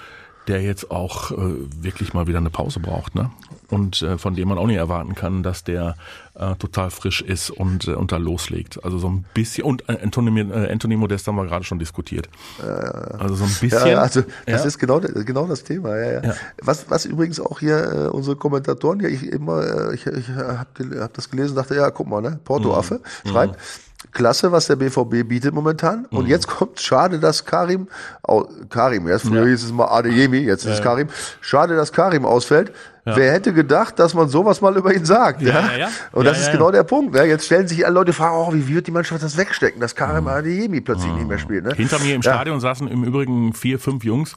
der 0.47 0.61
jetzt 0.61 0.91
auch 0.91 1.31
wirklich 1.31 2.13
mal 2.13 2.27
wieder 2.27 2.39
eine 2.39 2.49
Pause 2.49 2.79
braucht, 2.79 3.15
ne? 3.15 3.31
Und 3.69 4.01
äh, 4.01 4.17
von 4.17 4.33
dem 4.35 4.47
man 4.47 4.57
auch 4.57 4.67
nicht 4.67 4.77
erwarten 4.77 5.13
kann, 5.15 5.43
dass 5.43 5.63
der 5.63 5.95
äh, 6.35 6.55
total 6.55 6.89
frisch 6.89 7.21
ist 7.21 7.49
und, 7.49 7.87
äh, 7.87 7.93
und 7.93 8.11
da 8.11 8.17
loslegt. 8.17 8.83
Also 8.83 8.97
so 8.97 9.09
ein 9.09 9.25
bisschen 9.33 9.65
und 9.65 9.89
äh, 9.89 9.97
Anthony, 10.01 10.39
äh, 10.39 10.71
Anthony 10.71 10.95
Modest 10.95 11.27
haben 11.27 11.35
wir 11.35 11.45
gerade 11.45 11.65
schon 11.65 11.79
diskutiert. 11.79 12.29
Also 12.59 13.35
so 13.35 13.43
ein 13.43 13.55
bisschen. 13.59 13.87
Ja, 13.87 13.99
also 13.99 14.23
das 14.45 14.65
ist 14.65 14.79
genau, 14.79 14.99
genau 14.99 15.47
das 15.47 15.63
Thema. 15.63 15.97
Ja, 15.97 16.23
ja. 16.23 16.33
Was, 16.61 16.89
was 16.89 17.05
übrigens 17.05 17.39
auch 17.39 17.59
hier 17.59 17.77
äh, 17.77 18.07
unsere 18.07 18.35
Kommentatoren, 18.35 18.99
ja 18.99 19.09
ich 19.09 19.23
immer, 19.23 19.89
äh, 19.89 19.95
ich, 19.95 20.05
ich 20.05 20.29
habe 20.29 21.01
hab 21.01 21.13
das 21.13 21.29
gelesen, 21.29 21.55
dachte 21.55 21.75
ja, 21.75 21.89
guck 21.91 22.07
mal, 22.07 22.21
ne, 22.21 22.39
Porto 22.43 22.73
Affe 22.73 23.01
mhm. 23.25 23.29
schreibt. 23.29 23.53
Mhm 23.53 23.86
klasse, 24.11 24.51
was 24.51 24.67
der 24.67 24.75
BVB 24.75 25.27
bietet 25.27 25.53
momentan. 25.53 26.05
Und 26.05 26.25
mhm. 26.25 26.29
jetzt 26.29 26.47
kommt, 26.47 26.79
schade, 26.79 27.19
dass 27.19 27.45
Karim, 27.45 27.87
oh, 28.27 28.45
Karim, 28.69 29.07
erst 29.07 29.27
früher 29.27 29.43
ja. 29.43 29.49
hieß 29.49 29.63
es 29.63 29.71
mal 29.71 29.85
Adeyemi, 29.85 30.39
jetzt 30.39 30.65
ist 30.65 30.73
es 30.73 30.81
Karim. 30.81 31.07
Schade, 31.41 31.75
dass 31.75 31.91
Karim 31.91 32.25
ausfällt. 32.25 32.73
Ja. 33.05 33.15
Wer 33.15 33.31
hätte 33.31 33.53
gedacht, 33.53 33.99
dass 33.99 34.13
man 34.13 34.27
sowas 34.27 34.59
mal 34.59 34.75
über 34.75 34.93
ihn 34.93 35.05
sagt? 35.05 35.41
Ja, 35.41 35.61
ja? 35.61 35.77
ja 35.77 35.87
Und 36.11 36.25
das 36.25 36.39
ist 36.39 36.51
genau 36.51 36.71
der 36.71 36.83
Punkt. 36.83 37.13
Ne? 37.13 37.23
Jetzt 37.23 37.45
stellen 37.45 37.67
sich 37.67 37.85
alle 37.85 37.95
Leute 37.95 38.13
fragen, 38.13 38.35
oh, 38.35 38.53
wie 38.53 38.67
wird 38.67 38.85
die 38.87 38.91
Mannschaft 38.91 39.23
das 39.23 39.37
wegstecken, 39.37 39.79
dass 39.79 39.95
Karim 39.95 40.25
mhm. 40.25 40.29
Adeyemi 40.29 40.81
plötzlich 40.81 41.11
mhm. 41.11 41.17
nicht 41.17 41.27
mehr 41.27 41.39
spielt. 41.39 41.63
Ne? 41.63 41.73
Hinter 41.73 41.99
mir 41.99 42.15
im 42.15 42.21
Stadion 42.21 42.59
saßen 42.59 42.87
im 42.87 43.03
Übrigen 43.03 43.53
vier, 43.53 43.79
fünf 43.79 44.03
Jungs. 44.03 44.35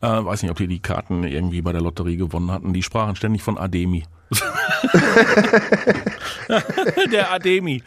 Äh, 0.00 0.24
weiß 0.24 0.42
nicht, 0.42 0.50
ob 0.50 0.58
die 0.58 0.66
die 0.66 0.80
Karten 0.80 1.24
irgendwie 1.24 1.62
bei 1.62 1.72
der 1.72 1.80
Lotterie 1.80 2.16
gewonnen 2.16 2.50
hatten. 2.50 2.72
Die 2.72 2.82
sprachen 2.82 3.16
ständig 3.16 3.42
von 3.42 3.56
Ademi. 3.56 4.04
der 7.12 7.32
Ademi. 7.32 7.82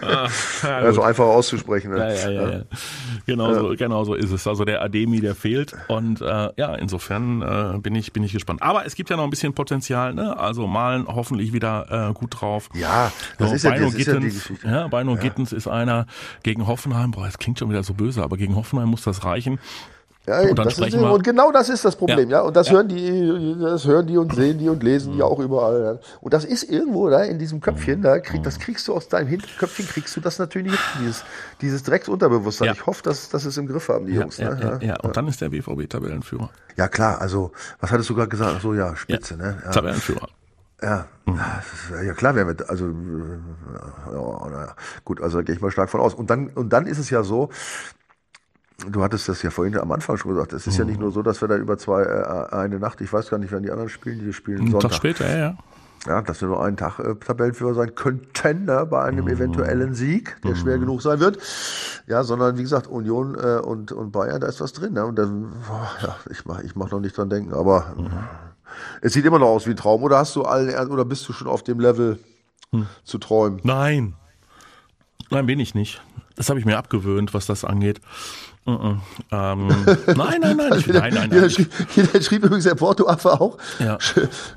Ah, 0.00 0.28
also 0.62 1.02
einfach 1.02 1.26
auszusprechen. 1.26 1.92
Ne? 1.92 1.98
Ja, 1.98 2.08
ja, 2.08 2.30
ja, 2.30 2.50
ja. 2.50 2.62
Genau, 3.26 3.48
ja. 3.48 3.58
So, 3.58 3.74
genau 3.76 4.04
so 4.04 4.14
ist 4.14 4.30
es. 4.30 4.46
Also 4.46 4.64
der 4.64 4.82
Ademi, 4.82 5.20
der 5.20 5.34
fehlt. 5.34 5.74
Und 5.88 6.22
äh, 6.22 6.50
ja, 6.56 6.74
insofern 6.74 7.42
äh, 7.42 7.78
bin, 7.78 7.94
ich, 7.94 8.12
bin 8.12 8.22
ich 8.22 8.32
gespannt. 8.32 8.62
Aber 8.62 8.86
es 8.86 8.94
gibt 8.94 9.10
ja 9.10 9.16
noch 9.16 9.24
ein 9.24 9.30
bisschen 9.30 9.52
Potenzial. 9.52 10.14
Ne? 10.14 10.38
Also 10.38 10.66
Malen 10.66 11.06
hoffentlich 11.06 11.52
wieder 11.52 12.08
äh, 12.08 12.12
gut 12.14 12.40
drauf. 12.40 12.70
Ja, 12.74 13.12
das 13.38 13.50
so, 13.50 13.56
ist, 13.56 13.64
ja, 13.64 13.78
das 13.78 13.94
ist 13.94 14.06
ja 14.06 14.16
die 14.16 14.30
Geschichte. 14.30 14.66
Ja, 14.66 14.88
Beino 14.88 15.16
ja. 15.16 15.20
Gittens 15.20 15.52
ist 15.52 15.68
einer 15.68 16.06
gegen 16.42 16.66
Hoffenheim. 16.66 17.10
Boah, 17.10 17.26
das 17.26 17.38
klingt 17.38 17.58
schon 17.58 17.68
wieder 17.68 17.82
so 17.82 17.92
böse, 17.92 18.22
aber 18.22 18.38
gegen 18.38 18.56
Hoffenheim 18.56 18.88
muss 18.88 19.02
das 19.02 19.24
reichen. 19.24 19.58
Ja, 20.28 20.40
und, 20.40 20.58
ist, 20.66 20.94
und, 20.94 21.24
genau 21.24 21.50
das 21.52 21.70
ist 21.70 21.86
das 21.86 21.96
Problem, 21.96 22.28
ja. 22.28 22.38
ja? 22.38 22.42
Und 22.42 22.54
das 22.54 22.68
ja. 22.68 22.74
hören 22.74 22.88
die, 22.88 23.56
das 23.58 23.86
hören 23.86 24.06
die 24.06 24.18
und 24.18 24.34
sehen 24.34 24.58
die 24.58 24.68
und 24.68 24.82
lesen 24.82 25.14
die 25.14 25.22
auch 25.22 25.38
überall. 25.38 26.00
Und 26.20 26.34
das 26.34 26.44
ist 26.44 26.64
irgendwo 26.64 27.08
da 27.08 27.22
in 27.22 27.38
diesem 27.38 27.60
Köpfchen, 27.60 28.02
da 28.02 28.18
krieg, 28.18 28.42
das 28.42 28.58
kriegst 28.58 28.86
du 28.88 28.94
aus 28.94 29.08
deinem 29.08 29.28
Hinterköpfchen, 29.28 29.86
kriegst 29.86 30.14
du 30.16 30.20
das 30.20 30.38
natürlich 30.38 30.72
nicht, 30.72 30.84
dieses, 31.00 31.24
dieses 31.62 31.82
Drecksunterbewusstsein. 31.84 32.74
Ich 32.74 32.84
hoffe, 32.84 33.02
dass, 33.04 33.30
dass 33.30 33.46
es 33.46 33.56
im 33.56 33.66
Griff 33.66 33.88
haben, 33.88 34.04
die 34.04 34.14
Jungs. 34.14 34.38
Ne? 34.38 34.78
Ja, 34.82 34.96
und 35.00 35.16
dann 35.16 35.26
ist 35.28 35.40
der 35.40 35.48
BVB 35.48 35.88
Tabellenführer. 35.88 36.50
Ja, 36.76 36.88
klar, 36.88 37.22
also, 37.22 37.52
was 37.80 37.90
hattest 37.90 38.10
du 38.10 38.14
gerade 38.14 38.28
gesagt? 38.28 38.54
Ach 38.58 38.60
so, 38.60 38.74
ja, 38.74 38.94
Spitze, 38.96 39.36
ne? 39.36 39.62
Tabellenführer. 39.72 40.28
Ja, 40.82 41.06
mhm. 41.26 41.40
ja 42.04 42.12
klar, 42.14 42.36
wird, 42.36 42.68
also 42.70 42.86
ja, 44.12 44.76
gut, 45.04 45.20
also 45.20 45.38
da 45.38 45.42
gehe 45.42 45.54
ich 45.54 45.60
mal 45.60 45.72
stark 45.72 45.90
von 45.90 46.00
aus. 46.00 46.14
Und 46.14 46.30
dann, 46.30 46.48
und 46.48 46.72
dann 46.72 46.86
ist 46.86 46.98
es 46.98 47.10
ja 47.10 47.24
so, 47.24 47.48
Du 48.86 49.02
hattest 49.02 49.28
das 49.28 49.42
ja 49.42 49.50
vorhin 49.50 49.76
am 49.76 49.90
Anfang 49.90 50.16
schon 50.16 50.30
gesagt. 50.30 50.52
Es 50.52 50.66
ist 50.66 50.74
mhm. 50.74 50.78
ja 50.78 50.84
nicht 50.84 51.00
nur 51.00 51.10
so, 51.10 51.22
dass 51.22 51.40
wir 51.40 51.48
da 51.48 51.56
über 51.56 51.78
zwei 51.78 52.02
äh, 52.02 52.54
eine 52.54 52.78
Nacht, 52.78 53.00
ich 53.00 53.12
weiß 53.12 53.28
gar 53.28 53.38
nicht, 53.38 53.52
wann 53.52 53.64
die 53.64 53.70
anderen 53.70 53.88
spielen, 53.88 54.20
die 54.20 54.32
spielen 54.32 54.60
Einen 54.60 54.70
Sonntag. 54.70 54.90
Tag 54.90 54.96
später, 54.96 55.28
ja, 55.28 55.38
ja. 55.38 55.56
Ja, 56.06 56.22
dass 56.22 56.40
wir 56.40 56.48
nur 56.48 56.64
einen 56.64 56.76
Tag 56.76 57.00
äh, 57.00 57.16
Tabellenführer 57.16 57.74
sein 57.74 57.96
könnten 57.96 58.66
ne, 58.66 58.86
bei 58.86 59.02
einem 59.02 59.24
mhm. 59.24 59.32
eventuellen 59.32 59.94
Sieg, 59.94 60.40
der 60.42 60.52
mhm. 60.52 60.56
schwer 60.56 60.78
genug 60.78 61.02
sein 61.02 61.18
wird. 61.18 61.38
Ja, 62.06 62.22
sondern 62.22 62.56
wie 62.56 62.62
gesagt, 62.62 62.86
Union 62.86 63.34
äh, 63.34 63.58
und, 63.58 63.90
und 63.90 64.12
Bayern, 64.12 64.40
da 64.40 64.46
ist 64.46 64.60
was 64.60 64.72
drin. 64.72 64.92
Ne? 64.92 65.04
Und 65.04 65.16
dann, 65.16 65.50
boah, 65.66 65.90
ja, 66.00 66.16
ich 66.30 66.44
mach, 66.44 66.60
ich 66.60 66.76
mach 66.76 66.92
noch 66.92 67.00
nicht 67.00 67.16
dran 67.16 67.28
denken, 67.28 67.54
aber 67.54 67.94
mhm. 67.96 68.10
es 69.00 69.12
sieht 69.12 69.24
immer 69.24 69.40
noch 69.40 69.48
aus 69.48 69.66
wie 69.66 69.70
ein 69.70 69.76
Traum. 69.76 70.04
Oder 70.04 70.18
hast 70.18 70.36
du 70.36 70.44
allen 70.44 70.90
oder 70.90 71.04
bist 71.04 71.28
du 71.28 71.32
schon 71.32 71.48
auf 71.48 71.64
dem 71.64 71.80
Level 71.80 72.20
hm. 72.70 72.86
zu 73.02 73.18
träumen? 73.18 73.60
Nein. 73.64 74.14
Nein, 75.30 75.46
bin 75.46 75.58
ich 75.58 75.74
nicht. 75.74 76.00
Das 76.36 76.48
habe 76.48 76.60
ich 76.60 76.64
mir 76.64 76.78
abgewöhnt, 76.78 77.34
was 77.34 77.46
das 77.46 77.64
angeht. 77.64 78.00
Uh 78.68 78.72
-uh. 78.72 78.96
Ähm, 79.32 79.68
nein, 80.14 80.40
nein, 80.42 80.56
nein, 80.58 80.72
ich, 80.78 80.86
nein, 80.86 81.00
nein, 81.00 81.14
nein. 81.14 81.30
Jeder, 81.32 81.48
schrieb, 81.48 81.70
jeder 81.96 82.20
schrieb 82.20 82.44
übrigens 82.44 82.64
der 82.64 82.74
Porto-Affe 82.74 83.40
auch, 83.40 83.56
ja. 83.78 83.96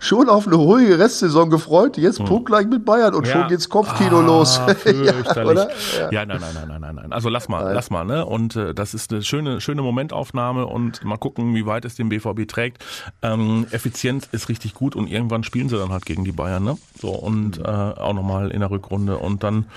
schon 0.01 0.27
auf 0.27 0.47
eine 0.47 0.57
ruhige 0.57 0.99
Restsaison 0.99 1.49
gefreut, 1.49 1.97
jetzt 1.97 2.19
hm. 2.19 2.25
punktgleich 2.25 2.67
mit 2.67 2.83
Bayern 2.83 3.15
und 3.15 3.25
ja. 3.25 3.31
schon 3.31 3.47
geht's 3.47 3.69
Kopfkino 3.69 4.19
ah, 4.19 4.25
los. 4.25 4.59
ja, 4.85 5.45
oder? 5.45 5.69
Ja. 5.97 6.11
ja, 6.11 6.25
nein, 6.25 6.41
nein, 6.41 6.53
nein, 6.53 6.67
nein, 6.67 6.81
nein, 6.81 6.95
nein. 6.95 7.13
Also 7.13 7.29
lass 7.29 7.47
mal, 7.47 7.63
nein. 7.63 7.73
lass 7.73 7.89
mal, 7.89 8.03
ne? 8.03 8.25
Und 8.25 8.57
äh, 8.57 8.73
das 8.73 8.93
ist 8.93 9.13
eine 9.13 9.23
schöne, 9.23 9.61
schöne 9.61 9.81
Momentaufnahme 9.81 10.65
und 10.65 11.05
mal 11.05 11.17
gucken, 11.17 11.55
wie 11.55 11.65
weit 11.65 11.85
es 11.85 11.95
den 11.95 12.09
BVB 12.09 12.49
trägt. 12.49 12.83
Ähm, 13.21 13.65
Effizienz 13.71 14.27
ist 14.33 14.49
richtig 14.49 14.73
gut 14.73 14.97
und 14.97 15.07
irgendwann 15.07 15.45
spielen 15.45 15.69
sie 15.69 15.77
dann 15.77 15.93
halt 15.93 16.05
gegen 16.05 16.25
die 16.25 16.33
Bayern, 16.33 16.65
ne? 16.65 16.77
So 16.99 17.11
und 17.11 17.59
äh, 17.59 17.61
auch 17.61 18.13
nochmal 18.13 18.51
in 18.51 18.59
der 18.59 18.71
Rückrunde 18.71 19.17
und 19.17 19.41
dann 19.43 19.67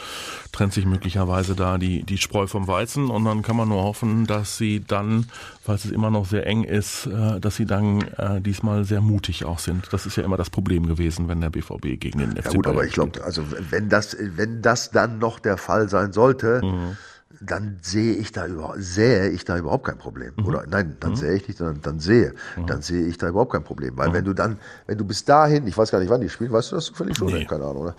trennt 0.50 0.72
sich 0.72 0.86
möglicherweise 0.86 1.54
da 1.54 1.78
die, 1.78 2.02
die 2.02 2.18
Spreu 2.18 2.48
vom 2.48 2.66
Weizen 2.66 3.10
und 3.10 3.24
dann 3.24 3.42
kann 3.42 3.56
man 3.56 3.68
nur 3.68 3.82
hoffen, 3.82 4.23
dass 4.26 4.56
sie 4.58 4.84
dann, 4.86 5.26
falls 5.62 5.84
es 5.84 5.90
immer 5.90 6.10
noch 6.10 6.26
sehr 6.26 6.46
eng 6.46 6.64
ist, 6.64 7.06
äh, 7.06 7.40
dass 7.40 7.56
sie 7.56 7.66
dann 7.66 8.02
äh, 8.16 8.40
diesmal 8.40 8.84
sehr 8.84 9.00
mutig 9.00 9.44
auch 9.44 9.58
sind. 9.58 9.92
Das 9.92 10.06
ist 10.06 10.16
ja 10.16 10.24
immer 10.24 10.36
das 10.36 10.50
Problem 10.50 10.86
gewesen, 10.86 11.28
wenn 11.28 11.40
der 11.40 11.50
BVB 11.50 12.00
gegen 12.00 12.18
den 12.18 12.32
FC 12.32 12.44
Ja 12.44 12.50
gut, 12.52 12.66
aber 12.66 12.84
ich 12.84 12.92
glaube, 12.92 13.22
also 13.24 13.42
wenn 13.70 13.88
das, 13.88 14.16
wenn 14.18 14.62
das 14.62 14.90
dann 14.90 15.18
noch 15.18 15.38
der 15.38 15.56
Fall 15.56 15.88
sein 15.88 16.12
sollte, 16.12 16.60
mhm 16.62 16.96
dann 17.40 17.78
sehe 17.82 18.14
ich 18.14 18.32
da 18.32 18.46
überhaupt, 18.46 18.76
sähe 18.80 19.28
ich 19.28 19.44
da 19.44 19.58
überhaupt 19.58 19.84
kein 19.86 19.98
Problem. 19.98 20.32
Mhm. 20.36 20.46
Oder 20.46 20.64
nein, 20.68 20.96
dann 21.00 21.10
mhm. 21.10 21.16
sehe 21.16 21.34
ich 21.34 21.48
nicht, 21.48 21.58
sondern 21.58 21.80
dann 21.82 22.00
sehe, 22.00 22.34
mhm. 22.56 22.66
dann 22.66 22.82
sehe 22.82 23.06
ich 23.06 23.18
da 23.18 23.28
überhaupt 23.28 23.52
kein 23.52 23.64
Problem. 23.64 23.96
Weil 23.96 24.10
mhm. 24.10 24.14
wenn 24.14 24.24
du 24.24 24.32
dann, 24.34 24.58
wenn 24.86 24.98
du 24.98 25.04
bis 25.04 25.24
dahin, 25.24 25.66
ich 25.66 25.76
weiß 25.76 25.90
gar 25.90 25.98
nicht, 25.98 26.10
wann 26.10 26.20
die 26.20 26.28
spielen, 26.28 26.52
weißt 26.52 26.72
du 26.72 26.76
das 26.76 26.86
zufällig 26.86 27.16
schon? 27.16 27.28
Nee. 27.28 27.44
Keine 27.44 27.64
Ahnung, 27.64 27.82
oder? 27.82 27.96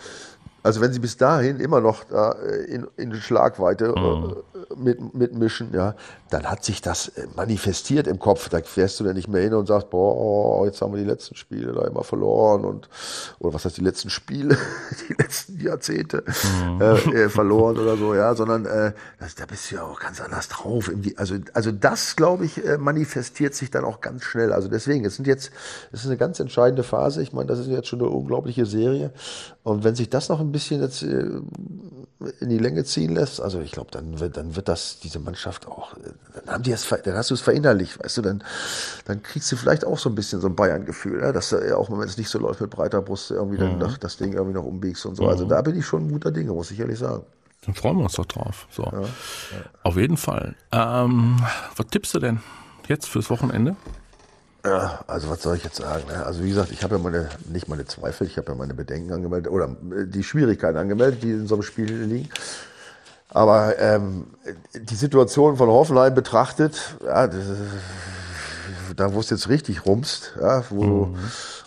Also 0.65 0.81
wenn 0.81 0.91
sie 0.91 0.99
bis 0.99 1.15
dahin 1.15 1.59
immer 1.59 1.79
noch 1.79 2.05
da 2.05 2.31
äh, 2.31 2.63
in, 2.63 2.87
in 2.97 3.13
Schlagweite 3.13 3.93
äh, 3.95 3.99
mhm. 3.99 4.35
mit, 4.83 5.13
mitmischen, 5.13 5.71
ja, 5.75 5.93
dann 6.31 6.49
hat 6.49 6.65
sich 6.65 6.81
das 6.81 7.09
äh, 7.09 7.27
manifestiert 7.35 8.07
im 8.07 8.17
Kopf. 8.17 8.49
Da 8.49 8.59
fährst 8.63 8.99
du 8.99 9.03
dann 9.03 9.13
nicht 9.13 9.27
mehr 9.27 9.43
hin 9.43 9.53
und 9.53 9.67
sagst, 9.67 9.91
boah, 9.91 10.65
jetzt 10.65 10.81
haben 10.81 10.91
wir 10.91 10.97
die 10.99 11.07
letzten 11.07 11.35
Spiele 11.35 11.71
da 11.71 11.85
immer 11.85 12.03
verloren 12.03 12.65
und 12.65 12.89
oder 13.37 13.53
was 13.53 13.65
heißt 13.65 13.77
die 13.77 13.83
letzten 13.83 14.09
Spiele, 14.09 14.57
die 15.07 15.13
letzten 15.13 15.59
Jahrzehnte 15.59 16.23
mhm. 16.67 16.81
äh, 16.81 17.29
verloren 17.29 17.77
oder 17.77 17.95
so, 17.95 18.15
ja, 18.15 18.33
sondern 18.33 18.65
äh, 18.65 18.93
das, 19.19 19.35
da 19.35 19.45
bist 19.45 19.69
du 19.69 19.75
ja 19.75 19.83
auch 19.83 19.99
ganz 19.99 20.19
anders 20.19 20.47
drauf. 20.47 20.89
Also, 21.17 21.35
also 21.53 21.71
das, 21.71 22.15
glaube 22.15 22.43
ich, 22.45 22.59
manifestiert 22.79 23.53
sich 23.53 23.69
dann 23.69 23.85
auch 23.85 24.01
ganz 24.01 24.23
schnell. 24.23 24.51
Also 24.51 24.67
deswegen, 24.67 25.05
es 25.05 25.17
sind 25.17 25.27
jetzt, 25.27 25.51
es 25.91 25.99
ist 25.99 26.07
eine 26.07 26.17
ganz 26.17 26.39
entscheidende 26.39 26.81
Phase. 26.81 27.21
Ich 27.21 27.33
meine, 27.33 27.45
das 27.45 27.59
ist 27.59 27.67
jetzt 27.67 27.87
schon 27.87 27.99
eine 27.99 28.09
unglaubliche 28.09 28.65
Serie. 28.65 29.11
Und 29.61 29.83
wenn 29.83 29.93
sich 29.93 30.09
das 30.09 30.29
noch 30.29 30.39
ein 30.39 30.54
bisschen 30.55 30.81
jetzt 30.81 31.03
äh, 31.03 31.41
in 32.39 32.49
die 32.49 32.57
Länge 32.57 32.83
ziehen 32.85 33.13
lässt, 33.13 33.41
also 33.41 33.59
ich 33.59 33.71
glaube, 33.71 33.91
dann 33.91 34.19
wird, 34.19 34.37
dann 34.37 34.55
wird 34.55 34.67
das 34.69 34.99
diese 34.99 35.19
Mannschaft 35.19 35.67
auch, 35.67 35.93
dann 36.33 36.53
haben 36.53 36.63
die 36.63 36.71
es, 36.71 36.87
dann 36.87 37.15
hast 37.15 37.29
du 37.29 37.33
es 37.33 37.41
verinnerlicht, 37.41 38.01
weißt 38.01 38.17
du, 38.17 38.21
dann, 38.21 38.43
dann 39.05 39.21
kriegst 39.21 39.51
du 39.51 39.57
vielleicht 39.57 39.85
auch 39.85 39.99
so 39.99 40.09
ein 40.09 40.15
bisschen 40.15 40.39
so 40.39 40.47
ein 40.47 40.55
Bayern-Gefühl, 40.55 41.21
ja, 41.21 41.31
dass 41.31 41.49
du 41.49 41.77
auch 41.77 41.91
wenn 41.91 41.99
es 42.07 42.17
nicht 42.17 42.29
so 42.29 42.39
läuft 42.39 42.61
mit 42.61 42.69
breiter 42.69 43.01
Brust 43.01 43.31
irgendwie 43.31 43.61
mhm. 43.61 43.79
dann 43.79 43.97
das 43.99 44.17
Ding 44.17 44.33
irgendwie 44.33 44.55
noch 44.55 44.63
umbiegst 44.63 45.05
und 45.05 45.15
so. 45.15 45.27
Also 45.27 45.45
mhm. 45.45 45.49
da 45.49 45.61
bin 45.61 45.77
ich 45.77 45.85
schon 45.85 46.07
ein 46.07 46.11
guter 46.11 46.31
Dinge, 46.31 46.53
muss 46.53 46.71
ich 46.71 46.79
ehrlich 46.79 46.99
sagen. 46.99 47.23
Dann 47.65 47.75
freuen 47.75 47.97
wir 47.97 48.03
uns 48.03 48.13
doch 48.13 48.25
drauf. 48.25 48.67
So. 48.69 48.83
Ja, 48.83 49.01
ja. 49.01 49.07
Auf 49.83 49.97
jeden 49.97 50.17
Fall. 50.17 50.55
Ähm, 50.71 51.37
was 51.75 51.87
tippst 51.87 52.13
du 52.13 52.19
denn 52.19 52.39
jetzt 52.87 53.07
fürs 53.07 53.29
Wochenende? 53.29 53.75
Ja, 54.65 55.03
also 55.05 55.29
was 55.29 55.43
soll 55.43 55.57
ich 55.57 55.63
jetzt 55.63 55.75
sagen? 55.75 56.05
Ne? 56.07 56.25
Also 56.25 56.43
wie 56.43 56.49
gesagt, 56.49 56.71
ich 56.71 56.83
habe 56.83 56.95
ja 56.95 57.01
meine, 57.01 57.29
nicht 57.51 57.67
meine 57.67 57.85
Zweifel, 57.85 58.25
ich 58.25 58.37
habe 58.37 58.51
ja 58.51 58.57
meine 58.57 58.73
Bedenken 58.73 59.13
angemeldet 59.13 59.51
oder 59.51 59.65
äh, 59.65 60.07
die 60.07 60.23
Schwierigkeiten 60.23 60.77
angemeldet, 60.77 61.21
die 61.21 61.31
in 61.31 61.47
so 61.47 61.55
einem 61.55 61.61
Spiel 61.61 61.91
liegen. 61.91 62.29
Aber 63.29 63.77
ähm, 63.79 64.27
die 64.73 64.95
Situation 64.95 65.57
von 65.57 65.69
Hoffenheim 65.69 66.15
betrachtet, 66.15 66.97
ja, 67.03 67.27
das, 67.27 67.43
da 68.95 69.13
wo 69.13 69.19
es 69.19 69.29
jetzt 69.29 69.49
richtig 69.49 69.85
rumst, 69.85 70.33
ja, 70.39 70.63
wo 70.69 70.83
mhm. 70.83 71.17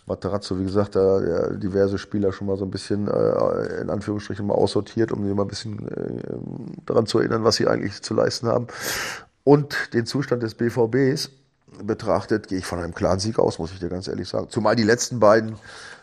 Materazzo, 0.06 0.58
wie 0.58 0.64
gesagt, 0.64 0.96
da 0.96 1.20
ja, 1.20 1.50
diverse 1.50 1.98
Spieler 1.98 2.32
schon 2.32 2.46
mal 2.46 2.56
so 2.56 2.64
ein 2.64 2.70
bisschen 2.70 3.06
äh, 3.06 3.80
in 3.82 3.90
Anführungsstrichen 3.90 4.46
mal 4.46 4.54
aussortiert, 4.54 5.12
um 5.12 5.24
sie 5.24 5.34
mal 5.34 5.42
ein 5.42 5.48
bisschen 5.48 5.88
äh, 5.88 6.22
daran 6.86 7.06
zu 7.06 7.18
erinnern, 7.18 7.44
was 7.44 7.56
sie 7.56 7.68
eigentlich 7.68 8.02
zu 8.02 8.14
leisten 8.14 8.48
haben. 8.48 8.66
Und 9.44 9.94
den 9.94 10.06
Zustand 10.06 10.42
des 10.42 10.54
BVBs 10.54 11.30
betrachtet, 11.82 12.48
gehe 12.48 12.58
ich 12.58 12.66
von 12.66 12.78
einem 12.78 12.94
klaren 12.94 13.18
Sieg 13.18 13.38
aus, 13.38 13.58
muss 13.58 13.72
ich 13.72 13.78
dir 13.78 13.88
ganz 13.88 14.08
ehrlich 14.08 14.28
sagen. 14.28 14.48
Zumal 14.50 14.76
die 14.76 14.84
letzten 14.84 15.20
beiden 15.20 15.56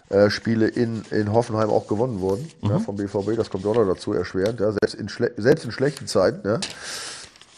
äh, 0.10 0.30
Spiele 0.30 0.68
in, 0.68 1.04
in 1.12 1.34
Hoffenheim 1.34 1.70
auch 1.70 1.88
gewonnen 1.88 2.20
wurden 2.20 2.48
mhm. 2.62 2.70
ja, 2.70 2.80
vom 2.80 2.96
BVB. 2.96 3.36
Das 3.36 3.50
kommt 3.50 3.66
auch 3.66 3.76
noch 3.76 3.86
dazu 3.86 4.14
erschwerend. 4.14 4.60
Ja, 4.60 4.72
selbst, 4.72 4.96
in 4.96 5.10
selbst 5.38 5.66
in 5.66 5.72
schlechten 5.72 6.08
Zeiten. 6.08 6.48
Ja. 6.48 6.60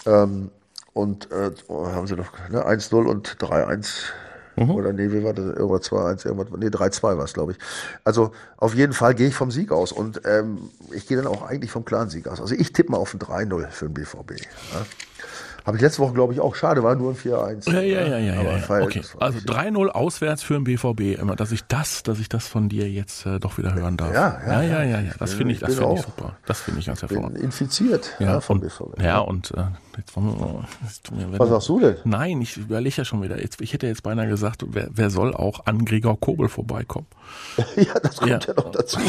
Ähm, 0.06 0.50
und 0.94 1.30
äh, 1.32 1.52
haben 1.70 2.08
sie 2.08 2.16
noch 2.16 2.32
ne, 2.50 2.66
1-0 2.66 3.06
und 3.06 3.38
3-1. 3.38 3.88
Mhm. 4.56 4.72
Oder 4.72 4.92
nee, 4.92 5.12
wie 5.12 5.24
war 5.24 5.34
das? 5.34 5.46
Irgendwas 5.46 5.84
2-1, 5.92 6.26
irgendwas, 6.26 6.48
nee, 6.58 6.68
3-2 6.68 7.18
war 7.18 7.26
es, 7.26 7.34
glaube 7.34 7.52
ich. 7.52 7.60
Also 8.04 8.32
auf 8.58 8.74
jeden 8.74 8.94
Fall 8.94 9.14
gehe 9.14 9.28
ich 9.28 9.36
vom 9.36 9.52
Sieg 9.52 9.72
aus. 9.72 9.92
Und 9.92 10.22
ähm, 10.26 10.70
ich 10.92 11.06
gehe 11.06 11.18
dann 11.18 11.28
auch 11.28 11.44
eigentlich 11.44 11.72
vom 11.72 11.86
klaren 11.86 12.10
Sieg 12.10 12.28
aus. 12.28 12.42
Also 12.42 12.56
ich 12.56 12.74
tippe 12.74 12.92
mal 12.92 12.98
auf 12.98 13.14
ein 13.14 13.20
3-0 13.20 13.68
für 13.68 13.86
den 13.86 13.94
BVB. 13.94 14.32
Ja. 14.74 14.86
Habe 15.68 15.76
ich 15.76 15.84
letzte 15.84 16.02
Woche, 16.02 16.14
glaube 16.14 16.32
ich, 16.32 16.40
auch. 16.40 16.56
Schade, 16.56 16.82
war 16.82 16.96
nur 16.96 17.12
ein 17.12 17.18
4-1. 17.18 17.70
Ja, 17.70 17.82
ja, 17.82 18.02
ja, 18.02 18.18
ja. 18.20 18.42
ja, 18.42 18.58
ja. 18.58 18.84
Okay. 18.86 19.02
Also 19.20 19.40
3-0 19.40 19.88
auswärts 19.90 20.42
für 20.42 20.54
den 20.54 20.64
BVB. 20.64 21.20
Immer, 21.20 21.36
dass 21.36 21.52
ich 21.52 21.66
das, 21.66 22.04
dass 22.04 22.20
ich 22.20 22.30
das 22.30 22.48
von 22.48 22.70
dir 22.70 22.90
jetzt 22.90 23.26
äh, 23.26 23.38
doch 23.38 23.58
wieder 23.58 23.74
hören 23.74 23.98
darf. 23.98 24.14
Ja, 24.14 24.40
ja, 24.48 24.62
ja, 24.62 24.84
ja. 24.84 25.02
ja, 25.02 25.12
Das 25.20 25.34
finde 25.34 25.54
ich, 25.54 25.60
das 25.60 25.76
finde 25.76 25.96
ich 25.96 26.02
super. 26.04 26.38
Das 26.46 26.62
finde 26.62 26.80
ich 26.80 26.86
ganz 26.86 27.02
hervorragend. 27.02 27.34
Bin 27.34 27.44
infiziert 27.44 28.16
ja, 28.20 28.28
ja 28.28 28.40
vom 28.40 28.62
BVB. 28.62 29.02
Ja, 29.02 29.20
und 29.20 29.52
äh, 29.52 29.66
jetzt 29.98 30.16
wollen 30.16 30.40
wir, 30.40 30.64
jetzt 30.86 31.12
Was 31.38 31.50
sagst 31.50 31.68
du 31.68 31.82
denn? 31.82 31.98
Nein, 32.06 32.42
ich 32.42 32.56
überlege 32.56 32.96
ja 32.96 33.04
schon 33.04 33.22
wieder. 33.22 33.38
Jetzt, 33.42 33.60
ich 33.60 33.74
hätte 33.74 33.88
jetzt 33.88 34.04
beinahe 34.04 34.30
gesagt, 34.30 34.64
wer, 34.70 34.88
wer 34.90 35.10
soll 35.10 35.36
auch 35.36 35.66
an 35.66 35.84
Gregor 35.84 36.18
Kobel 36.18 36.48
vorbeikommen? 36.48 37.08
ja, 37.76 37.94
das 38.02 38.16
kommt 38.16 38.32
ja, 38.32 38.40
ja 38.40 38.54
noch 38.54 38.72
dazu. 38.72 39.00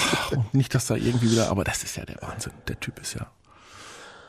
Nicht, 0.53 0.75
dass 0.75 0.89
da 0.89 0.97
irgendwie 0.97 1.31
wieder, 1.31 1.53
aber 1.53 1.63
das 1.63 1.85
ist 1.85 1.97
ja 1.97 2.05
der 2.05 2.21
Wahnsinn. 2.21 2.53
Der 2.67 2.81
Typ 2.81 2.99
ist 2.99 3.15
ja 3.15 3.29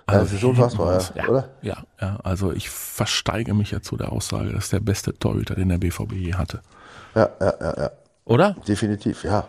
also 0.09 0.23
das 0.25 0.33
ist 0.33 0.43
unfassbar, 0.43 1.01
ja, 1.15 1.27
oder? 1.27 1.49
Ja, 1.61 1.77
ja, 2.01 2.19
also 2.23 2.51
ich 2.51 2.69
versteige 2.69 3.53
mich 3.53 3.71
ja 3.71 3.81
zu 3.81 3.97
der 3.97 4.11
Aussage, 4.11 4.51
das 4.53 4.65
ist 4.65 4.73
der 4.73 4.79
beste 4.79 5.13
Torhüter, 5.17 5.55
den 5.55 5.69
der 5.69 5.77
BVB 5.77 6.13
je 6.13 6.33
hatte. 6.35 6.61
Ja, 7.15 7.29
ja, 7.39 7.53
ja, 7.59 7.73
ja. 7.77 7.91
Oder? 8.25 8.55
Definitiv, 8.67 9.23
ja. 9.23 9.47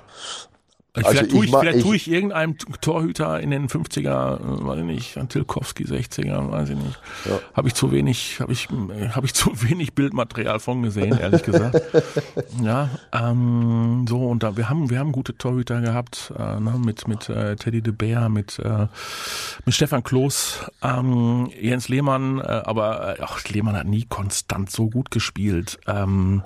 Also 0.92 1.10
vielleicht 1.10 1.30
tue 1.30 1.44
ich, 1.44 1.50
vielleicht 1.52 1.78
ich, 1.78 1.84
tue 1.84 1.96
ich 1.96 2.10
irgendeinem 2.10 2.56
Torhüter 2.80 3.38
in 3.38 3.50
den 3.50 3.68
50er, 3.68 4.40
äh, 4.40 4.66
weiß 4.66 4.78
ich 4.80 4.84
nicht, 4.84 5.18
an 5.18 5.28
Tilkowski 5.28 5.84
60er, 5.84 6.50
weiß 6.50 6.70
ich 6.70 6.76
nicht. 6.76 6.98
Ja. 7.26 7.38
Habe 7.54 7.68
ich 7.68 7.74
zu 7.74 7.92
wenig, 7.92 8.40
habe 8.40 8.52
ich, 8.52 8.68
äh, 8.70 9.10
habe 9.10 9.24
ich 9.24 9.34
zu 9.40 9.62
wenig 9.62 9.94
Bildmaterial 9.94 10.58
von 10.58 10.82
gesehen, 10.82 11.16
ehrlich 11.16 11.44
gesagt. 11.44 11.80
ja, 12.62 12.90
ähm, 13.12 14.04
so 14.08 14.26
und 14.26 14.42
da 14.42 14.56
wir 14.56 14.68
haben, 14.68 14.90
wir 14.90 14.98
haben 14.98 15.12
gute 15.12 15.36
Torhüter 15.36 15.80
gehabt, 15.80 16.32
äh, 16.36 16.58
ne, 16.58 16.74
mit 16.84 17.06
mit 17.06 17.28
äh, 17.28 17.54
Teddy 17.54 17.82
de 17.82 17.92
Beer, 17.92 18.28
mit 18.28 18.58
äh, 18.58 18.88
mit 19.64 19.74
Stefan 19.74 20.02
Kloß, 20.02 20.70
ähm, 20.82 21.50
Jens 21.60 21.88
Lehmann, 21.88 22.40
äh, 22.40 22.42
aber 22.42 23.20
äh, 23.20 23.22
auch 23.22 23.38
Lehmann 23.44 23.76
hat 23.76 23.86
nie 23.86 24.06
konstant 24.08 24.70
so 24.70 24.90
gut 24.90 25.12
gespielt. 25.12 25.78
Ähm, 25.86 26.42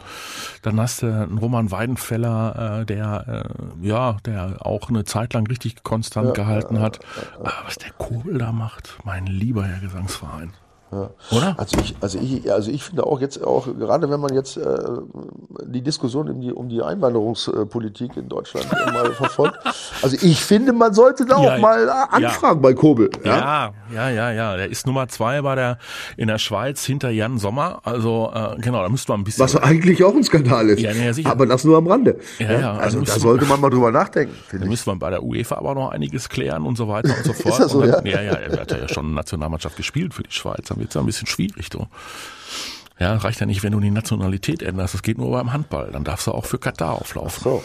dann 0.60 0.78
hast 0.78 1.00
du 1.00 1.06
einen 1.06 1.38
Roman 1.38 1.70
Weidenfeller, 1.70 2.80
äh, 2.80 2.84
der 2.84 3.46
äh, 3.82 3.86
ja, 3.86 4.18
der 4.26 4.33
der 4.34 4.66
auch 4.66 4.88
eine 4.88 5.04
Zeit 5.04 5.32
lang 5.34 5.46
richtig 5.46 5.82
konstant 5.82 6.28
ja, 6.28 6.32
gehalten 6.32 6.80
hat. 6.80 7.00
Aber 7.38 7.52
was 7.64 7.76
der 7.76 7.90
Kobel 7.92 8.38
da 8.38 8.52
macht, 8.52 8.98
mein 9.04 9.26
lieber 9.26 9.64
Herr 9.64 9.80
Gesangsverein. 9.80 10.52
Ja. 10.94 11.36
Oder? 11.36 11.54
Also 11.58 11.78
ich, 11.80 11.94
also 12.00 12.18
ich, 12.18 12.50
also 12.50 12.70
ich 12.70 12.84
finde 12.84 13.06
auch 13.06 13.20
jetzt 13.20 13.42
auch, 13.42 13.66
gerade 13.66 14.08
wenn 14.10 14.20
man 14.20 14.32
jetzt 14.34 14.56
äh, 14.56 14.78
die 15.66 15.82
Diskussion 15.82 16.28
um 16.30 16.40
die, 16.40 16.52
um 16.52 16.68
die 16.68 16.82
Einwanderungspolitik 16.82 18.16
in 18.16 18.28
Deutschland 18.28 18.70
mal 18.92 19.12
verfolgt, 19.12 19.58
also 20.02 20.16
ich 20.20 20.42
finde, 20.44 20.72
man 20.72 20.94
sollte 20.94 21.26
da 21.26 21.42
ja, 21.42 21.54
auch 21.54 21.58
mal 21.58 21.88
anfragen 21.88 22.22
ja. 22.22 22.62
bei 22.62 22.74
Kobel. 22.74 23.10
Ja? 23.24 23.72
ja, 23.92 24.10
ja, 24.10 24.30
ja, 24.32 24.56
Der 24.56 24.70
ist 24.70 24.86
Nummer 24.86 25.08
zwei 25.08 25.42
bei 25.42 25.54
der 25.54 25.78
in 26.16 26.28
der 26.28 26.38
Schweiz 26.38 26.84
hinter 26.84 27.10
Jan 27.10 27.38
Sommer. 27.38 27.80
Also 27.84 28.30
äh, 28.34 28.60
genau, 28.60 28.82
da 28.82 28.88
müsste 28.88 29.12
man 29.12 29.20
ein 29.20 29.24
bisschen. 29.24 29.44
Was 29.44 29.56
eigentlich 29.56 30.04
auch 30.04 30.14
ein 30.14 30.22
Skandal 30.22 30.68
ist. 30.70 30.80
Ja, 30.80 30.92
ja, 30.92 31.12
sicher. 31.12 31.30
Aber 31.30 31.46
das 31.46 31.64
nur 31.64 31.78
am 31.78 31.86
Rande. 31.86 32.18
Ja, 32.38 32.52
ja, 32.52 32.72
also, 32.72 33.00
also 33.00 33.12
da 33.12 33.18
sollte 33.18 33.46
man 33.46 33.60
mal 33.60 33.70
drüber 33.70 33.90
nachdenken. 33.90 34.34
Da 34.52 34.64
müsste 34.66 34.90
man 34.90 34.98
bei 34.98 35.10
der 35.10 35.22
UEFA 35.22 35.56
aber 35.56 35.74
noch 35.74 35.90
einiges 35.90 36.28
klären 36.28 36.64
und 36.64 36.76
so 36.76 36.88
weiter 36.88 37.14
und 37.16 37.24
so 37.24 37.32
fort. 37.32 37.46
ist 37.54 37.60
das 37.60 37.72
so, 37.72 37.82
dann, 37.82 38.04
ja? 38.06 38.20
ja, 38.20 38.22
ja, 38.22 38.32
er 38.32 38.60
hat 38.60 38.70
ja 38.70 38.88
schon 38.88 39.14
Nationalmannschaft 39.14 39.76
gespielt 39.76 40.14
für 40.14 40.22
die 40.22 40.32
Schweiz. 40.32 40.70
Haben 40.70 40.80
wir 40.80 40.83
jetzt 40.84 40.96
ein 40.96 41.06
bisschen 41.06 41.26
schwierig. 41.26 41.70
Du. 41.70 41.86
Ja, 42.98 43.16
reicht 43.16 43.40
ja 43.40 43.46
nicht, 43.46 43.64
wenn 43.64 43.72
du 43.72 43.80
die 43.80 43.90
Nationalität 43.90 44.62
änderst. 44.62 44.94
Das 44.94 45.02
geht 45.02 45.18
nur 45.18 45.32
beim 45.32 45.52
Handball. 45.52 45.90
Dann 45.92 46.04
darfst 46.04 46.28
du 46.28 46.32
auch 46.32 46.44
für 46.44 46.58
Katar 46.58 46.92
auflaufen. 46.92 47.42
so. 47.42 47.62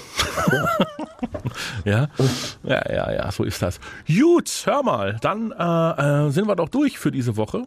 ja. 1.86 2.08
ja, 2.64 2.92
ja, 2.92 3.12
ja, 3.12 3.32
so 3.32 3.44
ist 3.44 3.62
das. 3.62 3.80
Gut, 4.08 4.50
hör 4.66 4.82
mal, 4.82 5.18
dann 5.22 5.52
äh, 5.52 6.28
äh, 6.28 6.32
sind 6.32 6.48
wir 6.48 6.56
doch 6.56 6.70
durch 6.70 6.98
für 6.98 7.12
diese 7.12 7.38
Woche. 7.38 7.66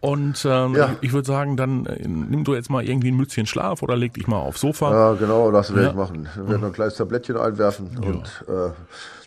Und 0.00 0.46
ähm, 0.48 0.74
ja. 0.76 0.96
ich, 1.02 1.12
würde 1.12 1.26
sagen, 1.26 1.56
dann 1.56 1.84
äh, 1.84 2.06
nimm 2.06 2.44
du 2.44 2.54
jetzt 2.54 2.70
mal 2.70 2.82
irgendwie 2.82 3.10
ein 3.10 3.16
Mützchen 3.16 3.46
Schlaf 3.46 3.82
oder 3.82 3.96
leg 3.96 4.14
dich 4.14 4.26
mal 4.26 4.38
aufs 4.38 4.60
Sofa. 4.60 4.90
Ja, 4.92 5.12
genau, 5.12 5.50
das 5.50 5.74
werde 5.74 5.82
ja. 5.82 5.90
ich 5.90 5.96
machen. 5.96 6.28
Wir 6.36 6.48
werden 6.48 6.64
ein 6.64 6.72
kleines 6.72 6.94
Tablettchen 6.94 7.36
einwerfen 7.36 7.90
ja. 8.00 8.08
und 8.08 8.44
äh, 8.48 8.70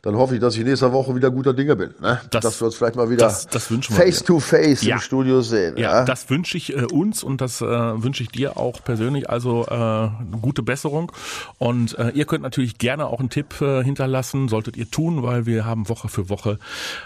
dann 0.03 0.15
hoffe 0.17 0.35
ich, 0.35 0.41
dass 0.41 0.57
ich 0.57 0.65
nächste 0.65 0.91
Woche 0.91 1.15
wieder 1.15 1.31
guter 1.31 1.53
Dinge 1.53 1.77
bin. 1.77 1.91
Ne? 2.01 2.19
Das, 2.29 2.43
dass 2.43 2.59
wir 2.59 2.65
uns 2.65 2.75
vielleicht 2.75 2.97
mal 2.97 3.09
wieder 3.09 3.23
das, 3.23 3.47
das 3.47 3.71
face 3.89 4.21
to 4.21 4.41
face 4.41 4.83
ja. 4.83 4.95
im 4.95 5.01
Studio 5.01 5.41
sehen. 5.41 5.77
Ja, 5.77 5.99
ja? 5.99 6.03
das 6.03 6.29
wünsche 6.29 6.57
ich 6.57 6.75
äh, 6.75 6.83
uns 6.83 7.23
und 7.23 7.39
das 7.39 7.61
äh, 7.61 7.65
wünsche 7.65 8.21
ich 8.21 8.27
dir 8.27 8.57
auch 8.57 8.83
persönlich. 8.83 9.29
Also 9.29 9.65
äh, 9.65 10.09
gute 10.41 10.61
Besserung. 10.61 11.13
Und 11.57 11.97
äh, 11.97 12.09
ihr 12.09 12.25
könnt 12.25 12.43
natürlich 12.43 12.79
gerne 12.79 13.05
auch 13.05 13.21
einen 13.21 13.29
Tipp 13.29 13.61
äh, 13.61 13.81
hinterlassen, 13.81 14.49
solltet 14.49 14.75
ihr 14.75 14.91
tun, 14.91 15.23
weil 15.23 15.45
wir 15.45 15.63
haben 15.63 15.87
Woche 15.87 16.09
für 16.09 16.27
Woche 16.27 16.59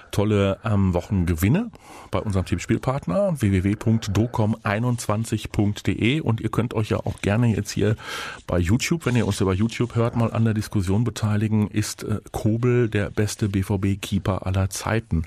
tolle 0.09 0.57
ähm, 0.65 0.95
Wochengewinne 0.95 1.69
bei 2.09 2.17
unserem 2.17 2.47
Tippspielpartner 2.47 3.39
www.docom21.de 3.39 6.21
und 6.21 6.41
ihr 6.41 6.49
könnt 6.49 6.73
euch 6.73 6.89
ja 6.89 6.97
auch 6.97 7.21
gerne 7.21 7.55
jetzt 7.55 7.69
hier 7.69 7.95
bei 8.47 8.57
YouTube, 8.57 9.05
wenn 9.05 9.15
ihr 9.15 9.27
uns 9.27 9.39
über 9.39 9.53
YouTube 9.53 9.93
hört, 9.93 10.15
mal 10.15 10.33
an 10.33 10.45
der 10.45 10.55
Diskussion 10.55 11.03
beteiligen. 11.03 11.67
Ist 11.67 12.01
äh, 12.01 12.21
Kobel 12.31 12.86
der 12.89 13.09
beste 13.09 13.49
BVB-Keeper 13.49 14.45
aller 14.45 14.69
Zeiten. 14.69 15.23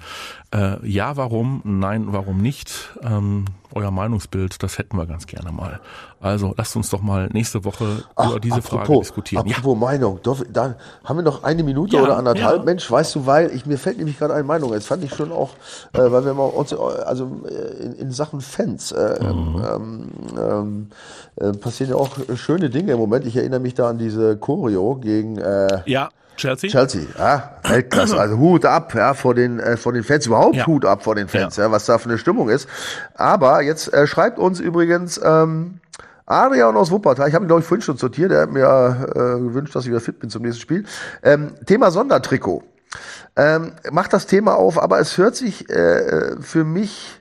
Äh, 0.55 0.85
ja, 0.87 1.17
warum? 1.17 1.61
Nein, 1.65 2.07
warum 2.09 2.43
nicht? 2.43 2.91
Ähm, 3.03 3.45
euer 3.73 3.91
Meinungsbild, 3.91 4.63
das 4.63 4.79
hätten 4.79 4.97
wir 4.97 5.07
ganz 5.07 5.27
gerne 5.27 5.53
mal. 5.53 5.81
Also 6.21 6.55
lasst 6.57 6.75
uns 6.77 6.91
doch 6.91 7.01
mal 7.01 7.29
nächste 7.33 7.65
Woche 7.65 8.03
Ach, 8.17 8.31
über 8.31 8.41
diese 8.41 8.57
apropos, 8.57 8.87
Frage 8.87 8.99
diskutieren. 8.99 9.49
Apropos 9.49 9.75
ja. 9.75 9.81
Meinung, 9.81 10.21
da 10.53 10.75
haben 11.05 11.19
wir 11.19 11.23
noch 11.23 11.45
eine 11.45 11.63
Minute 11.63 11.97
ja, 11.97 12.03
oder 12.03 12.17
anderthalb. 12.17 12.59
Ja. 12.59 12.65
Mensch, 12.65 12.91
weißt 12.91 13.15
du, 13.15 13.27
weil 13.27 13.51
ich 13.55 13.65
mir 13.65 13.79
fällt 13.79 13.99
nämlich 13.99 14.19
gerade 14.19 14.35
eine 14.35 14.45
Meinung. 14.45 14.73
Jetzt 14.73 14.87
fand 14.87 15.05
ich 15.05 15.15
schon 15.15 15.33
auch, 15.33 15.51
äh, 15.93 15.99
weil 15.99 16.25
wir 16.25 16.35
mal 16.35 16.45
uns, 16.45 16.73
also 16.73 17.43
äh, 17.49 17.85
in, 17.85 17.93
in 17.95 18.11
Sachen 18.11 18.41
Fans 18.41 18.93
äh, 18.93 19.23
mhm. 19.23 19.65
ähm, 19.65 20.11
ähm, 20.37 20.89
äh, 21.37 21.53
passieren 21.53 21.93
ja 21.93 21.97
auch 21.97 22.11
schöne 22.35 22.71
Dinge 22.71 22.93
im 22.93 22.99
Moment. 22.99 23.25
Ich 23.25 23.37
erinnere 23.37 23.61
mich 23.61 23.75
da 23.75 23.89
an 23.89 23.99
diese 23.99 24.37
Choreo 24.37 24.97
gegen 24.97 25.39
äh, 25.39 25.83
ja. 25.87 26.11
Chelsea? 26.41 26.71
Chelsea, 26.71 27.03
ja, 27.19 27.57
Weltklasse. 27.63 28.19
Also 28.19 28.39
Hut 28.39 28.65
ab, 28.65 28.95
ja, 28.95 29.15
vor 29.15 29.35
den, 29.35 29.61
äh, 29.61 29.77
vor 29.77 29.93
den 29.93 30.03
Fans, 30.03 30.27
überhaupt 30.27 30.57
ja. 30.57 30.67
Hut 30.67 30.85
ab 30.85 31.05
vor 31.05 31.15
den 31.15 31.29
Fans, 31.29 31.57
ja. 31.57 31.65
ja. 31.65 31.71
was 31.71 31.85
da 31.87 31.99
für 31.99 32.09
eine 32.09 32.19
Stimmung 32.19 32.49
ist. 32.49 32.69
Aber 33.15 33.63
jetzt 33.63 33.93
äh, 33.93 34.07
schreibt 34.07 34.39
uns 34.39 34.59
übrigens 34.59 35.21
ähm, 35.23 35.81
Adrian 36.27 36.77
aus 36.77 36.91
Wuppertal, 36.91 37.29
ich 37.29 37.35
habe 37.35 37.45
ihn, 37.45 37.49
glaube 37.49 37.61
ich, 37.61 37.67
vorhin 37.67 37.83
schon 37.83 37.97
sortiert, 37.97 38.33
er 38.33 38.43
hat 38.43 38.53
mir 38.53 39.07
äh, 39.11 39.41
gewünscht, 39.41 39.75
dass 39.75 39.85
ich 39.85 39.91
wieder 39.91 40.01
fit 40.01 40.19
bin 40.19 40.31
zum 40.31 40.43
nächsten 40.43 40.61
Spiel. 40.61 40.85
Ähm, 41.23 41.53
Thema 41.67 41.91
Sondertrikot. 41.91 42.63
Ähm, 43.37 43.73
macht 43.91 44.13
das 44.13 44.27
Thema 44.27 44.57
auf, 44.57 44.83
aber 44.83 44.99
es 44.99 45.17
hört 45.19 45.37
sich 45.37 45.69
äh, 45.71 46.37
für 46.41 46.65
mich 46.65 47.20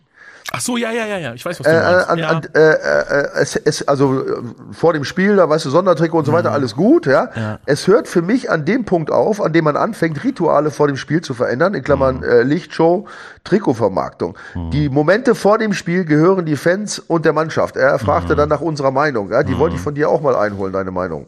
Ach 0.51 0.61
so, 0.61 0.77
ja, 0.77 0.91
ja, 0.91 1.05
ja, 1.05 1.17
ja. 1.17 1.33
Ich 1.33 1.45
weiß, 1.45 1.59
was 1.59 1.65
du 1.65 1.71
äh, 1.71 1.79
meinst. 1.79 2.09
An, 2.09 2.19
ja. 2.19 2.29
an, 2.29 2.43
äh, 2.55 2.59
äh, 2.59 3.29
es, 3.35 3.55
es, 3.55 3.87
also 3.87 4.21
äh, 4.21 4.41
vor 4.71 4.93
dem 4.93 5.03
Spiel, 5.03 5.35
da 5.35 5.47
weißt 5.47 5.65
du, 5.65 5.69
Sondertrikot 5.69 6.19
und 6.19 6.25
so 6.25 6.33
weiter, 6.33 6.49
mhm. 6.49 6.55
alles 6.55 6.75
gut, 6.75 7.05
ja? 7.05 7.29
ja? 7.35 7.59
Es 7.65 7.87
hört 7.87 8.07
für 8.07 8.21
mich 8.21 8.49
an 8.49 8.65
dem 8.65 8.85
Punkt 8.85 9.11
auf, 9.11 9.41
an 9.41 9.53
dem 9.53 9.65
man 9.65 9.77
anfängt, 9.77 10.23
Rituale 10.23 10.71
vor 10.71 10.87
dem 10.87 10.97
Spiel 10.97 11.21
zu 11.21 11.33
verändern, 11.33 11.75
in 11.75 11.83
Klammern 11.83 12.17
mhm. 12.17 12.23
äh, 12.23 12.41
Lichtshow, 12.43 13.07
Trikotvermarktung. 13.43 14.35
Mhm. 14.55 14.71
Die 14.71 14.89
Momente 14.89 15.35
vor 15.35 15.59
dem 15.59 15.73
Spiel 15.73 16.03
gehören 16.05 16.45
die 16.45 16.55
Fans 16.55 16.97
und 16.97 17.25
der 17.25 17.33
Mannschaft. 17.33 17.75
Er 17.75 17.99
fragte 17.99 18.33
mhm. 18.33 18.37
dann 18.37 18.49
nach 18.49 18.61
unserer 18.61 18.91
Meinung. 18.91 19.31
Ja? 19.31 19.43
Die 19.43 19.57
wollte 19.57 19.75
ich 19.75 19.81
mhm. 19.81 19.85
von 19.85 19.95
dir 19.95 20.09
auch 20.09 20.21
mal 20.21 20.35
einholen, 20.35 20.73
deine 20.73 20.91
Meinung. 20.91 21.27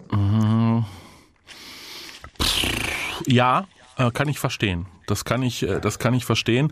Ja, 3.28 3.66
äh, 3.98 4.12
kann 4.12 4.28
ich 4.28 4.40
verstehen. 4.40 4.88
Das 5.06 5.26
kann 5.26 5.44
ich, 5.44 5.64
äh, 5.64 5.80
das 5.80 6.00
kann 6.00 6.14
ich 6.14 6.26
verstehen. 6.26 6.72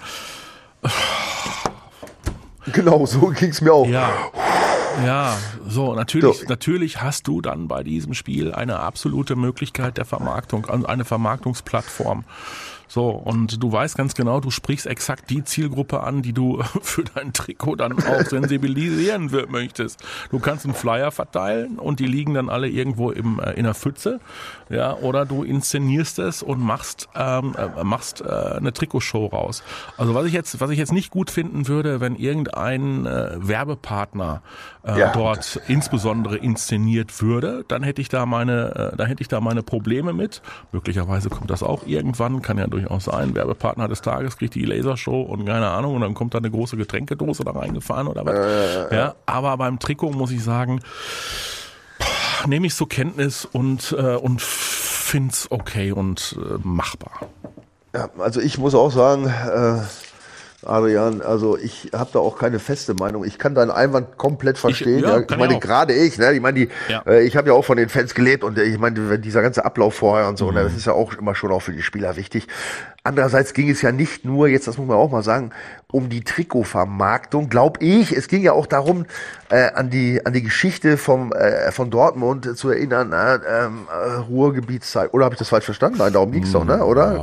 Genau, 2.73 3.05
so 3.05 3.19
ging 3.27 3.49
es 3.49 3.61
mir 3.61 3.73
auch. 3.73 3.87
Ja. 3.87 4.09
Ja, 5.05 5.37
so, 5.67 5.93
natürlich, 5.93 6.39
so. 6.39 6.45
natürlich 6.47 7.01
hast 7.01 7.27
du 7.27 7.41
dann 7.41 7.67
bei 7.67 7.83
diesem 7.83 8.13
Spiel 8.13 8.53
eine 8.53 8.79
absolute 8.79 9.35
Möglichkeit 9.35 9.97
der 9.97 10.05
Vermarktung, 10.05 10.65
also 10.65 10.85
eine 10.85 11.05
Vermarktungsplattform. 11.05 12.25
So, 12.91 13.09
und 13.09 13.61
du 13.61 13.71
weißt 13.71 13.95
ganz 13.95 14.15
genau, 14.15 14.39
du 14.39 14.49
sprichst 14.49 14.87
exakt 14.87 15.29
die 15.29 15.43
Zielgruppe 15.43 16.01
an, 16.01 16.23
die 16.23 16.33
du 16.33 16.63
für 16.81 17.03
dein 17.03 17.33
Trikot 17.33 17.75
dann 17.75 17.93
auch 17.93 18.25
sensibilisieren 18.25 19.29
möchtest. 19.49 20.03
Du 20.31 20.39
kannst 20.39 20.65
einen 20.65 20.73
Flyer 20.73 21.11
verteilen 21.11 21.77
und 21.77 21.99
die 21.99 22.07
liegen 22.07 22.33
dann 22.33 22.49
alle 22.49 22.67
irgendwo 22.67 23.11
im, 23.11 23.39
äh, 23.39 23.51
in 23.51 23.65
der 23.65 23.75
Pfütze, 23.75 24.19
ja, 24.69 24.95
oder 24.95 25.27
du 25.27 25.43
inszenierst 25.43 26.17
es 26.17 26.41
und 26.41 26.59
machst, 26.61 27.07
ähm, 27.15 27.55
äh, 27.55 27.83
machst 27.83 28.21
äh, 28.21 28.25
eine 28.25 28.73
Trikotshow 28.73 29.27
raus. 29.27 29.61
Also 29.97 30.15
was 30.15 30.25
ich 30.25 30.33
jetzt, 30.33 30.59
was 30.59 30.71
ich 30.71 30.79
jetzt 30.79 30.91
nicht 30.91 31.11
gut 31.11 31.29
finden 31.29 31.67
würde, 31.67 32.01
wenn 32.01 32.15
irgendein 32.15 33.05
äh, 33.05 33.35
Werbepartner 33.37 34.41
äh, 34.83 34.99
ja. 34.99 35.11
dort 35.11 35.59
insbesondere 35.67 36.37
inszeniert 36.37 37.21
würde, 37.21 37.65
dann 37.67 37.83
hätte 37.83 38.01
ich 38.01 38.09
da 38.09 38.25
meine, 38.25 38.91
äh, 38.93 38.97
da 38.97 39.05
hätte 39.05 39.21
ich 39.21 39.27
da 39.27 39.41
meine 39.41 39.63
Probleme 39.63 40.13
mit. 40.13 40.41
Möglicherweise 40.71 41.29
kommt 41.29 41.49
das 41.49 41.63
auch 41.63 41.85
irgendwann, 41.85 42.41
kann 42.41 42.57
ja 42.57 42.67
durchaus 42.67 43.05
sein. 43.05 43.35
Werbepartner 43.35 43.87
des 43.87 44.01
Tages 44.01 44.37
kriegt 44.37 44.55
die 44.55 44.65
Lasershow 44.65 45.21
und 45.21 45.45
keine 45.45 45.69
Ahnung 45.69 45.95
und 45.95 46.01
dann 46.01 46.13
kommt 46.13 46.33
da 46.33 46.37
eine 46.37 46.51
große 46.51 46.77
Getränkedose 46.77 47.43
da 47.43 47.51
reingefahren 47.51 48.07
oder 48.07 48.25
was. 48.25 48.91
Äh, 48.91 48.95
ja, 48.95 49.15
aber 49.25 49.57
beim 49.57 49.79
Trikot 49.79 50.11
muss 50.11 50.31
ich 50.31 50.43
sagen, 50.43 50.79
nehme 52.47 52.67
ich 52.67 52.75
zur 52.75 52.87
Kenntnis 52.87 53.45
und 53.45 53.95
äh, 53.97 54.15
und 54.15 54.41
find's 54.41 55.49
okay 55.51 55.91
und 55.91 56.37
äh, 56.39 56.57
machbar. 56.63 57.27
Ja, 57.93 58.09
also 58.19 58.39
ich 58.39 58.57
muss 58.59 58.75
auch 58.75 58.91
sagen, 58.91 59.25
äh, 59.25 59.81
Adrian, 60.65 61.21
also 61.21 61.57
ich 61.57 61.91
habe 61.93 62.09
da 62.13 62.19
auch 62.19 62.37
keine 62.37 62.59
feste 62.59 62.93
Meinung. 62.93 63.23
Ich 63.23 63.37
kann 63.37 63.55
deinen 63.55 63.71
Einwand 63.71 64.17
komplett 64.17 64.57
verstehen. 64.57 64.99
Ich, 64.99 65.03
ja, 65.03 65.19
ja. 65.19 65.25
ich 65.29 65.37
meine, 65.37 65.59
gerade 65.59 65.93
ich, 65.93 66.17
ne? 66.17 66.33
Ich 66.33 66.41
meine, 66.41 66.59
die, 66.59 66.69
äh, 67.07 67.23
ich 67.23 67.37
habe 67.37 67.49
ja 67.49 67.53
auch 67.53 67.63
von 67.63 67.77
den 67.77 67.89
Fans 67.89 68.13
gelebt 68.13 68.43
und 68.43 68.57
äh, 68.57 68.63
ich 68.63 68.77
meine, 68.77 69.19
dieser 69.19 69.41
ganze 69.41 69.63
Ablauf 69.63 69.95
vorher 69.95 70.27
und 70.27 70.37
so, 70.37 70.47
mhm. 70.47 70.55
ne, 70.55 70.63
das 70.63 70.75
ist 70.75 70.85
ja 70.85 70.93
auch 70.93 71.13
immer 71.13 71.35
schon 71.35 71.51
auch 71.51 71.61
für 71.61 71.71
die 71.71 71.81
Spieler 71.81 72.15
wichtig. 72.15 72.47
Andererseits 73.03 73.53
ging 73.53 73.69
es 73.69 73.81
ja 73.81 73.93
nicht 73.93 74.25
nur, 74.25 74.49
jetzt 74.49 74.67
das 74.67 74.77
muss 74.77 74.87
man 74.87 74.97
auch 74.97 75.09
mal 75.09 75.23
sagen, 75.23 75.51
um 75.91 76.09
die 76.09 76.21
Trikotvermarktung, 76.21 77.49
glaube 77.49 77.79
ich. 77.83 78.11
Es 78.11 78.27
ging 78.27 78.43
ja 78.43 78.51
auch 78.51 78.67
darum, 78.67 79.05
äh, 79.49 79.71
an 79.71 79.89
die 79.89 80.23
an 80.25 80.33
die 80.33 80.43
Geschichte 80.43 80.97
vom 80.97 81.31
äh, 81.31 81.71
von 81.71 81.89
Dortmund 81.89 82.57
zu 82.57 82.69
erinnern, 82.69 83.13
äh, 83.13 83.35
ähm, 83.47 83.87
äh, 83.89 84.15
Ruhrgebietszeit. 84.17 85.13
Oder 85.13 85.25
habe 85.25 85.35
ich 85.35 85.39
das 85.39 85.47
falsch 85.47 85.65
verstanden? 85.65 85.97
Nein, 85.99 86.11
darum 86.11 86.31
ging's 86.31 86.51
doch, 86.51 86.65
ne? 86.65 86.83
Oder? 86.83 87.13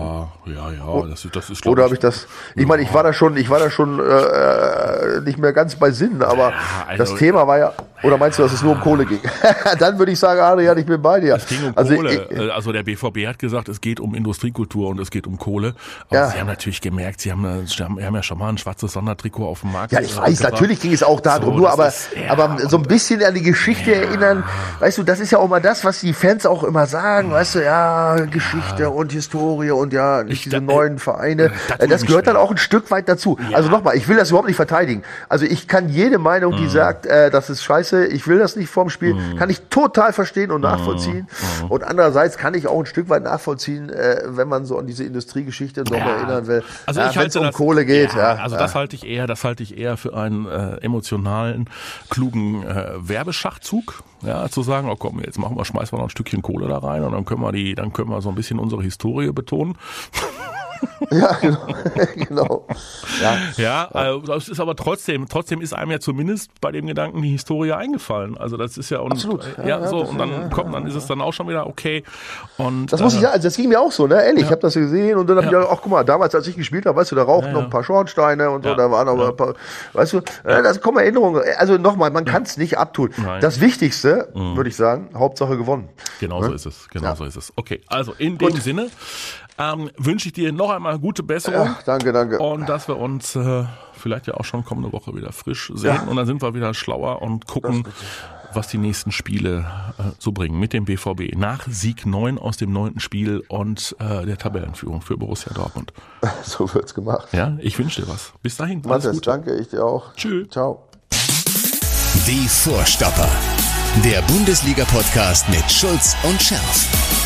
Ja, 0.47 0.53
ja, 0.53 0.71
ja. 0.73 1.07
Das, 1.09 1.29
das 1.31 1.51
ist. 1.51 1.67
Oder 1.67 1.85
habe 1.85 1.95
ich 1.95 2.01
das? 2.01 2.27
Ich 2.55 2.67
meine, 2.67 2.83
ich 2.83 2.93
war 2.95 3.03
da 3.03 3.13
schon, 3.13 3.37
ich 3.37 3.51
war 3.51 3.59
da 3.59 3.71
schon 3.71 4.01
äh, 4.01 5.21
nicht 5.21 5.39
mehr 5.39 5.53
ganz 5.53 5.77
bei 5.77 5.91
Sinn, 5.91 6.23
aber 6.23 6.51
ja, 6.51 6.57
also, 6.89 7.05
das 7.05 7.15
Thema 7.19 7.47
war 7.47 7.59
ja. 7.59 7.75
Oder 8.03 8.19
meinst 8.19 8.39
du, 8.39 8.43
dass 8.43 8.53
es 8.53 8.63
nur 8.63 8.73
um 8.73 8.81
Kohle 8.81 9.07
ging? 9.07 9.21
Dann 9.79 9.99
würde 9.99 10.13
ich 10.13 10.19
sagen, 10.19 10.41
Adrian, 10.41 10.77
ich 10.79 10.87
bin 10.87 11.01
bei 11.01 11.21
dir. 11.21 11.37
Es 11.37 11.47
ging 11.47 11.65
um 11.65 11.73
also, 11.77 11.95
Kohle. 11.95 12.29
Ich, 12.31 12.53
also 12.53 12.73
der 12.73 12.83
BVB 12.83 13.27
hat 13.27 13.39
gesagt, 13.39 13.69
es 13.69 13.81
geht 13.81 14.01
um 14.01 14.15
Industriekultur 14.15 14.89
und 14.89 15.01
es 15.01 15.11
geht 15.11 15.27
um 15.27 15.39
Kohle. 15.39 15.75
Aber 16.09 16.19
ja. 16.19 16.31
sie 16.31 16.39
haben 16.39 16.47
natürlich 16.47 16.81
gemerkt, 16.81 17.21
sie 17.21 17.33
haben, 17.33 17.67
sie 17.67 17.83
haben 17.83 17.99
ja 17.99 18.23
schon 18.23 18.39
mal 18.39 18.49
ein 18.49 18.59
schwarzes 18.59 18.93
Sondertrikot 18.93 19.47
auf 19.47 19.61
dem 19.61 19.73
Markt. 19.73 19.93
Ja, 19.93 20.01
ich 20.01 20.17
weiß, 20.17 20.41
natürlich 20.41 20.81
ging 20.81 20.93
es 20.93 21.03
auch 21.03 21.21
darum, 21.21 21.55
so, 21.55 21.59
nur 21.61 21.71
aber, 21.71 21.89
ist, 21.89 22.11
ja, 22.15 22.31
aber 22.31 22.59
so 22.69 22.77
ein 22.77 22.83
bisschen 22.83 23.23
an 23.23 23.35
die 23.35 23.43
Geschichte 23.43 23.93
ja. 23.93 23.99
erinnern, 23.99 24.45
weißt 24.81 24.99
du, 24.99 25.03
das 25.03 25.21
ist 25.21 25.31
ja 25.31 25.39
auch 25.39 25.49
mal 25.49 25.61
das, 25.61 25.85
was 25.85 26.01
die 26.01 26.13
Fans 26.13 26.47
auch 26.47 26.65
immer 26.65 26.87
sagen, 26.87 27.31
weißt 27.31 27.57
du, 27.57 27.65
ja, 27.65 28.17
Geschichte 28.31 28.91
und 28.91 29.13
Historie 29.13 29.71
und 29.71 29.93
ja, 29.93 30.23
ich, 30.23 30.45
diese 30.45 30.57
da, 30.57 30.61
neuen 30.61 30.99
Vereine. 30.99 31.53
Das, 31.79 31.89
das 31.89 32.07
gehört 32.07 32.27
dann 32.27 32.37
auch 32.37 32.51
ein 32.51 32.59
Stück 32.59 32.91
weit 32.91 33.09
dazu. 33.09 33.39
Also 33.53 33.69
nochmal, 33.69 33.97
ich 33.97 34.09
will 34.09 34.17
das 34.17 34.31
überhaupt 34.31 34.49
nicht 34.49 34.57
verteidigen. 34.57 35.03
Also 35.29 35.45
ich 35.45 35.69
kann 35.69 35.89
jede 35.89 36.19
Meinung, 36.19 36.57
die 36.57 36.65
mhm. 36.65 36.71
sagt, 36.71 37.07
äh, 37.07 37.31
das 37.31 37.51
ist 37.51 37.63
scheiße, 37.63 37.96
ich 38.05 38.27
will 38.29 38.39
das 38.39 38.57
nicht 38.57 38.69
vorm 38.69 38.91
Spiel, 38.91 39.15
mhm. 39.15 39.37
kann 39.37 39.51
ich 39.51 39.61
total 39.71 40.13
verstehen 40.13 40.51
und 40.51 40.61
nachvollziehen. 40.61 41.27
Mhm. 41.63 41.71
Und 41.71 41.85
andererseits 41.85 42.37
kann 42.37 42.55
ich 42.55 42.69
auch 42.69 42.79
ein 42.79 42.87
Stück 42.87 43.09
weit 43.09 43.25
nachvollziehen, 43.25 43.91
äh, 43.91 44.23
wenn 44.27 44.49
man 44.49 44.67
so 44.67 44.79
an 44.79 44.87
diese 44.87 45.05
Industriegeschichte 45.05 45.85
noch 45.85 45.97
ja. 45.97 46.07
erinnern 46.07 46.47
will. 46.47 46.63
Also 46.87 47.01
ja, 47.01 47.15
wenn 47.15 47.29
es 47.29 47.37
um 47.37 47.51
Kohle 47.51 47.85
geht. 47.85 48.15
Ja 48.15 48.37
also 48.47 48.57
das 48.57 48.75
halte 48.75 48.97
ich 48.97 49.07
eher, 49.07 49.27
das 49.27 49.45
halte 49.45 49.63
ich 49.63 49.77
eher 49.77 49.97
für 49.97 50.17
einen 50.17 50.47
äh, 50.47 50.77
emotionalen, 50.77 51.69
klugen 52.09 52.65
äh, 52.65 52.93
Werbeschachzug. 52.97 54.03
Ja, 54.23 54.49
zu 54.49 54.63
sagen, 54.63 54.89
oh 54.89 54.97
komm, 54.97 55.21
jetzt 55.21 55.39
machen 55.39 55.57
wir, 55.57 55.65
schmeißen 55.65 55.93
wir 55.93 55.99
noch 55.99 56.07
ein 56.07 56.11
Stückchen 56.11 56.43
Kohle 56.43 56.69
da 56.69 56.79
rein 56.79 57.05
und 57.05 57.13
dann 57.13 57.25
können 57.25 57.43
wir 57.43 57.53
die, 57.53 57.75
dann 57.75 57.93
können 57.93 58.09
wir 58.09 58.23
so 58.23 58.31
ein 58.31 58.35
bisschen 58.35 58.59
unsere 58.59 58.83
Historie 58.83 59.31
betonen. 59.31 59.77
ja, 61.11 61.33
genau. 61.41 61.67
genau. 62.29 62.67
Ja, 63.23 63.37
ja 63.57 63.89
also 63.93 64.21
das 64.21 64.49
ist 64.49 64.61
aber 64.61 64.77
trotzdem, 64.77 65.29
trotzdem 65.29 65.61
ist 65.61 65.73
einem 65.73 65.91
ja 65.91 66.01
zumindest 66.01 66.51
bei 66.61 66.73
dem 66.73 66.87
Gedanken 66.87 67.23
die 67.23 67.31
Historie 67.31 67.73
eingefallen. 67.73 68.37
Also 68.37 68.57
das 68.57 68.79
ist 68.79 68.91
ja 68.91 69.01
und 69.01 69.13
Absolut. 69.13 69.45
ja, 69.59 69.67
ja 69.67 69.87
so 69.89 69.99
und 69.99 70.19
dann 70.19 70.31
ja, 70.31 70.49
kommt, 70.49 70.75
dann 70.75 70.87
ist 70.87 70.95
es 70.95 71.07
dann 71.07 71.21
auch 71.21 71.33
schon 71.33 71.49
wieder 71.49 71.67
okay. 71.67 72.05
Und 72.57 72.93
das 72.93 73.01
muss 73.01 73.15
ich 73.15 73.21
äh, 73.21 73.23
sagen, 73.23 73.35
also 73.35 73.49
das 73.49 73.57
ging 73.57 73.69
mir 73.69 73.81
auch 73.81 73.93
so, 73.93 74.07
ne? 74.07 74.23
Ehrlich, 74.25 74.45
ich 74.45 74.51
habe 74.51 74.61
das 74.61 74.75
gesehen 74.75 75.19
und 75.19 75.29
dann 75.29 75.39
habe 75.39 75.49
ich 75.49 75.57
auch, 75.57 75.73
ach 75.73 75.81
guck 75.83 75.93
mal, 75.93 76.05
damals 76.05 76.35
als 76.35 76.47
ich 76.47 76.57
gespielt 76.57 76.87
habe, 76.87 76.99
weißt 76.99 77.13
du, 77.13 77.17
da 77.17 77.23
rauchten 77.23 77.53
noch 77.53 77.65
ein 77.65 77.71
paar 77.71 77.85
Schornsteine 77.85 78.51
und 78.51 78.65
so, 78.65 78.75
da 78.75 78.91
waren 78.91 79.07
noch 79.07 79.29
ein 79.29 79.37
paar, 79.37 79.55
weißt 79.93 80.15
du, 80.15 80.19
äh, 80.19 80.63
das 80.63 80.81
kommen 80.81 80.99
Erinnerungen. 80.99 81.43
Also 81.59 81.77
nochmal, 81.79 82.11
man 82.11 82.25
kann 82.25 82.43
es 82.43 82.57
nicht 82.57 82.79
abtun. 82.79 83.11
Nein. 83.17 83.41
Das 83.41 83.61
Wichtigste, 83.61 84.29
mhm. 84.35 84.57
würde 84.57 84.69
ich 84.69 84.77
sagen, 84.77 85.11
Hauptsache 85.15 85.57
gewonnen. 85.57 85.89
Genau 86.21 86.41
ne? 86.41 86.49
so 86.49 86.53
ist 86.55 86.67
es. 86.67 86.89
Genau 86.91 87.15
so 87.15 87.25
ist 87.25 87.37
es. 87.37 87.53
Okay, 87.57 87.81
also 87.89 88.13
in 88.19 88.39
Gut. 88.39 88.53
dem 88.53 88.61
Sinne 88.61 88.89
ähm, 89.59 89.91
wünsche 89.97 90.29
ich 90.29 90.33
dir 90.33 90.53
noch 90.53 90.71
einmal 90.71 90.99
gute 90.99 91.23
Besserung. 91.23 91.67
Ja, 91.67 91.79
danke, 91.85 92.13
danke. 92.13 92.39
Und 92.39 92.69
dass 92.69 92.89
wir 92.89 92.97
uns 92.97 93.37
äh, 93.37 93.65
vielleicht 93.93 94.27
ja 94.27 94.35
auch 94.35 94.45
schon 94.45 94.65
kommende 94.65 94.93
Woche 94.93 95.15
wieder 95.15 95.33
frisch 95.33 95.73
sehen. 95.75 95.95
Ja. 95.95 96.03
Und 96.03 96.17
dann 96.17 96.27
sind 96.27 96.43
wir 96.43 96.55
wieder 96.55 96.75
schlauer 96.75 97.23
und 97.23 97.47
gucken, 97.47 97.85
was 98.53 98.69
die 98.69 98.79
nächsten 98.79 99.13
Spiele 99.13 99.67
äh, 99.99 100.03
so 100.19 100.33
bringen 100.33 100.59
mit 100.59 100.73
dem 100.73 100.85
BVB. 100.85 101.37
Nach 101.37 101.67
Sieg 101.69 102.07
9 102.07 102.39
aus 102.39 102.57
dem 102.57 102.73
neunten 102.73 103.01
Spiel 103.01 103.43
und 103.49 103.97
äh, 103.99 104.27
der 104.27 104.39
Tabellenführung 104.39 105.03
für 105.03 105.17
Borussia 105.17 105.53
Dortmund. 105.55 105.93
So 106.43 106.73
wird's 106.75 106.95
gemacht. 106.95 107.29
Ja, 107.33 107.57
ich 107.61 107.79
wünsche 107.79 108.03
dir 108.03 108.09
was. 108.09 108.33
Bis 108.43 108.57
dahin. 108.57 108.83
Matthias, 108.85 109.21
danke, 109.21 109.55
ich 109.57 109.69
dir 109.69 109.85
auch. 109.85 110.15
Tschüss. 110.15 110.49
Ciao. 110.51 110.83
Die 112.27 112.49
Vorstopper. 112.49 113.29
Der 114.05 114.23
Bundesliga-Podcast 114.23 115.49
mit 115.49 115.71
Schulz 115.71 116.17
und 116.25 116.41
Scherf. 116.41 117.26